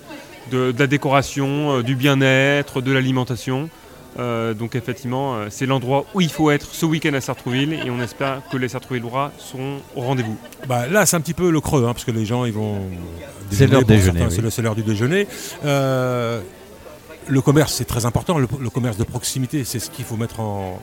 de, 0.51 0.75
la 0.79 0.87
décoration, 0.87 1.83
du 1.83 1.95
bien-être, 1.95 2.81
de 2.81 2.93
l'alimentation. 2.93 3.69
donc 4.17 4.75
effectivement, 4.75 5.37
c'est 5.51 5.67
l'endroit 5.67 6.07
où 6.15 6.21
il 6.21 6.31
faut 6.31 6.51
être 6.51 6.67
ce 6.73 6.87
week-end 6.87 7.13
à 7.15 7.21
Sartrouville 7.21 7.75
et 7.75 7.91
on 7.91 8.01
espère 8.01 8.41
que 8.51 8.57
les 8.57 8.69
Sartrouvillois 8.69 9.33
seront 9.39 9.79
au 9.95 10.01
rendez-vous. 10.01 10.39
Bah, 10.67 10.87
là, 10.87 11.05
c'est 11.05 11.17
un 11.17 11.21
petit 11.21 11.35
peu 11.35 11.51
le 11.51 11.61
creux, 11.61 11.85
hein, 11.85 11.93
parce 11.93 12.05
que 12.05 12.11
les 12.11 12.25
gens 12.25 12.47
ils 12.47 12.53
vont. 12.53 12.81
C'est 13.51 13.67
l'heure 13.67 13.85
déjeuner. 13.85 14.29
C'est 14.31 14.63
l'heure 14.63 14.75
du 14.75 14.83
déjeuner 14.83 15.27
le 17.29 17.41
commerce, 17.41 17.75
c'est 17.75 17.85
très 17.85 18.07
important. 18.07 18.39
Le, 18.39 18.71
commerce 18.71 18.97
de 18.97 19.05
proximité, 19.05 19.65
c'est 19.65 19.79
ce 19.79 19.91
qu'il 19.91 20.05
faut 20.05 20.17
mettre 20.17 20.41
en. 20.41 20.81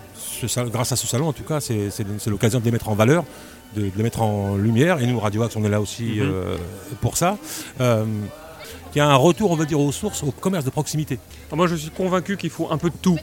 grâce 0.71 0.91
à 0.91 0.95
ce 0.95 1.07
salon, 1.07 1.27
en 1.27 1.33
tout 1.33 1.43
cas, 1.43 1.59
c'est 1.59 2.27
l'occasion 2.27 2.59
de 2.59 2.65
les 2.65 2.71
mettre 2.71 2.89
en 2.89 2.95
valeur, 2.95 3.25
de, 3.75 3.89
les 3.95 4.03
mettre 4.03 4.21
en 4.21 4.55
lumière. 4.55 4.99
Et 5.01 5.07
nous, 5.07 5.19
Radio 5.19 5.43
Axe, 5.43 5.55
on 5.55 5.63
est 5.63 5.69
là 5.69 5.81
aussi 5.81 6.03
mhm. 6.03 6.21
euh, 6.21 6.57
pour 7.01 7.17
ça. 7.17 7.37
Euh, 7.81 8.05
il 8.93 8.99
y 8.99 9.01
a 9.01 9.09
un 9.09 9.15
retour, 9.15 9.51
on 9.51 9.55
va 9.55 9.65
dire, 9.65 9.79
aux 9.79 9.91
sources, 9.91 10.23
au 10.23 10.31
commerce 10.31 10.63
de 10.63 10.69
proximité. 10.69 11.19
moi, 11.51 11.67
je 11.67 11.75
suis 11.75 11.89
convaincu 11.89 12.37
qu'il 12.37 12.49
faut 12.49 12.71
un 12.71 12.77
peu 12.77 12.89
de 12.89 12.95
tout. 13.01 13.19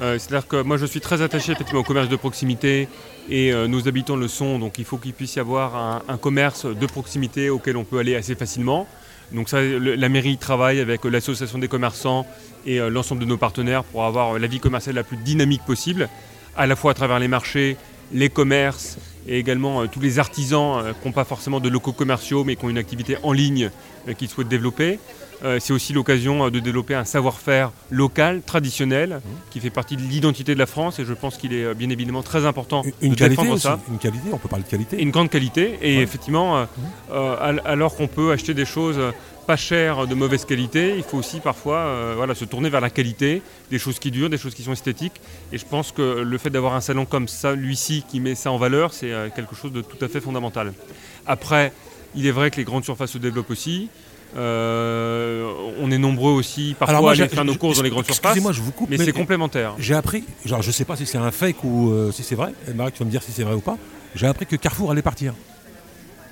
Euh, 0.00 0.18
c'est-à-dire 0.18 0.46
que 0.46 0.62
moi, 0.62 0.76
je 0.76 0.86
suis 0.86 1.00
très 1.00 1.20
attaché 1.20 1.50
effectivement 1.50 1.80
au 1.80 1.84
commerce 1.84 2.08
de 2.08 2.14
proximité 2.14 2.88
et 3.28 3.52
nos 3.66 3.88
habitants 3.88 4.14
le 4.14 4.28
sont. 4.28 4.60
Donc, 4.60 4.78
il 4.78 4.84
faut 4.84 4.98
qu'il 4.98 5.14
puisse 5.14 5.34
y 5.34 5.40
avoir 5.40 6.02
un 6.06 6.16
commerce 6.16 6.64
de 6.64 6.86
proximité 6.86 7.50
auquel 7.50 7.76
on 7.76 7.82
peut 7.82 7.98
aller 7.98 8.14
assez 8.14 8.36
facilement. 8.36 8.86
Donc 9.32 9.50
la 9.52 10.08
mairie 10.08 10.38
travaille 10.38 10.80
avec 10.80 11.04
l'association 11.04 11.58
des 11.58 11.68
commerçants 11.68 12.26
et 12.66 12.80
euh, 12.80 12.90
l'ensemble 12.90 13.20
de 13.20 13.26
nos 13.26 13.36
partenaires 13.36 13.84
pour 13.84 14.04
avoir 14.04 14.38
la 14.38 14.46
vie 14.46 14.60
commerciale 14.60 14.94
la 14.94 15.04
plus 15.04 15.16
dynamique 15.16 15.62
possible, 15.64 16.08
à 16.56 16.66
la 16.66 16.76
fois 16.76 16.92
à 16.92 16.94
travers 16.94 17.18
les 17.18 17.28
marchés, 17.28 17.76
les 18.12 18.28
commerces 18.28 18.98
et 19.26 19.38
également 19.38 19.82
euh, 19.82 19.86
tous 19.86 20.00
les 20.00 20.18
artisans 20.18 20.78
euh, 20.78 20.92
qui 20.92 21.08
n'ont 21.08 21.12
pas 21.12 21.24
forcément 21.24 21.60
de 21.60 21.68
locaux 21.68 21.92
commerciaux 21.92 22.44
mais 22.44 22.56
qui 22.56 22.64
ont 22.64 22.70
une 22.70 22.78
activité 22.78 23.16
en 23.22 23.32
ligne 23.32 23.70
qu'ils 24.18 24.28
souhaitent 24.28 24.48
développer. 24.48 24.98
Euh, 25.44 25.58
c'est 25.60 25.72
aussi 25.72 25.92
l'occasion 25.92 26.46
euh, 26.46 26.50
de 26.50 26.60
développer 26.60 26.94
un 26.94 27.04
savoir-faire 27.04 27.70
local, 27.90 28.42
traditionnel, 28.44 29.16
mmh. 29.16 29.28
qui 29.50 29.60
fait 29.60 29.70
partie 29.70 29.96
de 29.96 30.02
l'identité 30.02 30.54
de 30.54 30.58
la 30.58 30.66
France 30.66 30.98
et 30.98 31.04
je 31.04 31.12
pense 31.12 31.36
qu'il 31.36 31.52
est 31.52 31.64
euh, 31.64 31.74
bien 31.74 31.90
évidemment 31.90 32.22
très 32.22 32.46
important 32.46 32.82
une, 33.02 33.12
de 33.12 33.16
qualité 33.16 33.42
défendre 33.42 33.58
ça. 33.58 33.78
Une 33.90 33.98
qualité, 33.98 34.28
on 34.32 34.38
peut 34.38 34.48
parler 34.48 34.64
de 34.64 34.70
qualité. 34.70 35.00
Une 35.00 35.10
grande 35.10 35.30
qualité 35.30 35.78
et 35.82 36.00
effectivement, 36.00 36.62
mmh. 36.62 37.16
alors 37.64 37.96
qu'on 37.96 38.06
peut 38.08 38.32
acheter 38.32 38.54
des 38.54 38.64
choses 38.64 38.98
pas 39.46 39.56
chères 39.56 40.06
de 40.06 40.14
mauvaise 40.14 40.44
qualité, 40.44 40.94
il 40.96 41.02
faut 41.02 41.18
aussi 41.18 41.40
parfois 41.40 42.14
voilà, 42.16 42.34
se 42.34 42.44
tourner 42.44 42.68
vers 42.68 42.80
la 42.80 42.90
qualité, 42.90 43.42
des 43.70 43.78
choses 43.78 43.98
qui 43.98 44.10
durent, 44.10 44.30
des 44.30 44.38
choses 44.38 44.54
qui 44.54 44.62
sont 44.62 44.72
esthétiques. 44.72 45.20
Et 45.52 45.58
je 45.58 45.64
pense 45.64 45.92
que 45.92 46.02
le 46.02 46.38
fait 46.38 46.50
d'avoir 46.50 46.74
un 46.74 46.80
salon 46.80 47.04
comme 47.04 47.28
ça, 47.28 47.54
lui-ci, 47.54 48.04
qui 48.08 48.20
met 48.20 48.34
ça 48.34 48.50
en 48.50 48.58
valeur, 48.58 48.92
c'est 48.92 49.12
quelque 49.34 49.54
chose 49.54 49.72
de 49.72 49.82
tout 49.82 50.02
à 50.04 50.08
fait 50.08 50.20
fondamental. 50.20 50.72
Après, 51.26 51.72
il 52.16 52.26
est 52.26 52.32
vrai 52.32 52.50
que 52.50 52.56
les 52.56 52.64
grandes 52.64 52.84
surfaces 52.84 53.12
se 53.12 53.18
développent 53.18 53.50
aussi. 53.50 53.88
Euh, 54.36 55.50
on 55.80 55.90
est 55.90 55.98
nombreux 55.98 56.32
aussi 56.32 56.76
parfois 56.78 57.10
à 57.10 57.12
aller 57.12 57.28
faire 57.28 57.44
nos 57.44 57.54
courses 57.54 57.78
dans 57.78 57.82
les 57.82 57.90
grandes 57.90 58.04
surfaces. 58.04 58.40
Moi, 58.40 58.52
je 58.52 58.60
vous 58.60 58.72
coupe, 58.72 58.90
mais, 58.90 58.98
c'est 58.98 59.12
complémentaire. 59.12 59.74
J'ai 59.78 59.94
appris, 59.94 60.24
genre 60.44 60.62
je 60.62 60.70
sais 60.70 60.84
pas 60.84 60.96
si 60.96 61.06
c'est 61.06 61.18
un 61.18 61.30
fake 61.30 61.64
ou 61.64 61.90
euh, 61.90 62.12
si 62.12 62.22
c'est 62.22 62.34
vrai. 62.34 62.52
Marie, 62.74 62.92
tu 62.92 62.98
vas 62.98 63.04
me 63.06 63.10
dire 63.10 63.22
si 63.22 63.32
c'est 63.32 63.44
vrai 63.44 63.54
ou 63.54 63.60
pas. 63.60 63.78
J'ai 64.14 64.26
appris 64.26 64.46
que 64.46 64.56
Carrefour 64.56 64.90
allait 64.90 65.02
partir, 65.02 65.34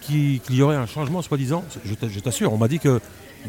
qu'il 0.00 0.40
y 0.50 0.62
aurait 0.62 0.76
un 0.76 0.86
changement 0.86 1.22
soi-disant. 1.22 1.64
Je 1.84 2.20
t'assure, 2.20 2.52
on 2.52 2.58
m'a 2.58 2.68
dit 2.68 2.78
que 2.78 3.00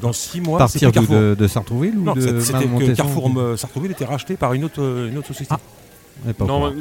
dans 0.01 0.13
six 0.13 0.41
mois, 0.41 0.59
partir 0.59 0.91
de, 0.91 1.35
de 1.35 1.47
Sartrouville 1.47 1.97
ou 1.97 2.13
de 2.13 2.39
c'était 2.39 2.65
que 2.65 2.95
Carrefour 2.95 3.31
Sartrouville 3.57 3.91
était 3.91 4.05
racheté 4.05 4.35
par 4.35 4.53
une 4.53 4.65
autre, 4.65 5.07
une 5.09 5.17
autre 5.17 5.27
société. 5.27 5.53
Ah. 5.53 5.59
Non, 6.39 6.73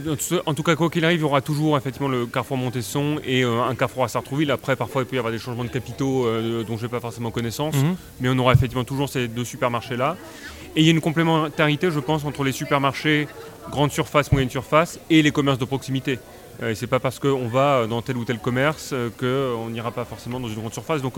en 0.47 0.55
tout 0.55 0.62
cas, 0.62 0.76
quoi 0.76 0.89
qu'il 0.91 1.05
arrive, 1.05 1.18
il 1.18 1.22
y 1.22 1.24
aura 1.24 1.41
toujours 1.41 1.76
effectivement 1.76 2.09
le 2.09 2.26
Carrefour 2.26 2.57
Montesson 2.57 3.18
et 3.24 3.43
euh, 3.45 3.62
un 3.62 3.74
Carrefour 3.74 4.05
à 4.05 4.09
Sartrouville. 4.09 4.51
Après, 4.51 4.76
parfois, 4.76 5.03
il 5.03 5.07
peut 5.07 5.16
y 5.16 5.18
avoir 5.18 5.32
des 5.32 5.39
changements 5.39 5.64
de 5.64 5.68
capitaux 5.68 6.26
euh, 6.26 6.64
dont 6.64 6.76
je 6.76 6.85
n'ai 6.85 6.89
pas 6.89 7.01
forcément 7.01 7.30
connaissance, 7.30 7.74
mhm. 7.74 7.97
mais 8.20 8.28
on 8.30 8.39
aura 8.39 8.53
effectivement 8.53 8.85
toujours 8.85 9.09
ces 9.09 9.28
deux 9.28 9.45
supermarchés-là. 9.45 10.16
Et 10.76 10.80
il 10.80 10.87
y 10.87 10.89
a 10.89 10.93
une 10.93 11.01
complémentarité, 11.01 11.91
je 11.91 12.01
pense, 12.01 12.24
entre 12.24 12.43
les 12.45 12.53
supermarchés 12.53 13.28
grande 13.70 13.93
surface, 13.93 14.30
moyenne 14.30 14.51
surface 14.51 14.99
et 15.09 15.22
les 15.22 15.30
commerces 15.30 15.59
de 15.59 15.64
proximité. 15.64 16.18
Euh, 16.62 16.70
et 16.70 16.74
c'est 16.74 16.87
pas 16.87 17.01
parce 17.01 17.18
qu'on 17.18 17.49
va 17.49 17.87
dans 17.87 18.03
tel 18.03 18.16
ou 18.16 18.24
tel 18.24 18.39
commerce 18.39 18.95
qu'on 19.18 19.70
n'ira 19.70 19.91
pas 19.91 20.05
forcément 20.05 20.39
dans 20.39 20.49
une 20.49 20.57
grande 20.57 20.74
surface. 20.74 21.03
Donc, 21.03 21.14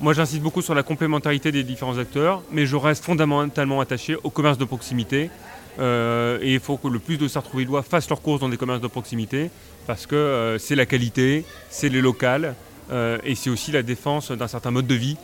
moi, 0.00 0.12
j'insiste 0.12 0.42
beaucoup 0.42 0.62
sur 0.62 0.74
la 0.74 0.82
complémentarité 0.82 1.52
des 1.52 1.62
différents 1.62 1.98
acteurs, 1.98 2.42
mais 2.52 2.66
je 2.66 2.76
reste 2.76 3.04
fondamentalement 3.04 3.80
attaché 3.80 4.16
au 4.22 4.30
commerce 4.30 4.58
de 4.58 4.64
proximité 4.64 5.30
euh, 5.78 6.38
et 6.40 6.54
il 6.54 6.60
faut 6.60 6.76
que 6.76 6.88
le 6.88 6.98
plus 6.98 7.18
de 7.18 7.28
Sartrouvillois 7.28 7.82
fassent 7.82 8.08
leurs 8.08 8.22
courses 8.22 8.40
dans 8.40 8.48
des 8.48 8.56
commerces 8.56 8.80
de 8.80 8.86
proximité 8.86 9.50
parce 9.86 10.06
que 10.06 10.16
euh, 10.16 10.58
c'est 10.58 10.74
la 10.74 10.86
qualité, 10.86 11.44
c'est 11.70 11.88
les 11.88 12.00
locales 12.00 12.54
euh, 12.90 13.18
et 13.24 13.34
c'est 13.34 13.50
aussi 13.50 13.72
la 13.72 13.82
défense 13.82 14.30
d'un 14.30 14.48
certain 14.48 14.70
mode 14.70 14.86
de 14.86 14.94
vie 14.94 15.16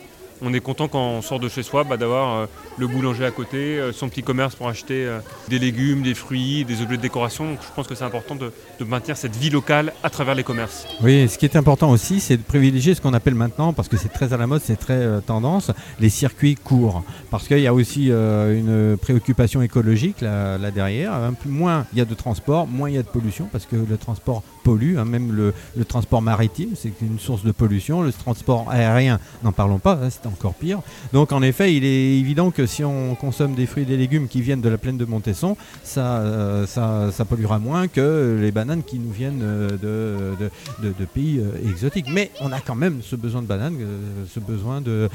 on 0.43 0.53
est 0.53 0.59
content 0.59 0.87
quand 0.87 0.99
on 0.99 1.21
sort 1.21 1.39
de 1.39 1.49
chez 1.49 1.63
soi 1.63 1.83
bah, 1.83 1.97
d'avoir 1.97 2.35
euh, 2.35 2.45
le 2.77 2.87
boulanger 2.87 3.25
à 3.25 3.31
côté, 3.31 3.79
euh, 3.79 3.91
son 3.93 4.09
petit 4.09 4.23
commerce 4.23 4.55
pour 4.55 4.67
acheter 4.67 5.05
euh, 5.05 5.19
des 5.47 5.57
légumes, 5.57 6.01
des 6.01 6.13
fruits, 6.13 6.65
des 6.65 6.81
objets 6.81 6.97
de 6.97 7.01
décoration. 7.01 7.57
Je 7.61 7.73
pense 7.75 7.87
que 7.87 7.95
c'est 7.95 8.03
important 8.03 8.35
de, 8.35 8.51
maintenir 8.85 9.15
cette 9.15 9.35
vie 9.37 9.49
locale 9.49 9.93
à 10.03 10.09
travers 10.09 10.35
les 10.35 10.43
commerces. 10.43 10.85
Oui, 11.01 11.29
ce 11.29 11.37
qui 11.37 11.45
est 11.45 11.55
important 11.55 11.89
aussi, 11.89 12.19
c'est 12.19 12.35
de 12.35 12.41
privilégier 12.41 12.93
ce 12.95 13.01
qu'on 13.01 13.13
appelle 13.13 13.35
maintenant, 13.35 13.71
parce 13.71 13.87
que 13.87 13.95
c'est 13.95 14.09
très 14.09 14.33
à 14.33 14.37
la 14.37 14.45
mode, 14.45 14.61
c'est 14.61 14.75
très 14.75 15.21
tendance, 15.21 15.71
les 16.01 16.09
circuits 16.09 16.55
courts. 16.55 17.03
Parce 17.31 17.47
qu'il 17.47 17.59
y 17.59 17.67
a 17.67 17.73
aussi 17.73 18.07
une 18.07 18.97
préoccupation 19.01 19.61
écologique 19.61 20.19
là, 20.19 20.57
derrière. 20.71 21.13
moins 21.45 21.85
il 21.93 21.99
y 21.99 22.01
a 22.01 22.05
de 22.05 22.13
transport, 22.13 22.67
moins 22.67 22.89
il 22.89 22.95
y 22.95 22.97
a 22.97 23.03
de 23.03 23.07
pollution, 23.07 23.47
parce 23.51 23.65
que 23.65 23.77
le 23.77 23.97
transport 23.97 24.43
polluent, 24.63 24.97
hein, 24.97 25.05
même 25.05 25.31
le, 25.31 25.53
transport 25.85 26.21
maritime, 26.21 26.69
c'est 26.75 26.93
une 27.01 27.19
source 27.19 27.43
de 27.43 27.51
pollution, 27.51 28.01
le 28.01 28.11
transport 28.11 28.69
aérien, 28.69 29.19
n'en 29.43 29.51
parlons 29.51 29.79
pas, 29.79 29.99
c'est 30.09 30.25
encore 30.25 30.53
pire. 30.53 30.79
Donc 31.11 31.31
en 31.31 31.41
effet, 31.41 31.75
il 31.75 31.83
est 31.83 32.17
évident 32.19 32.51
que 32.51 32.65
si 32.65 32.83
on 32.83 33.15
consomme 33.15 33.53
des 33.53 33.65
fruits 33.65 33.83
et 33.83 33.85
des 33.85 33.97
légumes 33.97 34.27
qui 34.27 34.41
viennent 34.41 34.61
de 34.61 34.69
la 34.69 34.77
plaine 34.77 34.97
de 34.97 35.05
Montesson, 35.05 35.57
ça, 35.83 36.17
euh, 36.17 36.65
ça, 36.65 37.25
polluera 37.25 37.59
moins 37.59 37.87
que 37.87 38.37
les 38.39 38.51
bananes 38.51 38.83
qui 38.83 38.99
nous 38.99 39.11
viennent 39.11 39.39
de, 39.39 40.35
de, 40.81 41.05
pays 41.13 41.41
exotiques. 41.67 42.07
Mais 42.09 42.31
on 42.39 42.51
a 42.51 42.59
quand 42.59 42.75
même 42.75 43.01
ce 43.01 43.15
besoin 43.15 43.41
de 43.41 43.47
bananes, 43.47 43.77
ce 44.33 44.39
besoin 44.39 44.81
de, 44.81 45.09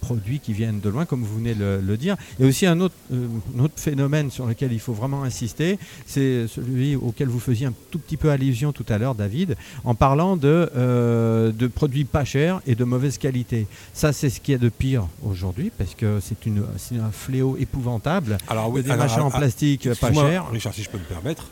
produits 0.00 0.40
qui 0.40 0.52
viennent 0.52 0.80
de 0.80 0.88
loin, 0.88 1.04
comme 1.04 1.22
vous 1.22 1.36
venez 1.36 1.54
de 1.54 1.80
le, 1.84 1.96
dire. 1.96 2.16
Il 2.38 2.42
y 2.42 2.44
a 2.46 2.48
aussi 2.48 2.66
un 2.66 2.80
autre, 2.80 2.94
un 3.12 3.62
autre 3.62 3.74
phénomène 3.76 4.30
sur 4.30 4.46
lequel 4.46 4.72
il 4.72 4.80
faut 4.80 4.92
vraiment 4.92 5.22
insister, 5.24 5.78
c'est 6.06 6.46
celui 6.48 6.96
auquel 6.96 7.28
vous 7.28 7.40
faisiez 7.40 7.66
un 7.66 7.74
tout 7.90 7.98
petit 7.98 8.16
peu 8.16 8.30
allusion 8.30 8.53
tout 8.72 8.86
à 8.88 8.98
l'heure, 8.98 9.14
David, 9.14 9.56
en 9.84 9.94
parlant 9.94 10.36
de, 10.36 10.70
euh, 10.76 11.52
de 11.52 11.66
produits 11.66 12.04
pas 12.04 12.24
chers 12.24 12.60
et 12.66 12.74
de 12.74 12.84
mauvaise 12.84 13.18
qualité. 13.18 13.66
Ça, 13.92 14.12
c'est 14.12 14.30
ce 14.30 14.40
qu'il 14.40 14.52
y 14.52 14.54
a 14.54 14.58
de 14.58 14.68
pire 14.68 15.06
aujourd'hui, 15.24 15.70
parce 15.76 15.94
que 15.94 16.20
c'est 16.20 16.96
un 16.96 17.10
fléau 17.10 17.56
épouvantable. 17.58 18.38
Alors 18.48 18.70
oui, 18.70 18.82
des 18.82 18.94
machins 18.96 19.22
en 19.22 19.30
plastique 19.30 19.88
pas 19.94 20.12
chers. 20.12 20.50
Richard, 20.50 20.74
si 20.74 20.82
je 20.82 20.90
peux 20.90 20.98
me 20.98 21.04
permettre. 21.04 21.48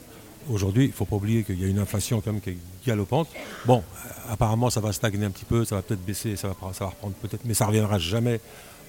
Aujourd'hui, 0.51 0.87
il 0.87 0.89
ne 0.89 0.93
faut 0.93 1.05
pas 1.05 1.17
oublier 1.17 1.45
qu'il 1.45 1.61
y 1.61 1.65
a 1.65 1.69
une 1.69 1.79
inflation 1.79 2.21
quand 2.21 2.33
même 2.33 2.41
qui 2.41 2.51
est 2.51 2.57
galopante. 2.85 3.29
Bon, 3.65 3.85
apparemment, 4.29 4.71
ça 4.71 4.81
va 4.81 4.93
stagner 4.93 5.25
un 5.25 5.31
petit 5.31 5.45
peu, 5.45 5.65
ça 5.65 5.77
va 5.77 5.83
peut-être 5.83 6.05
baisser, 6.05 6.35
ça 6.35 6.49
va, 6.49 6.55
ça 6.73 6.85
va 6.85 6.91
reprendre 6.91 7.15
peut-être, 7.23 7.43
mais 7.45 7.55
ça 7.55 7.65
ne 7.65 7.69
reviendra 7.69 7.99
jamais 7.99 8.41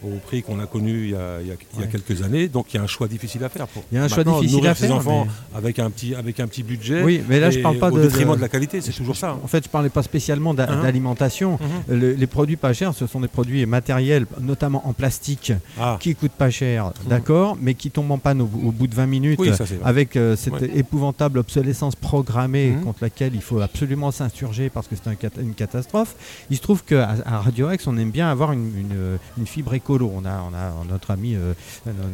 au 0.04 0.18
prix 0.18 0.43
qu'on 0.43 0.60
a 0.60 0.66
connu 0.66 1.06
il 1.06 1.47
y 1.47 1.82
a, 1.82 1.88
quelques 1.88 2.22
années. 2.24 2.47
Donc 2.47 2.74
il 2.74 2.78
y 2.78 2.80
a 2.80 2.84
un 2.84 2.88
choix 2.88 3.08
difficile 3.08 3.43
à 3.43 3.49
faire. 3.49 3.68
Pour 3.68 3.84
il 3.91 3.97
y 3.97 4.01
a 4.01 4.04
un 4.04 4.08
choix 4.08 4.24
difficile 4.24 4.68
à 4.68 4.76
faire. 4.76 4.88
Ses 4.88 4.93
enfants 4.93 5.28
avec, 5.56 5.80
un 5.80 5.89
petit, 5.89 6.16
avec 6.16 6.39
un 6.39 6.47
petit 6.47 6.64
budget. 6.64 7.04
Oui, 7.04 7.22
mais 7.28 7.39
là 7.39 7.51
je 7.51 7.60
parle 7.60 7.78
pas 7.78 7.91
au 7.91 7.99
détriment 7.99 8.36
de, 8.36 8.41
la 8.41 8.49
qualité, 8.49 8.82
c'est 8.82 8.91
toujours 8.91 9.16
ça. 9.16 9.38
En 9.43 9.47
fait, 9.47 9.64
je 9.64 9.70
parlais 9.70 9.89
pas 9.89 10.04
spécialement 10.04 10.51
hein 10.51 10.82
d'alimentation. 10.82 11.60
Mhm. 11.88 12.16
les 12.18 12.28
produits 12.28 12.58
pas 12.58 12.74
chers, 12.74 12.93
ce 12.93 13.08
sont 13.08 13.20
des 13.20 13.28
produits 13.28 13.66
matériels, 13.66 14.26
notamment 14.39 14.88
en 14.88 14.93
plastique, 14.93 15.54
ah. 15.80 15.97
qui 15.99 16.16
coûtent 16.16 16.32
pas 16.32 16.49
cher, 16.49 16.86
mhm. 16.86 17.10
d'accord, 17.10 17.58
mais 17.60 17.74
qui 17.74 17.91
tombent 17.91 18.12
en 18.12 18.18
panne 18.18 18.41
au, 18.41 18.45
bout 18.45 18.88
de 18.88 18.95
20 18.95 19.06
minutes 19.06 19.39
avec 19.84 20.16
euh, 20.16 20.36
cette 20.36 20.62
épouvantable 20.76 21.39
obsolescence 21.39 21.95
programmée 21.95 22.72
mhm. 22.72 22.84
contre 22.84 22.99
laquelle 23.01 23.36
il 23.36 23.41
faut 23.41 23.62
absolument 23.62 24.12
s'insurger 24.12 24.70
parce 24.70 24.88
que 24.88 24.95
c'est 24.95 25.41
une 25.41 25.54
catastrophe. 25.54 26.16
Il 26.49 26.58
se 26.58 26.62
trouve 26.62 26.84
qu'à 26.84 27.16
Radio 27.26 27.72
X, 27.72 27.88
on 27.88 27.97
aime 27.97 28.12
bien 28.12 28.30
avoir 28.30 28.51
une, 28.51 29.18
une 29.38 29.47
fibre 29.47 29.74
éco 29.74 29.92
on 30.01 30.25
a, 30.25 30.43
on 30.49 30.53
a 30.53 30.91
notre 30.91 31.11
ami, 31.11 31.35
euh, 31.35 31.53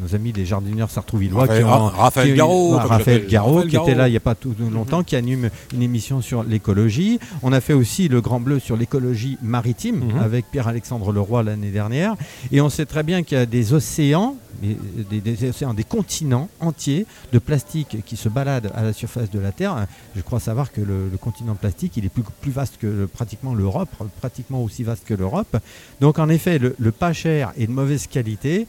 nos 0.01 0.15
amis 0.15 0.31
des 0.31 0.45
jardinières 0.45 0.89
sartrouvillois 0.89 1.47
qui 1.47 1.63
ont, 1.63 1.85
Raphaël 1.87 2.35
Garot, 2.35 2.77
Raphaël 2.77 3.27
Garot, 3.27 3.63
qui 3.63 3.75
était 3.75 3.95
là 3.95 4.07
il 4.07 4.11
n'y 4.11 4.17
a 4.17 4.21
pas 4.21 4.35
tout 4.35 4.55
longtemps, 4.71 5.03
qui 5.03 5.15
anime 5.15 5.49
une 5.73 5.81
émission 5.81 6.21
sur 6.21 6.43
l'écologie. 6.43 7.19
On 7.43 7.53
a 7.53 7.61
fait 7.61 7.73
aussi 7.73 8.07
le 8.07 8.21
Grand 8.21 8.39
Bleu 8.39 8.59
sur 8.59 8.75
l'écologie 8.75 9.37
maritime 9.41 10.05
mhm. 10.13 10.19
avec 10.19 10.45
Pierre-Alexandre 10.51 11.11
Leroy 11.11 11.43
l'année 11.43 11.71
dernière. 11.71 12.15
Et 12.51 12.61
on 12.61 12.69
sait 12.69 12.85
très 12.85 13.03
bien 13.03 13.23
qu'il 13.23 13.37
y 13.37 13.41
a 13.41 13.45
des 13.45 13.73
océans 13.73 14.35
des, 14.61 15.21
des, 15.21 15.49
océans, 15.49 15.73
des 15.73 15.83
continents 15.83 16.49
entiers 16.59 17.05
de 17.31 17.39
plastique 17.39 17.97
qui 18.05 18.17
se 18.17 18.29
baladent 18.29 18.71
à 18.75 18.83
la 18.83 18.93
surface 18.93 19.29
de 19.29 19.39
la 19.39 19.51
Terre. 19.51 19.87
Je 20.15 20.21
crois 20.21 20.39
savoir 20.39 20.71
que 20.71 20.81
le, 20.81 21.09
continent 21.19 21.55
plastique, 21.55 21.97
il 21.97 22.05
est 22.05 22.09
plus, 22.09 22.23
plus 22.41 22.51
vaste 22.51 22.77
que 22.79 23.05
pratiquement 23.05 23.53
l'Europe, 23.53 23.89
pratiquement 24.19 24.63
aussi 24.63 24.83
vaste 24.83 25.05
que 25.05 25.13
l'Europe. 25.13 25.57
Donc 26.01 26.19
en 26.19 26.29
effet, 26.29 26.59
le, 26.59 26.91
pas 26.91 27.13
cher 27.13 27.51
et 27.57 27.67
de 27.67 27.71
mauvaise 27.71 28.07
qualité, 28.07 28.67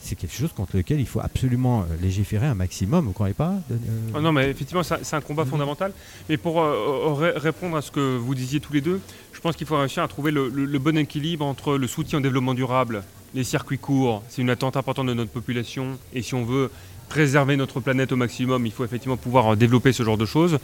c'est 0.00 0.16
quelque 0.16 0.34
chose 0.34 0.52
contre 0.52 0.76
lequel 0.76 1.00
il 1.00 1.06
faut 1.06 1.20
absolument 1.20 1.82
euh, 1.82 1.84
légiférer 2.02 2.46
un 2.46 2.54
maximum, 2.54 3.04
vous 3.04 3.10
ne 3.10 3.14
croyez 3.14 3.34
pas 3.34 3.54
euh, 3.70 3.76
ah 4.14 4.20
Non, 4.20 4.32
mais 4.32 4.50
effectivement, 4.50 4.82
c'est 4.82 5.14
un 5.14 5.20
combat 5.20 5.44
fondamental. 5.44 5.92
Mais 6.28 6.36
pour 6.36 6.60
euh, 6.60 7.32
répondre 7.36 7.76
à 7.76 7.82
ce 7.82 7.90
que 7.92 8.16
vous 8.16 8.34
disiez 8.34 8.58
tous 8.58 8.72
les 8.72 8.80
deux, 8.80 9.00
je 9.32 9.40
pense 9.40 9.54
qu'il 9.54 9.66
faut 9.66 9.78
réussir 9.78 10.02
à 10.02 10.08
trouver 10.08 10.32
le, 10.32 10.48
le, 10.48 10.78
bon 10.78 10.98
équilibre 10.98 11.44
entre 11.44 11.76
le 11.76 11.86
soutien 11.86 12.18
au 12.18 12.22
développement 12.22 12.54
durable 12.54 13.04
les 13.34 13.44
circuits 13.44 13.78
courts, 13.78 14.22
c'est 14.28 14.42
une 14.42 14.50
attente 14.50 14.76
importante 14.76 15.06
de 15.06 15.14
notre 15.14 15.30
population. 15.30 15.98
Et 16.12 16.22
si 16.22 16.34
on 16.34 16.44
veut 16.44 16.70
préserver 17.12 17.58
notre 17.58 17.78
planète 17.80 18.10
au 18.12 18.16
maximum, 18.16 18.64
il 18.64 18.72
faut 18.72 18.86
effectivement 18.86 19.18
pouvoir 19.18 19.54
développer 19.54 19.92
ce 19.92 20.02
genre 20.02 20.16
de 20.16 20.24
choses. 20.24 20.56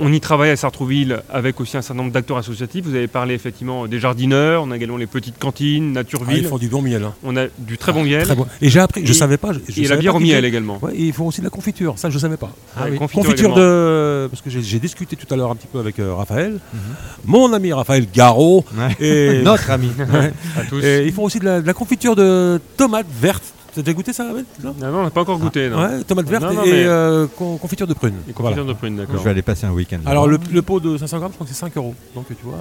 On 0.00 0.12
y 0.12 0.20
travaille 0.20 0.50
à 0.50 0.56
Sartrouville 0.56 1.22
avec 1.30 1.60
aussi 1.60 1.76
un 1.76 1.82
certain 1.82 2.02
nombre 2.02 2.12
d'acteurs 2.12 2.38
associatifs. 2.38 2.84
Vous 2.84 2.96
avez 2.96 3.06
parlé 3.06 3.34
effectivement 3.34 3.86
des 3.86 4.00
jardineurs, 4.00 4.64
on 4.66 4.72
a 4.72 4.76
également 4.76 4.96
les 4.96 5.06
petites 5.06 5.38
cantines, 5.38 5.92
Natureville. 5.92 6.38
Ah, 6.38 6.42
ils 6.42 6.48
font 6.48 6.58
du 6.58 6.68
bon 6.68 6.82
miel. 6.82 7.04
Hein. 7.04 7.14
On 7.22 7.36
a 7.36 7.44
du 7.56 7.78
très 7.78 7.92
bon 7.92 8.00
ah, 8.00 8.06
miel. 8.06 8.26
Et 8.60 8.68
j'ai 8.68 8.80
appris, 8.80 9.02
je 9.06 9.12
ne 9.12 9.16
savais 9.16 9.36
pas. 9.36 9.52
et 9.52 9.86
la 9.86 9.96
bière 9.96 10.16
au 10.16 10.20
miel 10.20 10.44
également. 10.44 10.80
et 10.92 11.04
ils 11.06 11.12
font 11.12 11.28
aussi 11.28 11.40
de 11.40 11.46
la 11.46 11.50
confiture, 11.50 11.96
ça 11.98 12.10
je 12.10 12.16
ne 12.16 12.20
savais 12.20 12.36
pas. 12.36 12.50
Ah, 12.76 12.90
confiture, 12.98 13.54
de. 13.54 14.26
Parce 14.28 14.42
que 14.42 14.50
j'ai 14.50 14.80
discuté 14.80 15.14
tout 15.14 15.32
à 15.32 15.36
l'heure 15.36 15.52
un 15.52 15.56
petit 15.56 15.68
peu 15.70 15.78
avec 15.78 16.00
euh, 16.00 16.14
Raphaël, 16.14 16.58
mhm. 16.74 16.80
mon 17.26 17.52
ami 17.52 17.72
Raphaël 17.72 18.06
Garot. 18.12 18.64
Et... 18.98 19.42
Notre 19.44 19.70
ami. 19.70 19.92
à 20.56 20.64
tous. 20.68 20.82
Et 20.82 21.04
ils 21.06 21.12
font 21.12 21.22
aussi 21.22 21.38
de 21.38 21.62
la 21.64 21.74
confiture 21.74 22.16
de 22.16 22.60
tomates 22.76 23.06
vertes 23.20 23.54
T'as 23.74 23.80
déjà 23.80 23.94
goûté 23.94 24.12
ça, 24.12 24.28
Ahmed 24.28 24.44
Non, 24.62 24.74
non, 24.78 24.98
on 24.98 25.02
n'a 25.04 25.10
pas 25.10 25.22
encore 25.22 25.38
goûté. 25.38 25.70
Non. 25.70 25.82
Ouais, 25.82 26.04
tomate 26.04 26.28
verte 26.28 26.44
et, 26.66 26.84
euh, 26.84 27.26
confiture 27.26 27.86
de 27.86 27.94
prune. 27.94 28.14
Et 28.28 28.32
confiture 28.32 28.66
de 28.66 28.74
prune, 28.74 28.96
d'accord. 28.96 29.16
Je 29.18 29.24
vais 29.24 29.30
aller 29.30 29.42
passer 29.42 29.66
un 29.66 29.72
week-end. 29.72 30.00
Alors, 30.06 30.26
le, 30.26 30.62
pot 30.62 30.80
de 30.80 30.98
500 30.98 31.18
grammes, 31.18 31.30
je 31.32 31.36
crois 31.36 31.46
que 31.46 31.52
c'est 31.52 31.58
5 31.58 31.76
euros. 31.76 31.94
Donc, 32.14 32.26
tu 32.28 32.34
vois. 32.42 32.58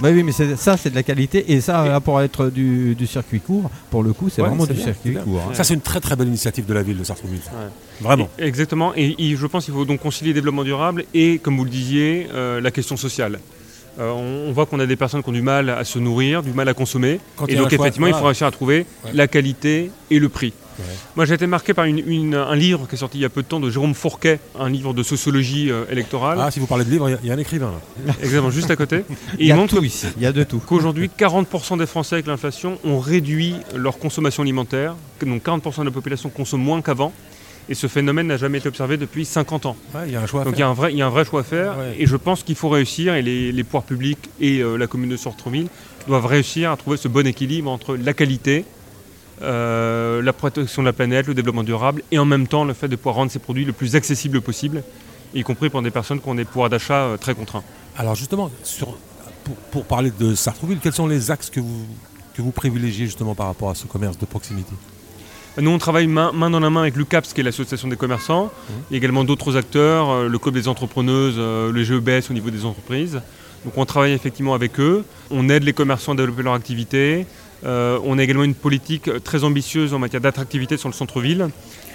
Bah 0.00 0.08
oui, 0.10 0.22
mais 0.22 0.32
ça, 0.32 0.76
c'est 0.76 0.90
de 0.90 0.94
la 0.94 1.02
qualité. 1.02 1.52
Et 1.52 1.60
ça, 1.60 2.00
pour 2.00 2.20
être 2.20 2.48
du, 2.48 2.96
circuit 3.06 3.40
court, 3.40 3.70
pour 3.90 4.02
le 4.02 4.12
coup, 4.12 4.28
c'est 4.28 4.42
vraiment 4.42 4.66
du 4.66 4.76
circuit 4.76 5.14
court. 5.14 5.42
Hein. 5.48 5.54
Ça, 5.54 5.64
c'est 5.64 5.74
une 5.74 5.80
très 5.80 6.00
très 6.00 6.16
belle 6.16 6.28
initiative 6.28 6.66
de 6.66 6.74
la 6.74 6.82
ville 6.82 6.98
de 6.98 7.04
Sartrouville. 7.04 7.40
Vraiment. 8.00 8.28
exactement. 8.38 8.92
Et, 8.96 9.36
je 9.36 9.46
pense 9.46 9.64
qu'il 9.64 9.74
faut 9.74 9.84
donc 9.84 10.00
concilier 10.00 10.32
développement 10.32 10.64
durable 10.64 11.04
et, 11.14 11.38
comme 11.38 11.56
vous 11.56 11.64
le 11.64 11.70
disiez, 11.70 12.28
euh, 12.32 12.60
la 12.60 12.70
question 12.70 12.96
sociale. 12.96 13.38
Euh, 13.98 14.10
on, 14.10 14.52
voit 14.52 14.66
qu'on 14.66 14.80
a 14.80 14.86
des 14.86 14.96
personnes 14.96 15.22
qui 15.22 15.28
ont 15.28 15.32
du 15.32 15.42
mal 15.42 15.68
à 15.68 15.84
se 15.84 15.98
nourrir, 15.98 16.42
du 16.42 16.52
mal 16.52 16.68
à 16.68 16.74
consommer. 16.74 17.20
et 17.48 17.56
donc 17.56 17.72
effectivement, 17.72 18.06
il 18.06 18.14
faut 18.14 18.24
réussir 18.24 18.46
à 18.46 18.50
trouver 18.50 18.86
la 19.12 19.28
qualité 19.28 19.90
et 20.10 20.18
le 20.18 20.28
prix. 20.28 20.52
Moi, 21.16 21.26
j'ai 21.26 21.34
été 21.34 21.46
marqué 21.46 21.74
par 21.74 21.84
un 21.84 22.56
livre 22.56 22.86
qui 22.88 22.94
est 22.94 22.98
sorti 22.98 23.18
il 23.18 23.20
y 23.20 23.24
a 23.24 23.28
peu 23.28 23.42
de 23.42 23.46
temps 23.46 23.60
de 23.60 23.70
Jérôme 23.70 23.94
Fourquet, 23.94 24.40
un 24.58 24.70
livre 24.70 24.94
de 24.94 25.02
sociologie 25.02 25.70
euh, 25.70 25.84
électorale. 25.90 26.38
Ah, 26.40 26.50
si 26.50 26.60
vous 26.60 26.66
parlez 26.66 26.84
de 26.84 26.90
livre, 26.90 27.10
il 27.22 27.28
y, 27.28 27.30
a 27.30 27.34
un 27.34 27.38
écrivain 27.38 27.72
là. 28.06 28.12
Exactement, 28.22 28.50
juste 28.50 28.70
à 28.70 28.76
côté. 28.76 28.96
Et 29.38 29.40
il, 29.40 29.46
y 29.46 29.52
a 29.52 29.66
tout 29.66 29.84
ici. 29.84 30.06
Il 30.16 30.22
y 30.22 30.26
a 30.26 30.32
de 30.32 30.42
tout. 30.42 30.60
Qu'aujourd'hui, 30.66 31.10
40% 31.16 31.78
des 31.78 31.86
Français 31.86 32.16
avec 32.16 32.26
l'inflation 32.26 32.78
ont 32.84 32.98
réduit 32.98 33.56
leur 33.76 33.98
consommation 33.98 34.42
alimentaire. 34.42 34.96
Donc 35.20 35.44
40% 35.44 35.80
de 35.80 35.84
la 35.84 35.90
population 35.90 36.30
consomme 36.30 36.62
moins 36.62 36.80
qu'avant. 36.82 37.12
Et 37.68 37.74
ce 37.74 37.86
phénomène 37.86 38.26
n'a 38.26 38.36
jamais 38.36 38.58
été 38.58 38.68
observé 38.68 38.96
depuis 38.96 39.24
50 39.24 39.66
ans. 39.66 39.76
il 40.06 40.12
y 40.12 40.16
a 40.16 40.20
un 40.20 40.26
choix 40.26 40.44
Donc 40.44 40.54
il 40.56 40.60
y, 40.60 40.62
a 40.62 40.68
un 40.68 40.72
vrai, 40.72 40.92
il 40.92 40.98
y 40.98 41.02
a 41.02 41.06
un 41.06 41.10
vrai 41.10 41.24
choix 41.24 41.40
à 41.40 41.44
faire. 41.44 41.76
Et 41.98 42.06
je 42.06 42.16
pense 42.16 42.42
qu'il 42.42 42.56
faut 42.56 42.68
réussir, 42.68 43.14
et 43.14 43.22
les, 43.22 43.64
pouvoirs 43.64 43.84
publics 43.84 44.30
et 44.40 44.58
euh, 44.60 44.76
la 44.76 44.86
commune 44.86 45.10
de 45.10 45.16
Sartreville 45.16 45.68
doivent 46.06 46.26
réussir 46.26 46.72
à 46.72 46.76
trouver 46.76 46.96
ce 46.96 47.08
bon 47.08 47.26
équilibre 47.26 47.70
entre 47.70 47.96
la 47.96 48.12
qualité, 48.12 48.64
euh, 49.42 50.22
la 50.22 50.32
protection 50.32 50.82
de 50.82 50.86
la 50.86 50.92
planète, 50.92 51.26
le 51.26 51.34
développement 51.34 51.62
durable, 51.62 52.02
et 52.10 52.18
en 52.18 52.24
même 52.24 52.48
temps 52.48 52.64
le 52.64 52.74
fait 52.74 52.88
de 52.88 52.96
pouvoir 52.96 53.16
rendre 53.16 53.30
ces 53.30 53.38
produits 53.38 53.64
le 53.64 53.72
plus 53.72 53.94
accessible 53.94 54.40
possible, 54.40 54.82
y 55.34 55.42
compris 55.42 55.70
pour 55.70 55.82
des 55.82 55.90
personnes 55.90 56.20
qui 56.20 56.28
ont 56.28 56.34
des 56.34 56.44
pouvoirs 56.44 56.68
d'achat 56.68 57.04
euh, 57.04 57.16
très 57.16 57.34
contraints. 57.34 57.62
Alors 57.96 58.16
justement, 58.16 58.50
sur, 58.64 58.96
pour, 59.70 59.84
parler 59.84 60.10
de 60.10 60.34
Sartreville, 60.34 60.78
quels 60.82 60.92
sont 60.92 61.06
les 61.06 61.30
axes 61.30 61.50
que 61.50 61.60
vous, 61.60 61.86
que 62.34 62.42
vous 62.42 62.50
privilégiez 62.50 63.06
justement 63.06 63.34
par 63.34 63.46
rapport 63.46 63.70
à 63.70 63.74
ce 63.74 63.86
commerce 63.86 64.18
de 64.18 64.26
proximité? 64.26 64.72
Nous, 65.60 65.70
on 65.70 65.78
travaille 65.78 66.06
main, 66.06 66.32
dans 66.32 66.60
la 66.60 66.70
main 66.70 66.82
avec 66.82 66.96
l'UCAPS, 66.96 67.32
qui 67.34 67.40
est 67.40 67.44
l'association 67.44 67.88
des 67.88 67.96
commerçants. 67.96 68.46
Mmh. 68.46 68.72
Y 68.92 68.94
a 68.94 68.96
également 68.96 69.24
d'autres 69.24 69.56
acteurs, 69.56 70.10
euh, 70.10 70.28
le 70.28 70.38
Club 70.38 70.54
des 70.54 70.68
entrepreneuses, 70.68 71.34
euh, 71.38 71.70
le 71.70 71.84
GEBS 71.84 72.30
au 72.30 72.32
niveau 72.32 72.50
des 72.50 72.64
entreprises. 72.64 73.20
Donc 73.64 73.74
on 73.76 73.84
travaille 73.84 74.12
effectivement 74.12 74.54
avec 74.54 74.80
eux. 74.80 75.04
On 75.30 75.48
aide 75.48 75.64
les 75.64 75.72
commerçants 75.72 76.12
à 76.12 76.14
développer 76.16 76.42
leur 76.42 76.54
activité. 76.54 77.26
Euh, 77.64 77.98
on 78.04 78.18
a 78.18 78.22
également 78.24 78.42
une 78.42 78.54
politique 78.54 79.08
très 79.22 79.44
ambitieuse 79.44 79.94
en 79.94 80.00
matière 80.00 80.20
d'attractivité 80.20 80.76
sur 80.76 80.88
le 80.88 80.94
centre-ville. 80.94 81.48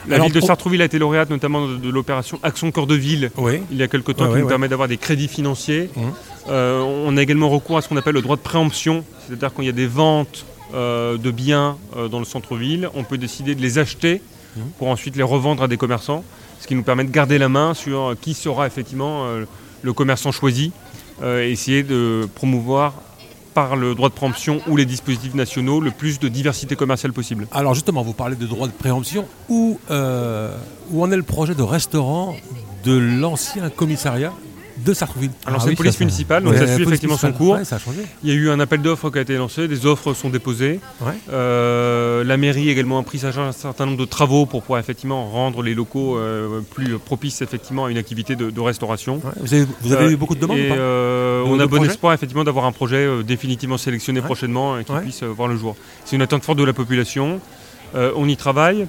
La 0.08 0.20
ville 0.20 0.32
de 0.32 0.40
Sartrouville 0.40 0.82
a 0.82 0.86
été 0.86 0.98
lauréate 1.00 1.30
notamment 1.30 1.68
de, 1.68 1.90
l'opération 1.90 2.40
Action 2.42 2.72
Cœur 2.72 2.88
de 2.88 2.96
Ville 2.96 3.32
il 3.70 3.78
y 3.78 3.84
a 3.84 3.90
quelques 3.90 4.16
temps 4.16 4.32
qui 4.32 4.40
nous 4.40 4.48
permet 4.48 4.70
d'avoir 4.70 4.88
des 4.88 4.96
crédits 4.96 5.28
financiers. 5.28 5.90
Mmh. 5.98 6.02
on 6.50 7.18
a 7.18 7.22
également 7.22 7.50
recours 7.50 7.78
à 7.78 7.82
ce 7.82 7.90
qu'on 7.90 7.98
appelle 7.98 8.14
le 8.14 8.22
droit 8.22 8.38
de 8.38 8.42
préemption, 8.42 9.04
c'est-à-dire 9.28 9.54
quand 9.54 9.64
il 9.64 9.66
y 9.66 9.70
a 9.70 9.74
des 9.74 9.88
ventes 9.88 10.46
de 10.74 11.32
biens 11.32 11.78
euh, 11.96 12.08
dans 12.08 12.20
le 12.20 12.26
centre-ville, 12.26 12.90
on 12.94 13.04
peut 13.04 13.18
décider 13.18 13.56
de 13.56 13.62
les 13.62 13.78
acheter 13.78 14.22
mmh. 14.56 14.62
pour 14.78 14.90
ensuite 14.90 15.16
les 15.16 15.24
revendre 15.24 15.64
à 15.64 15.68
des 15.68 15.78
commerçants, 15.78 16.24
ce 16.60 16.68
qui 16.68 16.76
nous 16.76 16.84
permet 16.84 17.04
de 17.04 17.12
garder 17.12 17.38
la 17.38 17.50
main 17.50 17.74
sur 17.74 18.16
qui 18.20 18.34
sera 18.34 18.68
effectivement 18.68 19.26
euh, 19.26 19.46
le 19.82 19.94
commerçant 19.94 20.32
choisi, 20.32 20.72
et 21.26 21.52
essayer 21.52 21.82
de 21.82 22.30
promouvoir 22.36 22.94
par 23.56 23.76
le 23.76 23.96
droit 23.96 24.10
de 24.10 24.14
préemption 24.14 24.62
ou 24.68 24.78
les 24.78 24.86
dispositifs 24.86 25.34
nationaux 25.34 25.80
le 25.80 25.90
plus 25.90 26.20
de 26.20 26.28
diversité 26.28 26.76
commerciale 26.76 27.12
possible. 27.12 27.48
Alors 27.52 27.74
justement, 27.74 28.04
vous 28.04 28.14
parlez 28.14 28.36
de 28.36 28.46
droit 28.46 28.68
de 28.68 28.72
préemption. 28.72 29.26
Où, 29.50 29.80
où 29.90 31.04
en 31.04 31.12
est 31.12 31.16
le 31.16 31.24
projet 31.24 31.56
de 31.56 31.64
restaurant 31.64 32.36
de 32.84 32.96
l'ancien 32.96 33.72
commissariat 33.72 34.32
de 34.86 34.94
Sartrouville. 34.94 35.32
Alors 35.46 35.62
c'est 35.62 35.70
une 35.70 35.76
police 35.76 36.00
municipale, 36.00 36.44
donc 36.44 36.56
ça 36.56 36.68
suit 36.68 36.84
effectivement 36.84 37.18
son 37.18 37.32
cours. 37.32 37.58
Il 38.24 38.30
y 38.30 38.32
a 38.32 38.36
eu 38.36 38.50
un 38.50 38.60
appel 38.60 38.82
d'offres 38.82 39.10
qui 39.10 39.18
a 39.18 39.22
été 39.22 39.36
lancé, 39.36 39.68
des 39.68 39.86
offres 39.86 40.14
sont 40.14 40.30
déposées. 40.30 40.80
la 41.32 42.38
mairie 42.38 42.70
a 42.70 42.72
également 42.72 43.02
pris 43.04 43.20
sa 43.20 43.32
charge 43.32 43.48
un 43.48 43.52
certain 43.52 43.86
nombre 43.86 43.98
de 43.98 44.06
travaux 44.06 44.46
pour 44.46 44.62
pouvoir 44.62 44.80
effectivement 44.80 45.30
rendre 45.30 45.62
les 45.64 45.74
locaux 45.74 46.20
plus 46.72 46.98
propices 47.00 47.42
effectivement 47.42 47.86
à 47.86 47.92
une 47.92 47.98
activité 47.98 48.36
de, 48.36 48.62
restauration. 48.62 49.22
Vous 49.82 49.94
avez, 49.94 50.12
eu 50.12 50.18
beaucoup 50.18 50.36
de 50.36 50.40
demandes 50.40 50.58
On 50.60 51.60
a 51.60 51.68
bon 51.68 51.84
espoir 51.84 52.14
effectivement 52.14 52.44
d'avoir 52.44 52.66
un 52.66 52.72
projet 52.72 53.24
définitivement 53.24 53.78
sélectionné 53.78 54.22
prochainement 54.22 54.78
et 54.78 54.84
qui 54.84 54.94
puisse 55.02 55.24
voir 55.24 55.48
le 55.48 55.58
jour. 55.58 55.76
C'est 56.06 56.16
une 56.16 56.22
attente 56.22 56.44
forte 56.44 56.58
de 56.58 56.64
la 56.64 56.74
population. 56.74 57.40
on 57.94 58.28
y 58.28 58.38
travaille. 58.38 58.88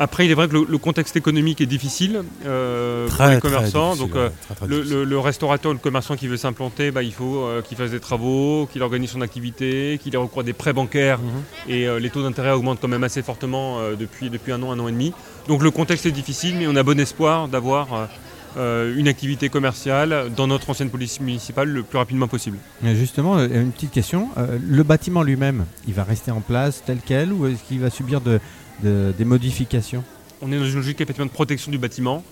Après, 0.00 0.24
il 0.24 0.30
est 0.30 0.34
vrai 0.34 0.46
que 0.46 0.56
le, 0.56 0.78
contexte 0.78 1.16
économique 1.16 1.60
est 1.60 1.66
difficile 1.66 2.22
euh, 2.46 3.08
pour 3.08 3.26
les 3.26 3.40
commerçants. 3.40 3.96
donc, 3.96 4.14
euh, 4.14 4.30
le, 4.64 5.18
restaurateur, 5.18 5.72
le 5.72 5.78
commerçant 5.80 6.14
qui 6.14 6.28
veut 6.28 6.36
s'implanter, 6.36 6.92
bah, 6.92 7.02
il 7.02 7.12
faut 7.12 7.42
euh, 7.42 7.62
qu'il 7.62 7.76
fasse 7.76 7.90
des 7.90 7.98
travaux, 7.98 8.68
qu'il 8.72 8.80
organise 8.82 9.10
son 9.10 9.22
activité, 9.22 9.98
qu'il 10.00 10.14
ait 10.14 10.18
recours 10.18 10.42
à 10.42 10.44
des 10.44 10.52
prêts 10.52 10.72
bancaires. 10.72 11.18
Mhm. 11.18 11.72
Et 11.72 11.88
les 12.00 12.10
taux 12.10 12.22
d'intérêt 12.22 12.52
augmentent 12.52 12.78
quand 12.80 12.88
même 12.88 13.02
assez 13.02 13.22
fortement 13.22 13.78
depuis, 13.98 14.30
depuis 14.30 14.52
un 14.52 14.62
an, 14.62 14.70
un 14.70 14.78
an 14.78 14.86
et 14.86 14.92
demi. 14.92 15.12
Donc, 15.48 15.64
le 15.64 15.72
contexte 15.72 16.06
est 16.06 16.12
difficile, 16.12 16.54
mais 16.56 16.68
on 16.68 16.76
a 16.76 16.84
bon 16.84 16.98
espoir 17.00 17.48
d'avoir 17.48 18.08
une 18.56 19.08
activité 19.08 19.48
commerciale 19.48 20.30
dans 20.36 20.46
notre 20.46 20.70
ancienne 20.70 20.90
police 20.90 21.20
municipale 21.20 21.68
le 21.68 21.82
plus 21.82 21.98
rapidement 21.98 22.28
possible. 22.28 22.58
justement, 22.82 23.38
une 23.40 23.72
petite 23.72 23.90
question. 23.90 24.28
le 24.36 24.82
bâtiment 24.84 25.22
lui-même, 25.22 25.64
il 25.88 25.94
va 25.94 26.04
rester 26.04 26.30
en 26.30 26.40
place 26.40 26.82
tel 26.86 26.98
quel 27.04 27.32
ou 27.32 27.46
est-ce 27.46 27.62
qu'il 27.68 27.80
va 27.80 27.90
subir 27.90 28.20
de, 28.20 28.40
des 28.82 29.24
modifications 29.24 30.04
On 30.42 30.52
est 30.52 30.58
dans 30.58 30.64
une 30.64 30.74
logique 30.74 31.00
effectivement 31.00 31.26
de 31.26 31.32
protection 31.32 31.70
du 31.70 31.78
bâtiment. 31.78 32.22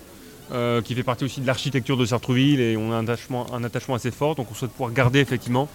Euh, 0.53 0.81
qui 0.81 0.95
fait 0.95 1.03
partie 1.03 1.25
aussi 1.25 1.41
de 1.41 1.47
l'architecture 1.47 1.97
de 1.97 2.05
Sartreville 2.05 2.61
et 2.61 2.77
on 2.77 2.93
a 2.93 2.95
un 2.95 3.03
attachement, 3.03 3.53
un 3.53 3.65
attachement 3.65 3.95
assez 3.95 4.11
fort. 4.11 4.35
Donc 4.35 4.47
on 4.49 4.53
souhaite 4.53 4.71
pouvoir 4.71 4.93
garder 4.93 5.19
effectivement 5.19 5.67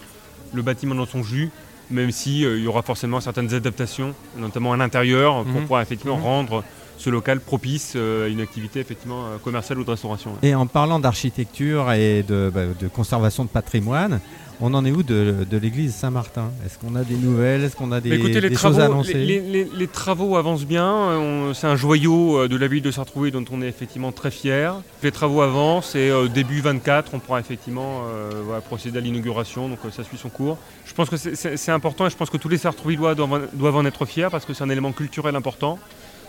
le 0.51 0.63
bâtiment 0.63 0.95
dans 0.95 1.05
son 1.05 1.21
jus, 1.21 1.51
même 1.91 2.09
s'il 2.09 2.43
euh, 2.43 2.57
il 2.57 2.63
y 2.63 2.67
aura 2.67 2.81
forcément 2.81 3.21
certaines 3.21 3.53
adaptations, 3.53 4.15
notamment 4.35 4.73
à 4.73 4.77
l'intérieur, 4.77 5.43
pour 5.43 5.53
mhm. 5.53 5.61
pouvoir 5.61 5.81
effectivement 5.83 6.17
mhm. 6.17 6.23
rendre 6.23 6.63
ce 6.97 7.11
local 7.11 7.39
propice 7.39 7.93
euh, 7.95 8.25
à 8.25 8.29
une 8.29 8.41
activité 8.41 8.79
effectivement 8.79 9.25
commerciale 9.43 9.77
ou 9.77 9.83
de 9.83 9.91
restauration. 9.91 10.31
Et 10.41 10.55
en 10.55 10.65
parlant 10.65 10.99
d'architecture 10.99 11.91
et 11.91 12.23
de, 12.23 12.51
bah, 12.51 12.61
de, 12.79 12.87
conservation 12.87 13.43
de 13.43 13.49
patrimoine, 13.49 14.21
on 14.65 14.73
en 14.75 14.85
est 14.85 14.91
où 14.91 15.03
de, 15.03 15.45
l'église 15.61 15.93
Saint-Martin? 15.93 16.49
Est-ce 16.65 16.79
qu'on 16.79 16.95
a 16.95 17.03
des 17.03 17.17
nouvelles? 17.17 17.65
Est-ce 17.65 17.75
qu'on 17.75 17.91
a 17.91 17.99
des, 17.99 18.13
Écoutez, 18.13 18.39
les 18.39 18.49
travaux, 18.49 18.77
choses 18.77 18.83
annoncer? 18.83 19.13
les, 19.13 19.87
travaux 19.87 20.37
avancent 20.37 20.65
bien. 20.65 21.51
C'est 21.53 21.67
un 21.67 21.75
joyau 21.75 22.37
euh, 22.37 22.47
de 22.47 22.55
la 22.55 22.67
ville 22.67 22.81
de 22.81 22.89
Sartrouville 22.89 23.33
dont 23.33 23.43
on 23.51 23.61
est 23.61 23.67
effectivement 23.67 24.13
très 24.13 24.31
fier. 24.31 24.81
Les 25.03 25.11
travaux 25.11 25.41
avancent 25.41 25.95
et 25.95 26.09
euh, 26.09 26.29
début 26.29 26.61
24, 26.61 27.13
on 27.13 27.19
pourra 27.19 27.41
effectivement 27.41 28.03
euh, 28.07 28.61
procéder 28.61 28.99
à 28.99 29.01
l'inauguration. 29.01 29.67
Donc 29.67 29.79
ça 29.91 30.05
suit 30.05 30.17
son 30.17 30.29
cours. 30.29 30.57
Je 30.85 30.93
pense 30.93 31.09
que 31.09 31.17
c'est 31.17 31.71
important 31.71 32.07
et 32.07 32.09
je 32.09 32.15
pense 32.15 32.29
que 32.29 32.37
tous 32.37 32.49
les 32.49 32.57
Sartrouvillois 32.57 33.15
doivent, 33.15 33.49
doivent 33.51 33.75
en 33.75 33.85
être 33.85 34.05
fiers 34.05 34.29
parce 34.31 34.45
que 34.45 34.53
c'est 34.53 34.63
un 34.63 34.69
élément 34.69 34.93
culturel 34.93 35.35
important. 35.35 35.77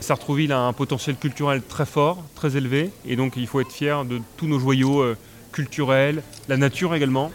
Sartrouville 0.00 0.50
a 0.50 0.58
un 0.58 0.72
potentiel 0.72 1.14
culturel 1.14 1.62
très 1.62 1.86
fort, 1.86 2.24
très 2.34 2.56
élevé, 2.56 2.90
et 3.06 3.14
donc 3.14 3.34
il 3.36 3.46
faut 3.46 3.60
être 3.60 3.70
fier 3.70 4.04
de 4.04 4.20
tous 4.36 4.48
nos 4.48 4.58
joyaux 4.58 5.04
culturels, 5.52 6.20
la 6.48 6.56
nature 6.56 6.96
également. 6.96 7.30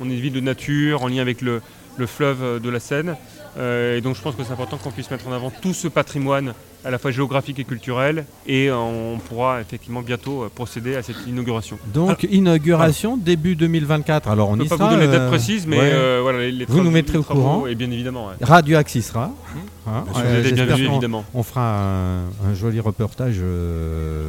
On 0.00 0.08
est 0.10 0.14
une 0.14 0.20
ville 0.20 0.32
de 0.32 0.40
nature 0.40 1.02
en 1.02 1.08
lien 1.08 1.20
avec 1.20 1.42
le, 1.42 1.60
fleuve 2.06 2.60
de 2.62 2.70
la 2.70 2.80
Seine. 2.80 3.16
Euh, 3.58 3.98
et 3.98 4.00
donc 4.00 4.16
je 4.16 4.22
pense 4.22 4.34
que 4.34 4.44
c'est 4.44 4.52
important 4.52 4.76
qu'on 4.76 4.90
puisse 4.90 5.10
mettre 5.10 5.26
en 5.26 5.32
avant 5.32 5.50
tout 5.50 5.74
ce 5.74 5.88
patrimoine 5.88 6.54
à 6.84 6.90
la 6.90 6.98
fois 6.98 7.10
géographique 7.10 7.58
et 7.58 7.64
culturel 7.64 8.24
et 8.46 8.70
on 8.70 9.18
pourra 9.18 9.60
effectivement 9.60 10.00
bientôt 10.00 10.44
euh, 10.44 10.48
procéder 10.54 10.96
à 10.96 11.02
cette 11.02 11.26
inauguration. 11.26 11.78
Donc 11.92 12.26
inauguration 12.30 13.16
début 13.16 13.56
2024. 13.56 14.28
Alors 14.28 14.50
on 14.50 14.56
ne 14.56 14.62
peut 14.62 14.76
pas 14.76 14.88
vous 14.88 14.94
donner 14.94 15.08
de 15.08 15.12
date 15.12 15.22
euh, 15.22 15.28
précise, 15.28 15.66
mais 15.66 16.20
voilà, 16.22 16.48
les, 16.48 16.64
vous 16.64 16.80
nous 16.80 16.90
mettrez 16.90 17.18
au 17.18 17.22
courant. 17.22 17.66
Et 17.66 17.74
bien 17.74 17.90
évidemment. 17.90 18.28
Radio 18.40 18.78
Axe 18.78 19.00
sera. 19.00 19.26
Mmh. 19.26 19.88
Hein, 19.88 20.04
évidemment. 20.44 21.24
On 21.34 21.42
fera 21.42 21.80
un, 21.80 22.54
joli 22.54 22.78
reportage 22.80 23.40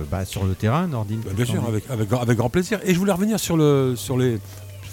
bah, 0.10 0.26
sur 0.26 0.44
le 0.46 0.56
terrain, 0.56 0.88
Nordine. 0.88 1.22
Bah, 1.24 1.32
bien 1.36 1.46
sûr, 1.46 1.64
avec, 1.68 1.84
avec, 1.90 2.38
grand 2.38 2.50
plaisir. 2.50 2.80
Et 2.86 2.94
je 2.94 3.00
voulais 3.00 3.12
revenir 3.12 3.40
sur, 3.40 3.56
le, 3.56 3.94
sur 3.96 4.18
les 4.18 4.40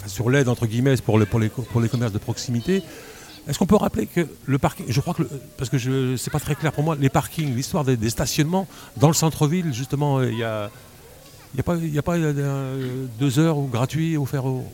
sur 0.09 0.31
l'aide 0.31 0.49
entre 0.49 0.67
guillemets 0.67 0.97
pour, 0.97 1.19
pour, 1.27 1.39
les, 1.41 1.49
pour 1.49 1.81
les 1.81 1.89
commerces 1.89 2.13
de 2.13 2.19
proximité. 2.19 2.83
Est-ce 3.49 3.59
qu'on 3.59 3.67
peut 3.67 3.77
rappeler 3.77 4.07
que 4.07 4.27
le 4.45 4.59
parking, 4.59 4.85
je 4.89 5.01
crois 5.01 5.15
que, 5.15 5.23
parce 5.57 5.71
que 5.71 5.79
je 5.79 6.17
c'est 6.17 6.31
pas 6.31 6.41
très 6.41 6.55
clair 6.55 6.73
pour 6.73 6.85
moi, 6.85 6.97
les 7.01 7.09
parkings, 7.09 7.55
l'histoire 7.55 7.85
des, 7.85 8.11
stationnements 8.11 8.67
dans 8.99 9.09
le 9.09 9.15
centre-ville, 9.15 9.73
justement, 9.73 10.23
il 10.23 10.37
y 10.37 10.45
a, 10.45 10.71
y 11.57 11.61
a 11.61 11.63
pas, 11.63 11.77
y 11.77 11.99
a 11.99 12.03
pas 12.03 12.17
euh, 12.17 13.07
deux 13.19 13.39
heures 13.39 13.59
gratuits 13.63 14.19
offerts 14.19 14.45
aux, 14.45 14.65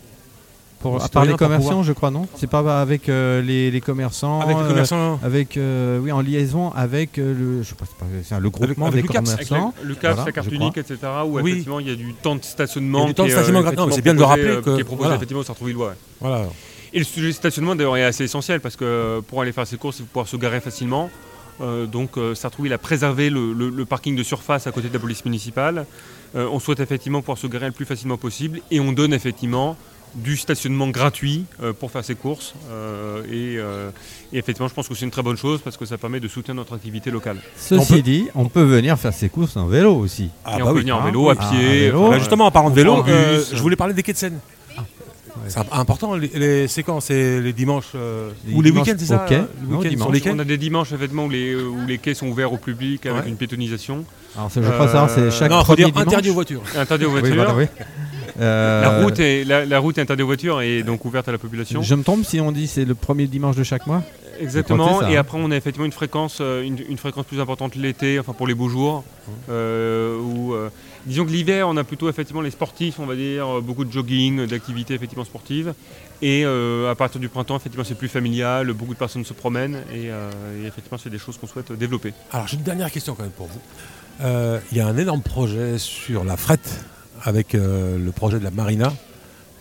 à 1.00 1.08
part 1.08 1.24
les 1.24 1.34
commerçants, 1.34 1.82
je 1.82 1.92
crois, 1.92 2.10
non? 2.10 2.26
C'est 2.36 2.48
pas 2.48 2.80
avec 2.80 3.08
euh, 3.08 3.42
les, 3.42 3.80
commerçants 3.80 4.40
Avec 4.40 4.56
les 4.56 4.62
euh, 4.62 4.68
commerçants 4.68 5.20
Avec, 5.22 5.58
oui, 5.58 6.12
en 6.12 6.20
liaison 6.20 6.70
avec 6.72 7.16
le, 7.16 7.62
je 7.62 7.68
sais 7.68 7.74
pas, 7.74 8.40
le 8.40 8.50
groupement 8.50 8.90
des 8.90 9.02
commerçants. 9.02 9.74
le 9.82 9.94
CAPS, 9.94 10.26
la 10.26 10.32
carte 10.32 10.52
unique, 10.52 10.78
etc. 10.78 10.98
Où 11.26 11.38
effectivement 11.38 11.80
il 11.80 11.88
y 11.88 11.92
a 11.92 11.96
du 11.96 12.14
temps 12.14 12.36
de 12.36 12.44
stationnement. 12.44 13.06
du 13.06 13.14
temps 13.14 13.24
de 13.24 13.30
stationnement 13.30 13.62
gratuit, 13.62 13.82
c'est 13.90 14.02
bien 14.02 14.14
de 14.14 14.18
le 14.18 14.24
rappeler. 14.24 14.60
qui 14.62 14.80
est 14.80 14.84
proposé 14.84 15.14
effectivement 15.14 15.42
au. 15.42 15.44
Voilà. 16.20 16.46
Et 16.92 16.98
le 16.98 17.04
sujet 17.04 17.28
de 17.28 17.32
stationnement 17.32 17.74
d'ailleurs 17.74 17.96
est 17.96 18.04
assez 18.04 18.24
essentiel 18.24 18.60
parce 18.60 18.76
que 18.76 19.20
pour 19.26 19.42
aller 19.42 19.52
faire 19.52 19.66
ses 19.66 19.76
courses, 19.76 19.98
il 19.98 20.02
faut 20.02 20.08
pouvoir 20.08 20.28
se 20.28 20.36
garer 20.36 20.60
facilement. 20.60 21.10
donc 21.60 22.12
Sartrouville 22.34 22.72
a 22.72 22.78
préservé 22.78 23.30
le, 23.30 23.84
parking 23.84 24.16
de 24.16 24.22
surface 24.22 24.66
à 24.66 24.72
côté 24.72 24.88
de 24.88 24.94
la 24.94 25.00
police 25.00 25.24
municipale. 25.24 25.86
on 26.34 26.58
souhaite 26.60 26.80
effectivement 26.80 27.20
pouvoir 27.20 27.38
se 27.38 27.46
garer 27.46 27.66
le 27.66 27.72
plus 27.72 27.86
facilement 27.86 28.16
possible 28.16 28.60
et 28.70 28.80
on 28.80 28.92
donne 28.92 29.12
effectivement 29.12 29.76
du 30.14 30.36
stationnement 30.36 30.88
gratuit 30.88 31.44
euh, 31.62 31.72
pour 31.72 31.90
faire 31.90 32.04
ses 32.04 32.14
courses. 32.14 32.54
Euh, 32.70 33.22
euh, 33.30 33.90
et, 34.32 34.38
effectivement, 34.38 34.68
je 34.68 34.74
pense 34.74 34.88
que 34.88 34.94
c'est 34.94 35.04
une 35.04 35.10
très 35.10 35.22
bonne 35.22 35.36
chose 35.36 35.60
parce 35.62 35.76
que 35.76 35.86
ça 35.86 35.98
permet 35.98 36.20
de 36.20 36.28
soutenir 36.28 36.54
notre 36.54 36.74
activité 36.74 37.10
locale. 37.10 37.38
Ceci 37.56 38.02
dit, 38.02 38.28
on 38.34 38.48
peut 38.48 38.62
venir 38.62 38.98
faire 38.98 39.12
ses 39.12 39.28
courses 39.28 39.56
en 39.56 39.66
vélo 39.66 39.94
aussi. 39.94 40.30
Ah, 40.44 40.58
et 40.58 40.62
on 40.62 40.66
bah 40.66 40.72
peut 40.72 40.80
venir 40.80 40.96
en 40.96 41.04
vélo, 41.04 41.30
à 41.30 41.34
ah, 41.38 41.50
pied. 41.50 41.92
justement, 42.18 42.46
en 42.46 42.50
parlant 42.50 42.70
de 42.70 42.74
vélo, 42.74 43.04
je 43.06 43.60
voulais 43.60 43.76
parler 43.76 43.94
des 43.94 44.02
quais 44.02 44.12
de 44.12 44.18
Seine. 44.18 44.38
Ah, 44.76 44.82
c'est 45.48 45.60
important 45.72 46.14
les, 46.14 46.68
séquences, 46.68 47.06
c'est 47.06 47.40
les 47.40 47.52
dimanches 47.52 47.94
ou 48.52 48.62
les 48.62 48.70
week-ends, 48.70 48.94
c'est 48.98 49.06
ça 49.06 49.26
On 49.68 50.38
a 50.38 50.44
des 50.44 50.58
dimanches 50.58 50.92
effectivement 50.92 51.26
où 51.26 51.30
les, 51.30 51.54
où 51.54 51.86
les 51.86 51.98
quais 51.98 52.14
sont 52.14 52.28
ouverts 52.28 52.52
au 52.52 52.58
public 52.58 53.06
avec 53.06 53.26
une 53.26 53.36
pétonisation. 53.36 54.04
Alors, 54.36 54.50
je 54.54 54.60
crois 54.60 54.88
ça, 54.88 55.08
c'est 55.08 55.30
chaque 55.30 55.50
non, 55.50 55.64
faut 55.64 55.76
dire 55.76 55.90
interdit 55.94 56.30
aux 56.30 56.34
voitures. 56.34 56.62
Interdit 56.76 57.04
aux 57.04 57.10
voitures. 57.10 57.54
Oui, 57.56 57.66
euh, 58.40 58.82
la, 58.82 59.02
route 59.02 59.18
est, 59.20 59.44
la, 59.44 59.78
route 59.78 59.98
est 59.98 60.00
interdite 60.00 60.22
aux 60.24 60.26
voitures 60.26 60.60
et 60.60 60.82
donc 60.82 61.04
ouverte 61.04 61.28
à 61.28 61.32
la 61.32 61.38
population. 61.38 61.82
Je 61.82 61.94
me 61.94 62.02
trompe 62.02 62.24
si 62.24 62.40
on 62.40 62.52
dit 62.52 62.66
c'est 62.66 62.84
le 62.84 62.94
premier 62.94 63.26
dimanche 63.26 63.56
de 63.56 63.62
chaque 63.62 63.86
mois? 63.86 64.02
Exactement, 64.40 65.02
et 65.02 65.16
hein. 65.16 65.20
après 65.20 65.38
on 65.40 65.52
a 65.52 65.56
effectivement 65.56 65.86
une 65.86 65.92
fréquence, 65.92 66.38
euh, 66.40 66.64
une, 66.64 66.98
fréquence 66.98 67.24
plus 67.24 67.38
importante 67.38 67.76
l'été, 67.76 68.18
enfin 68.18 68.32
pour 68.32 68.48
les 68.48 68.54
beaux 68.54 68.68
jours. 68.68 69.04
Euh, 69.48 70.68
disons 71.06 71.24
que 71.24 71.30
l'hiver 71.30 71.68
on 71.68 71.76
a 71.76 71.84
plutôt 71.84 72.08
effectivement 72.08 72.42
les 72.42 72.50
sportifs, 72.50 72.98
on 72.98 73.06
va 73.06 73.14
dire, 73.14 73.62
beaucoup 73.62 73.84
de 73.84 73.92
jogging, 73.92 74.46
d'activités 74.46 74.94
effectivement 74.94 75.24
sportives. 75.24 75.72
Et 76.20 76.44
à 76.44 76.94
partir 76.96 77.20
du 77.20 77.28
printemps, 77.28 77.56
effectivement 77.56 77.84
c'est 77.84 77.94
plus 77.94 78.08
familial, 78.08 78.72
beaucoup 78.72 78.94
de 78.94 78.98
personnes 78.98 79.24
se 79.24 79.34
promènent 79.34 79.82
et, 79.94 80.06
et 80.06 80.66
effectivement 80.66 80.98
c'est 80.98 81.10
des 81.10 81.18
choses 81.18 81.38
qu'on 81.38 81.46
souhaite 81.46 81.70
développer. 81.70 82.12
Alors 82.32 82.48
j'ai 82.48 82.56
une 82.56 82.64
dernière 82.64 82.90
question 82.90 83.14
quand 83.14 83.22
même 83.22 83.30
pour 83.30 83.46
vous. 83.46 83.60
Il 84.72 84.76
y 84.76 84.80
a 84.80 84.88
un 84.88 84.96
énorme 84.96 85.22
projet 85.22 85.78
sur 85.78 86.24
la 86.24 86.36
frette 86.36 86.84
avec 87.24 87.54
euh, 87.54 87.98
le 87.98 88.12
projet 88.12 88.38
de 88.38 88.44
la 88.44 88.50
marina. 88.50 88.92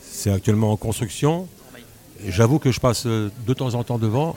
C'est 0.01 0.32
actuellement 0.32 0.72
en 0.72 0.78
construction. 0.78 1.47
J'avoue 2.28 2.59
que 2.59 2.72
je 2.72 2.80
passe 2.80 3.05
euh, 3.05 3.30
de 3.47 3.53
temps 3.53 3.74
en 3.74 3.84
temps 3.84 3.97
devant. 3.97 4.36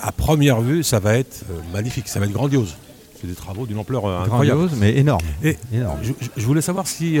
À 0.00 0.12
première 0.12 0.60
vue, 0.60 0.82
ça 0.82 0.98
va 0.98 1.16
être 1.16 1.44
euh, 1.50 1.60
magnifique, 1.72 2.08
ça 2.08 2.20
va 2.20 2.26
être 2.26 2.32
grandiose. 2.32 2.76
C'est 3.20 3.26
des 3.26 3.34
travaux 3.34 3.66
d'une 3.66 3.78
ampleur 3.78 4.06
incroyable. 4.06 4.58
Grandiose, 4.58 4.78
mais 4.78 4.96
énorme. 4.96 5.22
Et 5.44 5.56
Je, 6.36 6.44
voulais 6.44 6.60
savoir 6.60 6.88
si, 6.88 7.20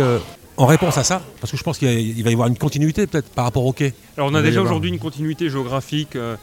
en 0.56 0.66
réponse 0.66 0.98
à 0.98 1.04
ça, 1.04 1.22
parce 1.40 1.50
que 1.50 1.56
je 1.56 1.62
pense 1.62 1.78
qu'il 1.78 2.22
va 2.22 2.30
y 2.30 2.32
avoir 2.32 2.48
une 2.48 2.58
continuité 2.58 3.06
peut-être 3.06 3.28
par 3.30 3.44
rapport 3.44 3.64
au 3.64 3.72
quai. 3.72 3.94
Alors 4.16 4.30
on 4.30 4.34
a 4.34 4.42
déjà 4.42 4.60
aujourd'hui 4.60 4.90
une 4.90 4.98
continuité 4.98 5.48
géographique. 5.48 6.16
Euh, 6.16 6.36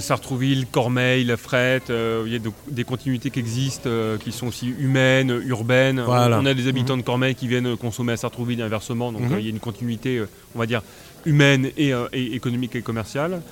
Sartrouville, 0.00 0.66
Cormeil, 0.66 1.24
La 1.24 1.36
Frette, 1.36 1.90
euh, 1.90 2.24
il 2.26 2.32
y 2.32 2.36
a 2.36 2.38
des 2.68 2.84
continuités 2.84 3.30
qui 3.30 3.38
existent, 3.38 3.88
euh, 3.88 4.16
qui 4.16 4.32
sont 4.32 4.46
aussi 4.46 4.68
humaines, 4.78 5.42
urbaines. 5.46 6.00
On 6.00 6.46
a 6.46 6.54
des 6.54 6.68
habitants 6.68 6.96
de 6.96 7.02
Cormeil 7.02 7.34
qui 7.34 7.46
viennent 7.46 7.76
consommer 7.76 8.12
à 8.12 8.16
Sartrouville 8.16 8.60
et 8.60 8.62
inversement, 8.62 9.12
donc 9.12 9.22
mhm. 9.22 9.38
il 9.38 9.44
y 9.44 9.48
a 9.48 9.50
une 9.50 9.60
continuité, 9.60 10.22
on 10.54 10.58
va 10.58 10.66
dire, 10.66 10.82
humaine 11.26 11.70
et, 11.76 11.92
économique 12.12 12.74
et 12.74 12.82
commerciale. 12.82 13.42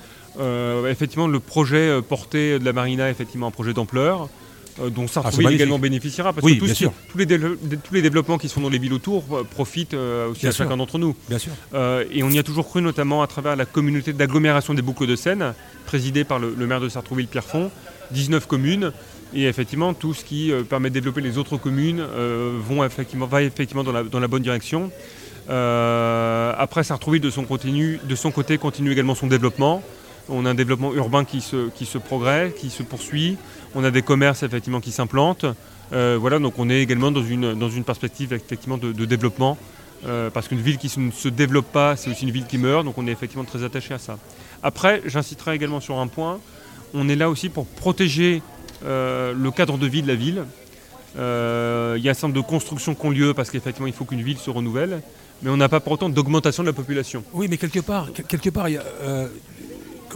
effectivement, 0.87 1.27
le 1.27 1.39
projet 1.39 2.01
porté 2.01 2.59
de 2.59 2.65
la 2.65 2.73
marina 2.73 3.07
est 3.07 3.11
effectivement 3.11 3.47
un 3.47 3.51
projet 3.51 3.73
d'ampleur. 3.73 4.29
Euh, 4.81 4.89
dont 4.89 5.07
Sartrouville 5.07 5.47
ah, 5.47 5.51
également 5.51 5.79
bénéficiera, 5.79 6.31
parce 6.33 6.45
que 6.45 6.53
tous, 6.57 6.85
tous, 7.11 7.17
les 7.17 7.25
tous, 7.27 7.93
les 7.93 8.01
développements 8.01 8.37
qui 8.37 8.49
sont 8.49 8.61
dans 8.61 8.69
les 8.69 8.77
villes 8.77 8.93
autour 8.93 9.23
euh, 9.31 9.43
profitent 9.43 9.93
euh, 9.93 10.29
aussi 10.29 10.47
à 10.47 10.51
chacun 10.51 10.77
d'entre 10.77 10.97
nous. 10.97 11.15
Bien 11.27 11.39
sûr. 11.39 11.51
et 12.11 12.23
on 12.23 12.29
y 12.29 12.39
a 12.39 12.43
toujours 12.43 12.67
cru, 12.67 12.81
notamment 12.81 13.21
à 13.21 13.27
travers 13.27 13.55
la 13.55 13.65
communauté 13.65 14.13
d'agglomération 14.13 14.73
des 14.73 14.81
boucles 14.81 15.07
de 15.07 15.15
Seine, 15.15 15.53
présidée 15.85 16.23
par 16.23 16.39
le, 16.39 16.53
maire 16.67 16.79
de 16.79 16.89
Sartrouville, 16.89 17.27
Pierre 17.27 17.43
Font, 17.43 17.71
19 18.11 18.47
communes. 18.47 18.91
Et 19.33 19.45
effectivement, 19.45 19.93
tout 19.93 20.13
ce 20.13 20.23
qui 20.23 20.51
permet 20.69 20.89
de 20.89 20.95
développer 20.95 21.21
les 21.21 21.37
autres 21.37 21.57
communes 21.57 22.03
vont 22.67 22.83
effectivement, 22.83 23.27
va 23.27 23.43
effectivement 23.43 23.83
dans 23.83 23.91
la, 23.91 24.03
dans 24.03 24.19
la 24.19 24.27
bonne 24.27 24.41
direction. 24.41 24.91
après, 25.47 26.83
Sartrouville, 26.83 27.21
de 27.21 27.29
son, 27.29 27.43
de 27.43 28.15
son 28.15 28.31
côté, 28.31 28.57
continue 28.57 28.91
également 28.91 29.15
son 29.15 29.27
développement. 29.27 29.83
On 30.29 30.45
a 30.45 30.51
un 30.51 30.55
développement 30.55 30.93
urbain 30.93 31.25
qui 31.25 31.41
se, 31.41 31.69
qui 31.69 31.85
se 31.85 31.97
progresse, 31.97 32.53
qui 32.53 32.69
se 32.69 32.83
poursuit. 32.83 33.37
On 33.75 33.83
a 33.83 33.91
des 33.91 34.01
commerces 34.01 34.43
effectivement 34.43 34.81
qui 34.81 34.91
s'implantent. 34.91 35.45
voilà, 35.91 36.39
donc 36.39 36.53
on 36.57 36.69
est 36.69 36.81
également 36.81 37.11
dans 37.11 37.23
une, 37.23 37.83
perspective 37.85 38.33
effectivement 38.33 38.77
de, 38.77 39.05
développement. 39.05 39.57
parce 40.33 40.47
qu'une 40.47 40.61
ville 40.61 40.77
qui 40.77 40.91
ne 40.99 41.11
se 41.11 41.29
développe 41.29 41.71
pas, 41.71 41.95
c'est 41.95 42.09
aussi 42.09 42.23
une 42.23 42.31
ville 42.31 42.45
qui 42.45 42.57
meurt. 42.57 42.83
Donc 42.85 42.97
on 42.97 43.07
est 43.07 43.11
effectivement 43.11 43.45
très 43.45 43.63
attaché 43.63 43.93
à 43.93 43.99
ça. 43.99 44.17
Après, 44.63 45.01
j'inciterai 45.05 45.55
également 45.55 45.79
sur 45.79 45.99
un 45.99 46.07
point. 46.07 46.39
On 46.93 47.07
est 47.09 47.15
là 47.15 47.29
aussi 47.29 47.49
pour 47.49 47.65
protéger 47.65 48.41
le 48.83 49.49
cadre 49.49 49.77
de 49.77 49.87
vie 49.87 50.01
de 50.01 50.07
la 50.07 50.15
ville. 50.15 50.43
Euh, 51.17 51.95
il 51.97 52.03
y 52.03 52.07
a 52.07 52.11
un 52.11 52.13
certain 52.13 52.27
nombre 52.27 52.41
de 52.41 52.47
constructions 52.47 52.93
qui 52.93 53.05
ont 53.05 53.09
lieu 53.09 53.33
parce 53.33 53.49
qu'effectivement 53.49 53.87
il 53.87 53.93
faut 53.93 54.05
qu'une 54.05 54.21
ville 54.21 54.37
se 54.37 54.49
renouvelle, 54.49 55.01
mais 55.41 55.49
on 55.49 55.57
n'a 55.57 55.69
pas 55.69 55.79
pour 55.79 55.93
autant 55.93 56.09
d'augmentation 56.09 56.63
de 56.63 56.67
la 56.67 56.73
population. 56.73 57.23
Oui, 57.33 57.47
mais 57.49 57.57
quelque 57.57 57.79
part, 57.79 58.09
quelque 58.13 58.49
part, 58.49 58.69
il 58.69 58.73
y 58.73 58.77
a, 58.77 58.83
euh, 59.01 59.27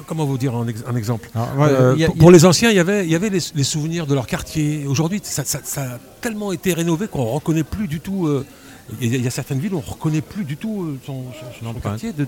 comment 0.07 0.25
vous 0.25 0.37
dire 0.37 0.55
un, 0.55 0.95
exemple 0.95 1.29
ah, 1.35 1.47
euh, 1.59 2.07
Pour 2.19 2.31
les 2.31 2.45
anciens, 2.45 2.69
il 2.69 2.75
y 2.75 2.79
avait, 2.79 3.05
il 3.05 3.11
y 3.11 3.15
avait 3.15 3.29
les, 3.29 3.63
souvenirs 3.63 4.07
de 4.07 4.13
leur 4.13 4.27
quartier. 4.27 4.85
Aujourd'hui, 4.87 5.21
ça, 5.23 5.43
a 5.81 5.99
tellement 6.21 6.51
été 6.51 6.73
rénové 6.73 7.07
qu'on 7.07 7.25
ne 7.25 7.29
reconnaît 7.29 7.63
plus 7.63 7.87
du 7.87 7.99
tout. 7.99 8.29
il, 9.01 9.21
y 9.21 9.27
a, 9.27 9.31
certaines 9.31 9.59
villes 9.59 9.73
où 9.73 9.77
on 9.77 9.87
ne 9.87 9.93
reconnaît 9.93 10.21
plus 10.21 10.43
du 10.43 10.57
tout 10.57 10.97
son, 11.05 11.25
quartier. 11.81 12.13
De, 12.13 12.25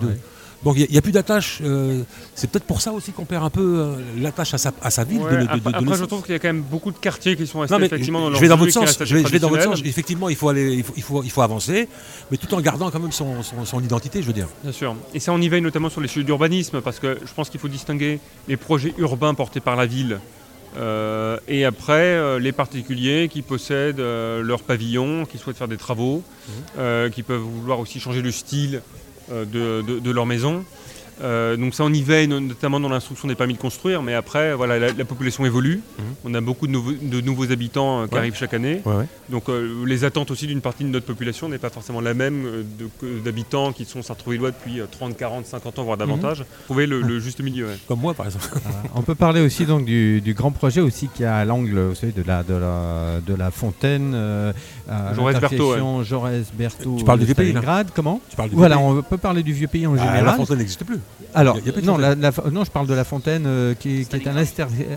donc 0.66 0.78
il 0.78 0.90
n'y 0.90 0.98
a, 0.98 1.02
plus 1.02 1.12
d'attache. 1.12 1.60
Euh, 1.64 2.02
c'est 2.34 2.50
peut-être 2.50 2.66
pour 2.66 2.82
ça 2.82 2.92
aussi 2.92 3.12
qu'on 3.12 3.26
perd 3.26 3.44
un 3.44 3.52
peu 3.52 3.62
euh, 3.62 3.96
l'attache 4.20 4.56
à 4.56 4.58
sa, 4.58 4.74
à 4.82 4.90
sa 4.90 5.04
ville. 5.04 5.20
de, 5.20 5.76
après, 5.76 5.96
je 5.96 6.06
trouve 6.06 6.24
qu'il 6.24 6.32
y 6.32 6.36
a 6.36 6.40
quand 6.40 6.48
même 6.48 6.64
beaucoup 6.64 6.92
de 6.92 6.98
quartiers 6.98 7.36
qui 7.36 7.46
sont 7.46 7.60
restés 7.60 7.76
effectivement 7.84 8.20
dans 8.20 8.30
leur 8.32 8.40
je 8.40 8.42
vais 8.42 8.50
dans 8.50 8.58
votre 8.58 8.74
sens. 8.74 8.98
Je 9.04 9.16
vais, 9.16 9.40
dans 9.40 9.50
votre 9.50 9.62
sens. 9.62 9.82
Effectivement, 9.86 10.28
il 10.28 10.36
faut 10.36 10.50
aller, 10.50 10.74
il 10.74 10.84
faut, 10.84 10.94
il 10.98 11.04
faut, 11.04 11.24
il 11.24 11.30
faut 11.30 11.44
avancer, 11.44 11.88
mais 12.32 12.38
tout 12.38 12.52
en 12.56 12.62
gardant 12.62 12.90
quand 12.90 13.00
même 13.00 13.12
son, 13.12 13.44
son, 13.44 13.84
identité, 13.84 14.24
je 14.24 14.28
veux 14.28 14.34
dire. 14.34 14.48
Bien 14.64 14.72
sûr. 14.72 14.96
Et 15.14 15.20
ça, 15.20 15.34
on 15.34 15.40
y 15.40 15.48
veille 15.48 15.62
notamment 15.62 15.90
sur 15.90 16.02
les 16.02 16.08
sujets 16.08 16.26
d'urbanisme, 16.26 16.82
parce 16.82 17.00
que 17.00 17.20
je 17.24 17.34
pense 17.34 17.52
qu'il 17.52 17.60
faut 17.60 17.68
distinguer 17.68 18.20
les 18.48 18.58
projets 18.58 18.96
urbains 18.98 19.36
portés 19.36 19.60
par 19.60 19.76
la 19.76 19.86
ville. 19.86 20.20
Euh, 20.78 21.38
et 21.48 21.64
après, 21.64 22.40
les 22.40 22.52
particuliers 22.52 23.30
qui 23.32 23.44
possèdent 23.44 24.00
leur 24.00 24.64
pavillon, 24.64 25.26
qui 25.26 25.38
souhaitent 25.38 25.58
faire 25.58 25.68
des 25.68 25.78
travaux, 25.78 26.24
mmh. 26.48 27.10
qui 27.12 27.22
peuvent 27.22 27.40
vouloir 27.40 27.80
aussi 27.80 28.00
changer 28.00 28.24
le 28.24 28.32
style 28.32 28.82
euh, 29.32 29.46
de, 29.46 30.12
leur 30.12 30.26
maison. 30.26 30.64
Euh, 31.22 31.56
donc 31.56 31.74
ça, 31.74 31.84
on 31.84 31.94
y 31.94 32.02
veille 32.02 32.28
notamment 32.28 32.80
dans 32.80 32.90
l'instruction 32.90 33.28
des 33.28 33.36
permis 33.36 33.54
de 33.54 33.60
construire, 33.60 34.02
mais 34.02 34.14
après, 34.14 34.54
voilà, 34.54 34.80
la, 34.92 35.06
population 35.06 35.46
évolue. 35.46 35.82
Mhm. 35.98 36.06
On 36.26 36.34
a 36.34 36.42
beaucoup 36.42 36.68
de, 36.68 37.22
nouveaux, 37.22 37.52
habitants 37.52 38.02
euh, 38.02 38.08
qui 38.08 38.18
arrivent 38.18 38.36
chaque 38.36 38.54
année. 38.54 38.82
Donc 39.30 39.46
les 39.86 40.04
attentes 40.04 40.32
aussi 40.32 40.48
d'une 40.48 40.62
partie 40.62 40.84
de 40.84 40.90
notre 40.90 41.06
population 41.06 41.50
n'est 41.50 41.58
pas 41.58 41.70
forcément 41.70 42.02
la 42.02 42.14
même 42.14 42.66
d'habitants 43.24 43.72
qui 43.72 43.86
sont 43.86 44.02
sartrouvillois 44.02 44.52
depuis 44.52 44.82
30, 44.90 45.16
40, 45.18 45.46
50 45.46 45.80
ans, 45.80 45.84
voire 45.84 45.98
davantage. 45.98 46.40
Mhm. 46.40 46.46
Trouver 46.66 46.88
le, 46.88 47.20
juste 47.20 47.42
milieu. 47.42 47.68
Comme 47.88 48.00
moi, 48.00 48.14
par 48.14 48.26
exemple. 48.26 48.50
on 48.96 49.02
peut 49.02 49.16
parler 49.16 49.42
aussi 49.42 49.66
donc 49.66 49.86
du, 49.86 50.34
grand 50.36 50.52
projet 50.52 50.82
aussi 50.82 51.08
qui 51.08 51.24
a 51.24 51.38
à 51.38 51.46
l'angle 51.46 51.74
de 51.76 52.24
la, 52.26 52.44
de, 52.44 52.54
la, 52.54 53.22
de 53.26 53.34
la 53.34 53.52
fontaine. 53.52 54.16
Jaurès 55.16 55.40
Berthaud. 55.40 56.04
Jaurès 56.04 56.46
Berthaud. 56.54 56.98
Tu 56.98 57.06
parles 57.06 57.20
du 57.20 57.26
vieux 57.26 57.36
pays 57.36 57.56
Comment 57.94 58.20
tu 58.30 58.36
parles 58.36 58.50
Voilà, 58.54 58.80
on 58.80 59.02
peut 59.02 59.18
parler 59.18 59.44
du 59.44 59.54
vieux 59.54 59.68
pays 59.68 59.88
en 59.88 59.96
ah, 59.96 59.98
général. 59.98 60.26
La 60.26 60.34
fontaine 60.34 60.58
n'existe 60.58 60.84
plus. 60.84 61.00
Alors, 61.34 61.58
non, 61.84 61.98
non, 61.98 62.64
je 62.64 62.72
parle 62.72 62.88
de 62.88 62.94
la 62.94 63.04
fontaine 63.04 63.44
euh, 63.46 63.74
qui, 63.74 64.02
est 64.02 64.28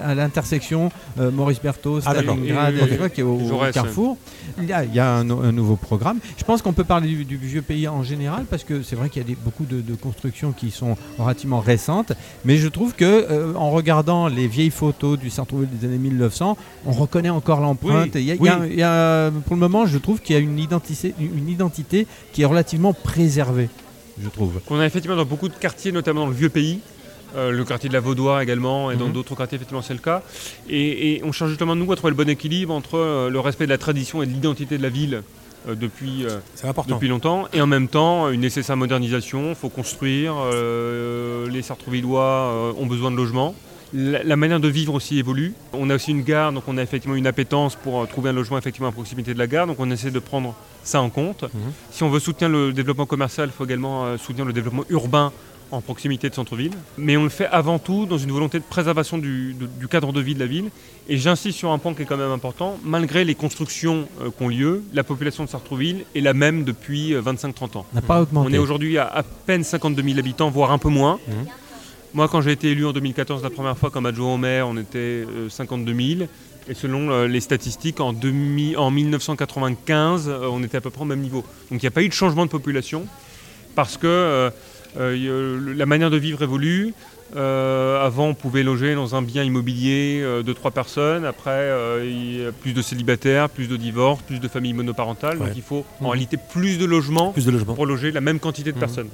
à 0.03 0.15
l'intersection 0.15 0.91
euh, 1.19 1.31
Maurice 1.31 1.61
Berthaud, 1.61 1.99
ah, 2.05 2.13
Stalingrad, 2.13 3.13
qui 3.13 3.21
est 3.21 3.25
au, 3.25 3.39
Carrefour. 3.73 4.17
Il 4.61 4.67
y 4.67 4.73
a, 4.73 5.15
un, 5.15 5.25
nouveau 5.25 5.77
programme. 5.77 6.19
Je 6.37 6.45
pense 6.45 6.63
qu'on 6.63 6.73
peut 6.73 6.85
parler 6.85 7.09
du, 7.25 7.37
vieux 7.37 7.63
pays 7.63 7.89
en 7.89 8.03
général 8.03 8.45
parce 8.49 8.65
que 8.65 8.83
c'est 8.83 8.97
vrai 8.97 9.09
qu'il 9.09 9.29
y 9.29 9.33
a 9.33 9.37
beaucoup 9.45 9.65
de, 9.65 9.83
constructions 9.95 10.53
qui 10.53 10.71
sont 10.71 10.97
relativement 11.19 11.61
récentes, 11.61 12.13
mais 12.45 12.57
je 12.57 12.69
trouve 12.69 12.95
que 12.95 13.05
euh, 13.05 13.55
en 13.55 13.71
regardant 13.71 14.29
les 14.29 14.47
vieilles 14.47 14.71
photos 14.71 15.19
du 15.19 15.31
centre-ville 15.31 15.69
des 15.69 15.87
années 15.87 15.99
1900, 15.99 16.57
on 16.87 16.93
reconnaît 16.93 17.31
encore 17.31 17.61
l'empreinte. 17.61 18.13
pour 18.13 19.57
le 19.57 19.61
moment, 19.61 19.87
je 19.87 19.99
trouve 19.99 20.21
qu'il 20.21 20.37
y 20.37 20.39
a 20.39 20.43
une 20.43 20.59
identité, 20.59 21.15
une 21.19 21.49
identité 21.49 22.07
qui 22.33 22.43
est 22.43 22.47
relativement 22.47 22.93
préservée 22.93 23.69
je 24.23 24.29
trouve. 24.29 24.61
On 24.71 24.79
a 24.79 24.87
effectivement 24.87 25.17
dans 25.17 25.25
beaucoup 25.25 25.49
de 25.49 25.55
quartiers, 25.55 25.93
notamment 25.93 26.23
dans 26.23 26.29
le 26.29 26.35
vieux 26.35 26.49
pays, 26.49 26.81
euh, 27.37 27.51
le 27.51 27.65
quartier 27.65 27.89
de 27.89 27.95
la 27.95 28.01
Vaudois 28.01 28.43
également, 28.43 28.91
et 28.91 28.97
dans 28.97 29.07
mhm. 29.07 29.13
d'autres 29.13 29.35
quartiers, 29.35 29.57
effectivement, 29.57 29.83
c'est 29.83 29.95
le 29.95 30.01
cas. 30.01 30.23
Et, 30.69 31.21
on 31.25 31.33
cherche 31.33 31.51
justement, 31.51 31.77
nous, 31.77 31.91
à 31.93 31.97
trouver 31.97 32.11
le 32.11 32.17
bon 32.17 32.29
équilibre 32.29 32.73
entre 32.73 32.97
euh, 32.99 33.29
le 33.31 33.41
respect 33.41 33.65
de 33.67 33.71
la 33.71 33.79
tradition 33.79 34.23
et 34.23 34.27
de 34.27 34.33
l'identité 34.33 34.79
de 34.79 34.83
la 34.83 34.89
ville 34.89 35.23
euh, 35.69 35.75
depuis, 35.75 36.25
depuis 36.89 37.09
longtemps, 37.09 37.47
et 37.53 37.61
en 37.61 37.67
même 37.67 37.89
temps, 37.89 38.31
une 38.31 38.41
nécessaire 38.41 38.77
modernisation. 38.77 39.51
Il 39.51 39.55
faut 39.55 39.69
construire, 39.69 40.35
les 41.51 41.63
Sartrouvillois 41.63 42.75
ont 42.79 42.87
besoin 42.87 43.11
de 43.11 43.17
logements. 43.17 43.55
La, 43.93 44.37
manière 44.37 44.61
de 44.61 44.69
vivre 44.69 44.95
aussi 44.95 45.19
évolue. 45.19 45.55
On 45.73 45.91
a 45.91 45.95
aussi 45.95 46.11
une 46.11 46.23
gare, 46.23 46.53
donc 46.53 46.65
on 46.67 46.77
a 46.77 46.83
effectivement 46.83 47.17
une 47.17 47.27
appétence 47.27 47.77
pour 47.77 48.07
trouver 48.09 48.31
un 48.31 48.33
logement 48.33 48.59
effectivement 48.59 48.89
à 48.89 48.93
proximité 48.93 49.35
de 49.35 49.39
la 49.39 49.47
gare, 49.47 49.67
donc 49.67 49.81
on 49.81 49.91
essaie 49.91 50.11
de 50.11 50.19
prendre 50.19 50.55
ça 50.85 51.01
en 51.01 51.11
compte. 51.11 51.43
Mhm. 51.43 51.73
Si 51.91 52.03
on 52.03 52.11
veut 52.11 52.21
soutenir 52.21 52.51
le 52.51 52.73
développement 52.73 53.07
commercial, 53.07 53.49
il 53.49 53.57
faut 53.57 53.65
également 53.65 54.17
soutenir 54.19 54.45
le 54.45 54.53
développement 54.53 54.85
urbain 54.91 55.33
en 55.71 55.81
proximité 55.81 56.29
de 56.31 56.35
centre-ville. 56.35 56.73
Mais 56.97 57.17
on 57.17 57.25
le 57.25 57.29
fait 57.29 57.47
avant 57.47 57.79
tout 57.79 58.07
dans 58.07 58.19
une 58.19 58.31
volonté 58.31 58.59
de 58.59 58.65
préservation 58.65 59.19
du, 59.19 59.55
cadre 59.91 60.13
de 60.13 60.21
vie 60.21 60.35
de 60.35 60.41
la 60.41 60.47
ville. 60.47 60.71
Et 61.09 61.17
j'insiste 61.17 61.59
sur 61.59 61.71
un 61.71 61.79
point 61.79 61.95
qui 61.95 62.03
est 62.03 62.05
quand 62.05 62.17
même 62.17 62.31
important. 62.31 62.79
Malgré 62.85 63.25
les 63.25 63.35
constructions 63.35 64.09
euh, 64.21 64.31
qui 64.37 64.43
ont 64.43 64.49
lieu, 64.49 64.83
la 64.93 65.05
population 65.05 65.45
de 65.45 65.49
Sartrouville 65.49 66.05
est 66.15 66.21
la 66.21 66.35
même 66.35 66.65
depuis 66.65 67.15
25-30 67.15 67.77
euh, 67.77 67.79
ans. 67.79 67.87
N'a 67.95 68.03
pas 68.03 68.23
augmenté. 68.23 68.51
On 68.51 68.55
est 68.55 68.59
aujourd'hui 68.59 68.99
à 68.99 69.09
à 69.09 69.23
peine 69.23 69.65
52 69.65 70.03
000 70.03 70.19
habitants, 70.19 70.51
voire 70.51 70.71
un 70.71 70.79
peu 70.79 70.91
moins. 70.91 71.19
Mmh. 71.27 71.33
Moi, 72.15 72.29
quand 72.29 72.41
j'ai 72.41 72.53
été 72.53 72.71
élu 72.71 72.87
en 72.87 72.93
2014 72.93 73.43
la 73.43 73.51
première 73.51 73.77
fois 73.77 73.91
comme 73.91 74.07
adjoint 74.07 74.35
au 74.35 74.39
maire, 74.39 74.67
on 74.69 74.77
était 74.77 75.25
52 75.49 75.93
euh, 75.93 76.17
000. 76.17 76.31
Et 76.71 76.75
selon 76.75 77.25
les 77.25 77.41
statistiques, 77.41 77.99
en, 77.99 78.15
en 78.15 78.91
1995, 78.91 80.29
on 80.29 80.63
était 80.63 80.77
à 80.77 80.81
peu 80.83 80.91
près 80.91 81.01
au 81.01 81.07
même 81.07 81.21
niveau. 81.21 81.43
Donc 81.71 81.81
il 81.83 81.85
n'y 81.85 81.87
a 81.87 81.91
pas 81.91 82.03
eu 82.03 82.09
de 82.09 82.13
changement 82.13 82.45
de 82.45 82.51
population 82.51 83.07
parce 83.75 83.97
que 83.97 84.51
euh, 84.97 85.75
la 85.75 85.87
manière 85.87 86.11
de 86.11 86.17
vivre 86.17 86.43
évolue. 86.43 86.95
Euh, 87.37 88.03
avant, 88.03 88.29
on 88.29 88.35
pouvait 88.35 88.63
loger 88.63 88.95
dans 88.95 89.15
un 89.15 89.21
bien 89.21 89.45
immobilier 89.45 90.23
euh, 90.23 90.43
de 90.43 90.53
trois 90.55 90.71
personnes. 90.71 91.27
Après, 91.27 91.69
il 92.03 92.41
y 92.41 92.47
a 92.47 92.53
plus 92.53 92.73
de 92.73 92.81
célibataires, 92.81 93.51
plus 93.51 93.69
de 93.69 93.77
divorces, 93.77 94.23
plus 94.23 94.41
de 94.41 94.49
familles 94.49 94.73
monoparentales. 94.73 95.39
Donc, 95.39 95.49
il 95.55 95.63
faut 95.63 95.85
en 96.01 96.09
réalité 96.09 96.39
plus 96.39 96.79
de 96.79 96.87
logements, 96.87 97.35
pour 97.75 97.87
loger 97.87 98.13
la 98.13 98.21
même 98.21 98.41
quantité 98.41 98.73
de 98.73 98.77
mmh. 98.77 98.81
personnes. 98.81 99.09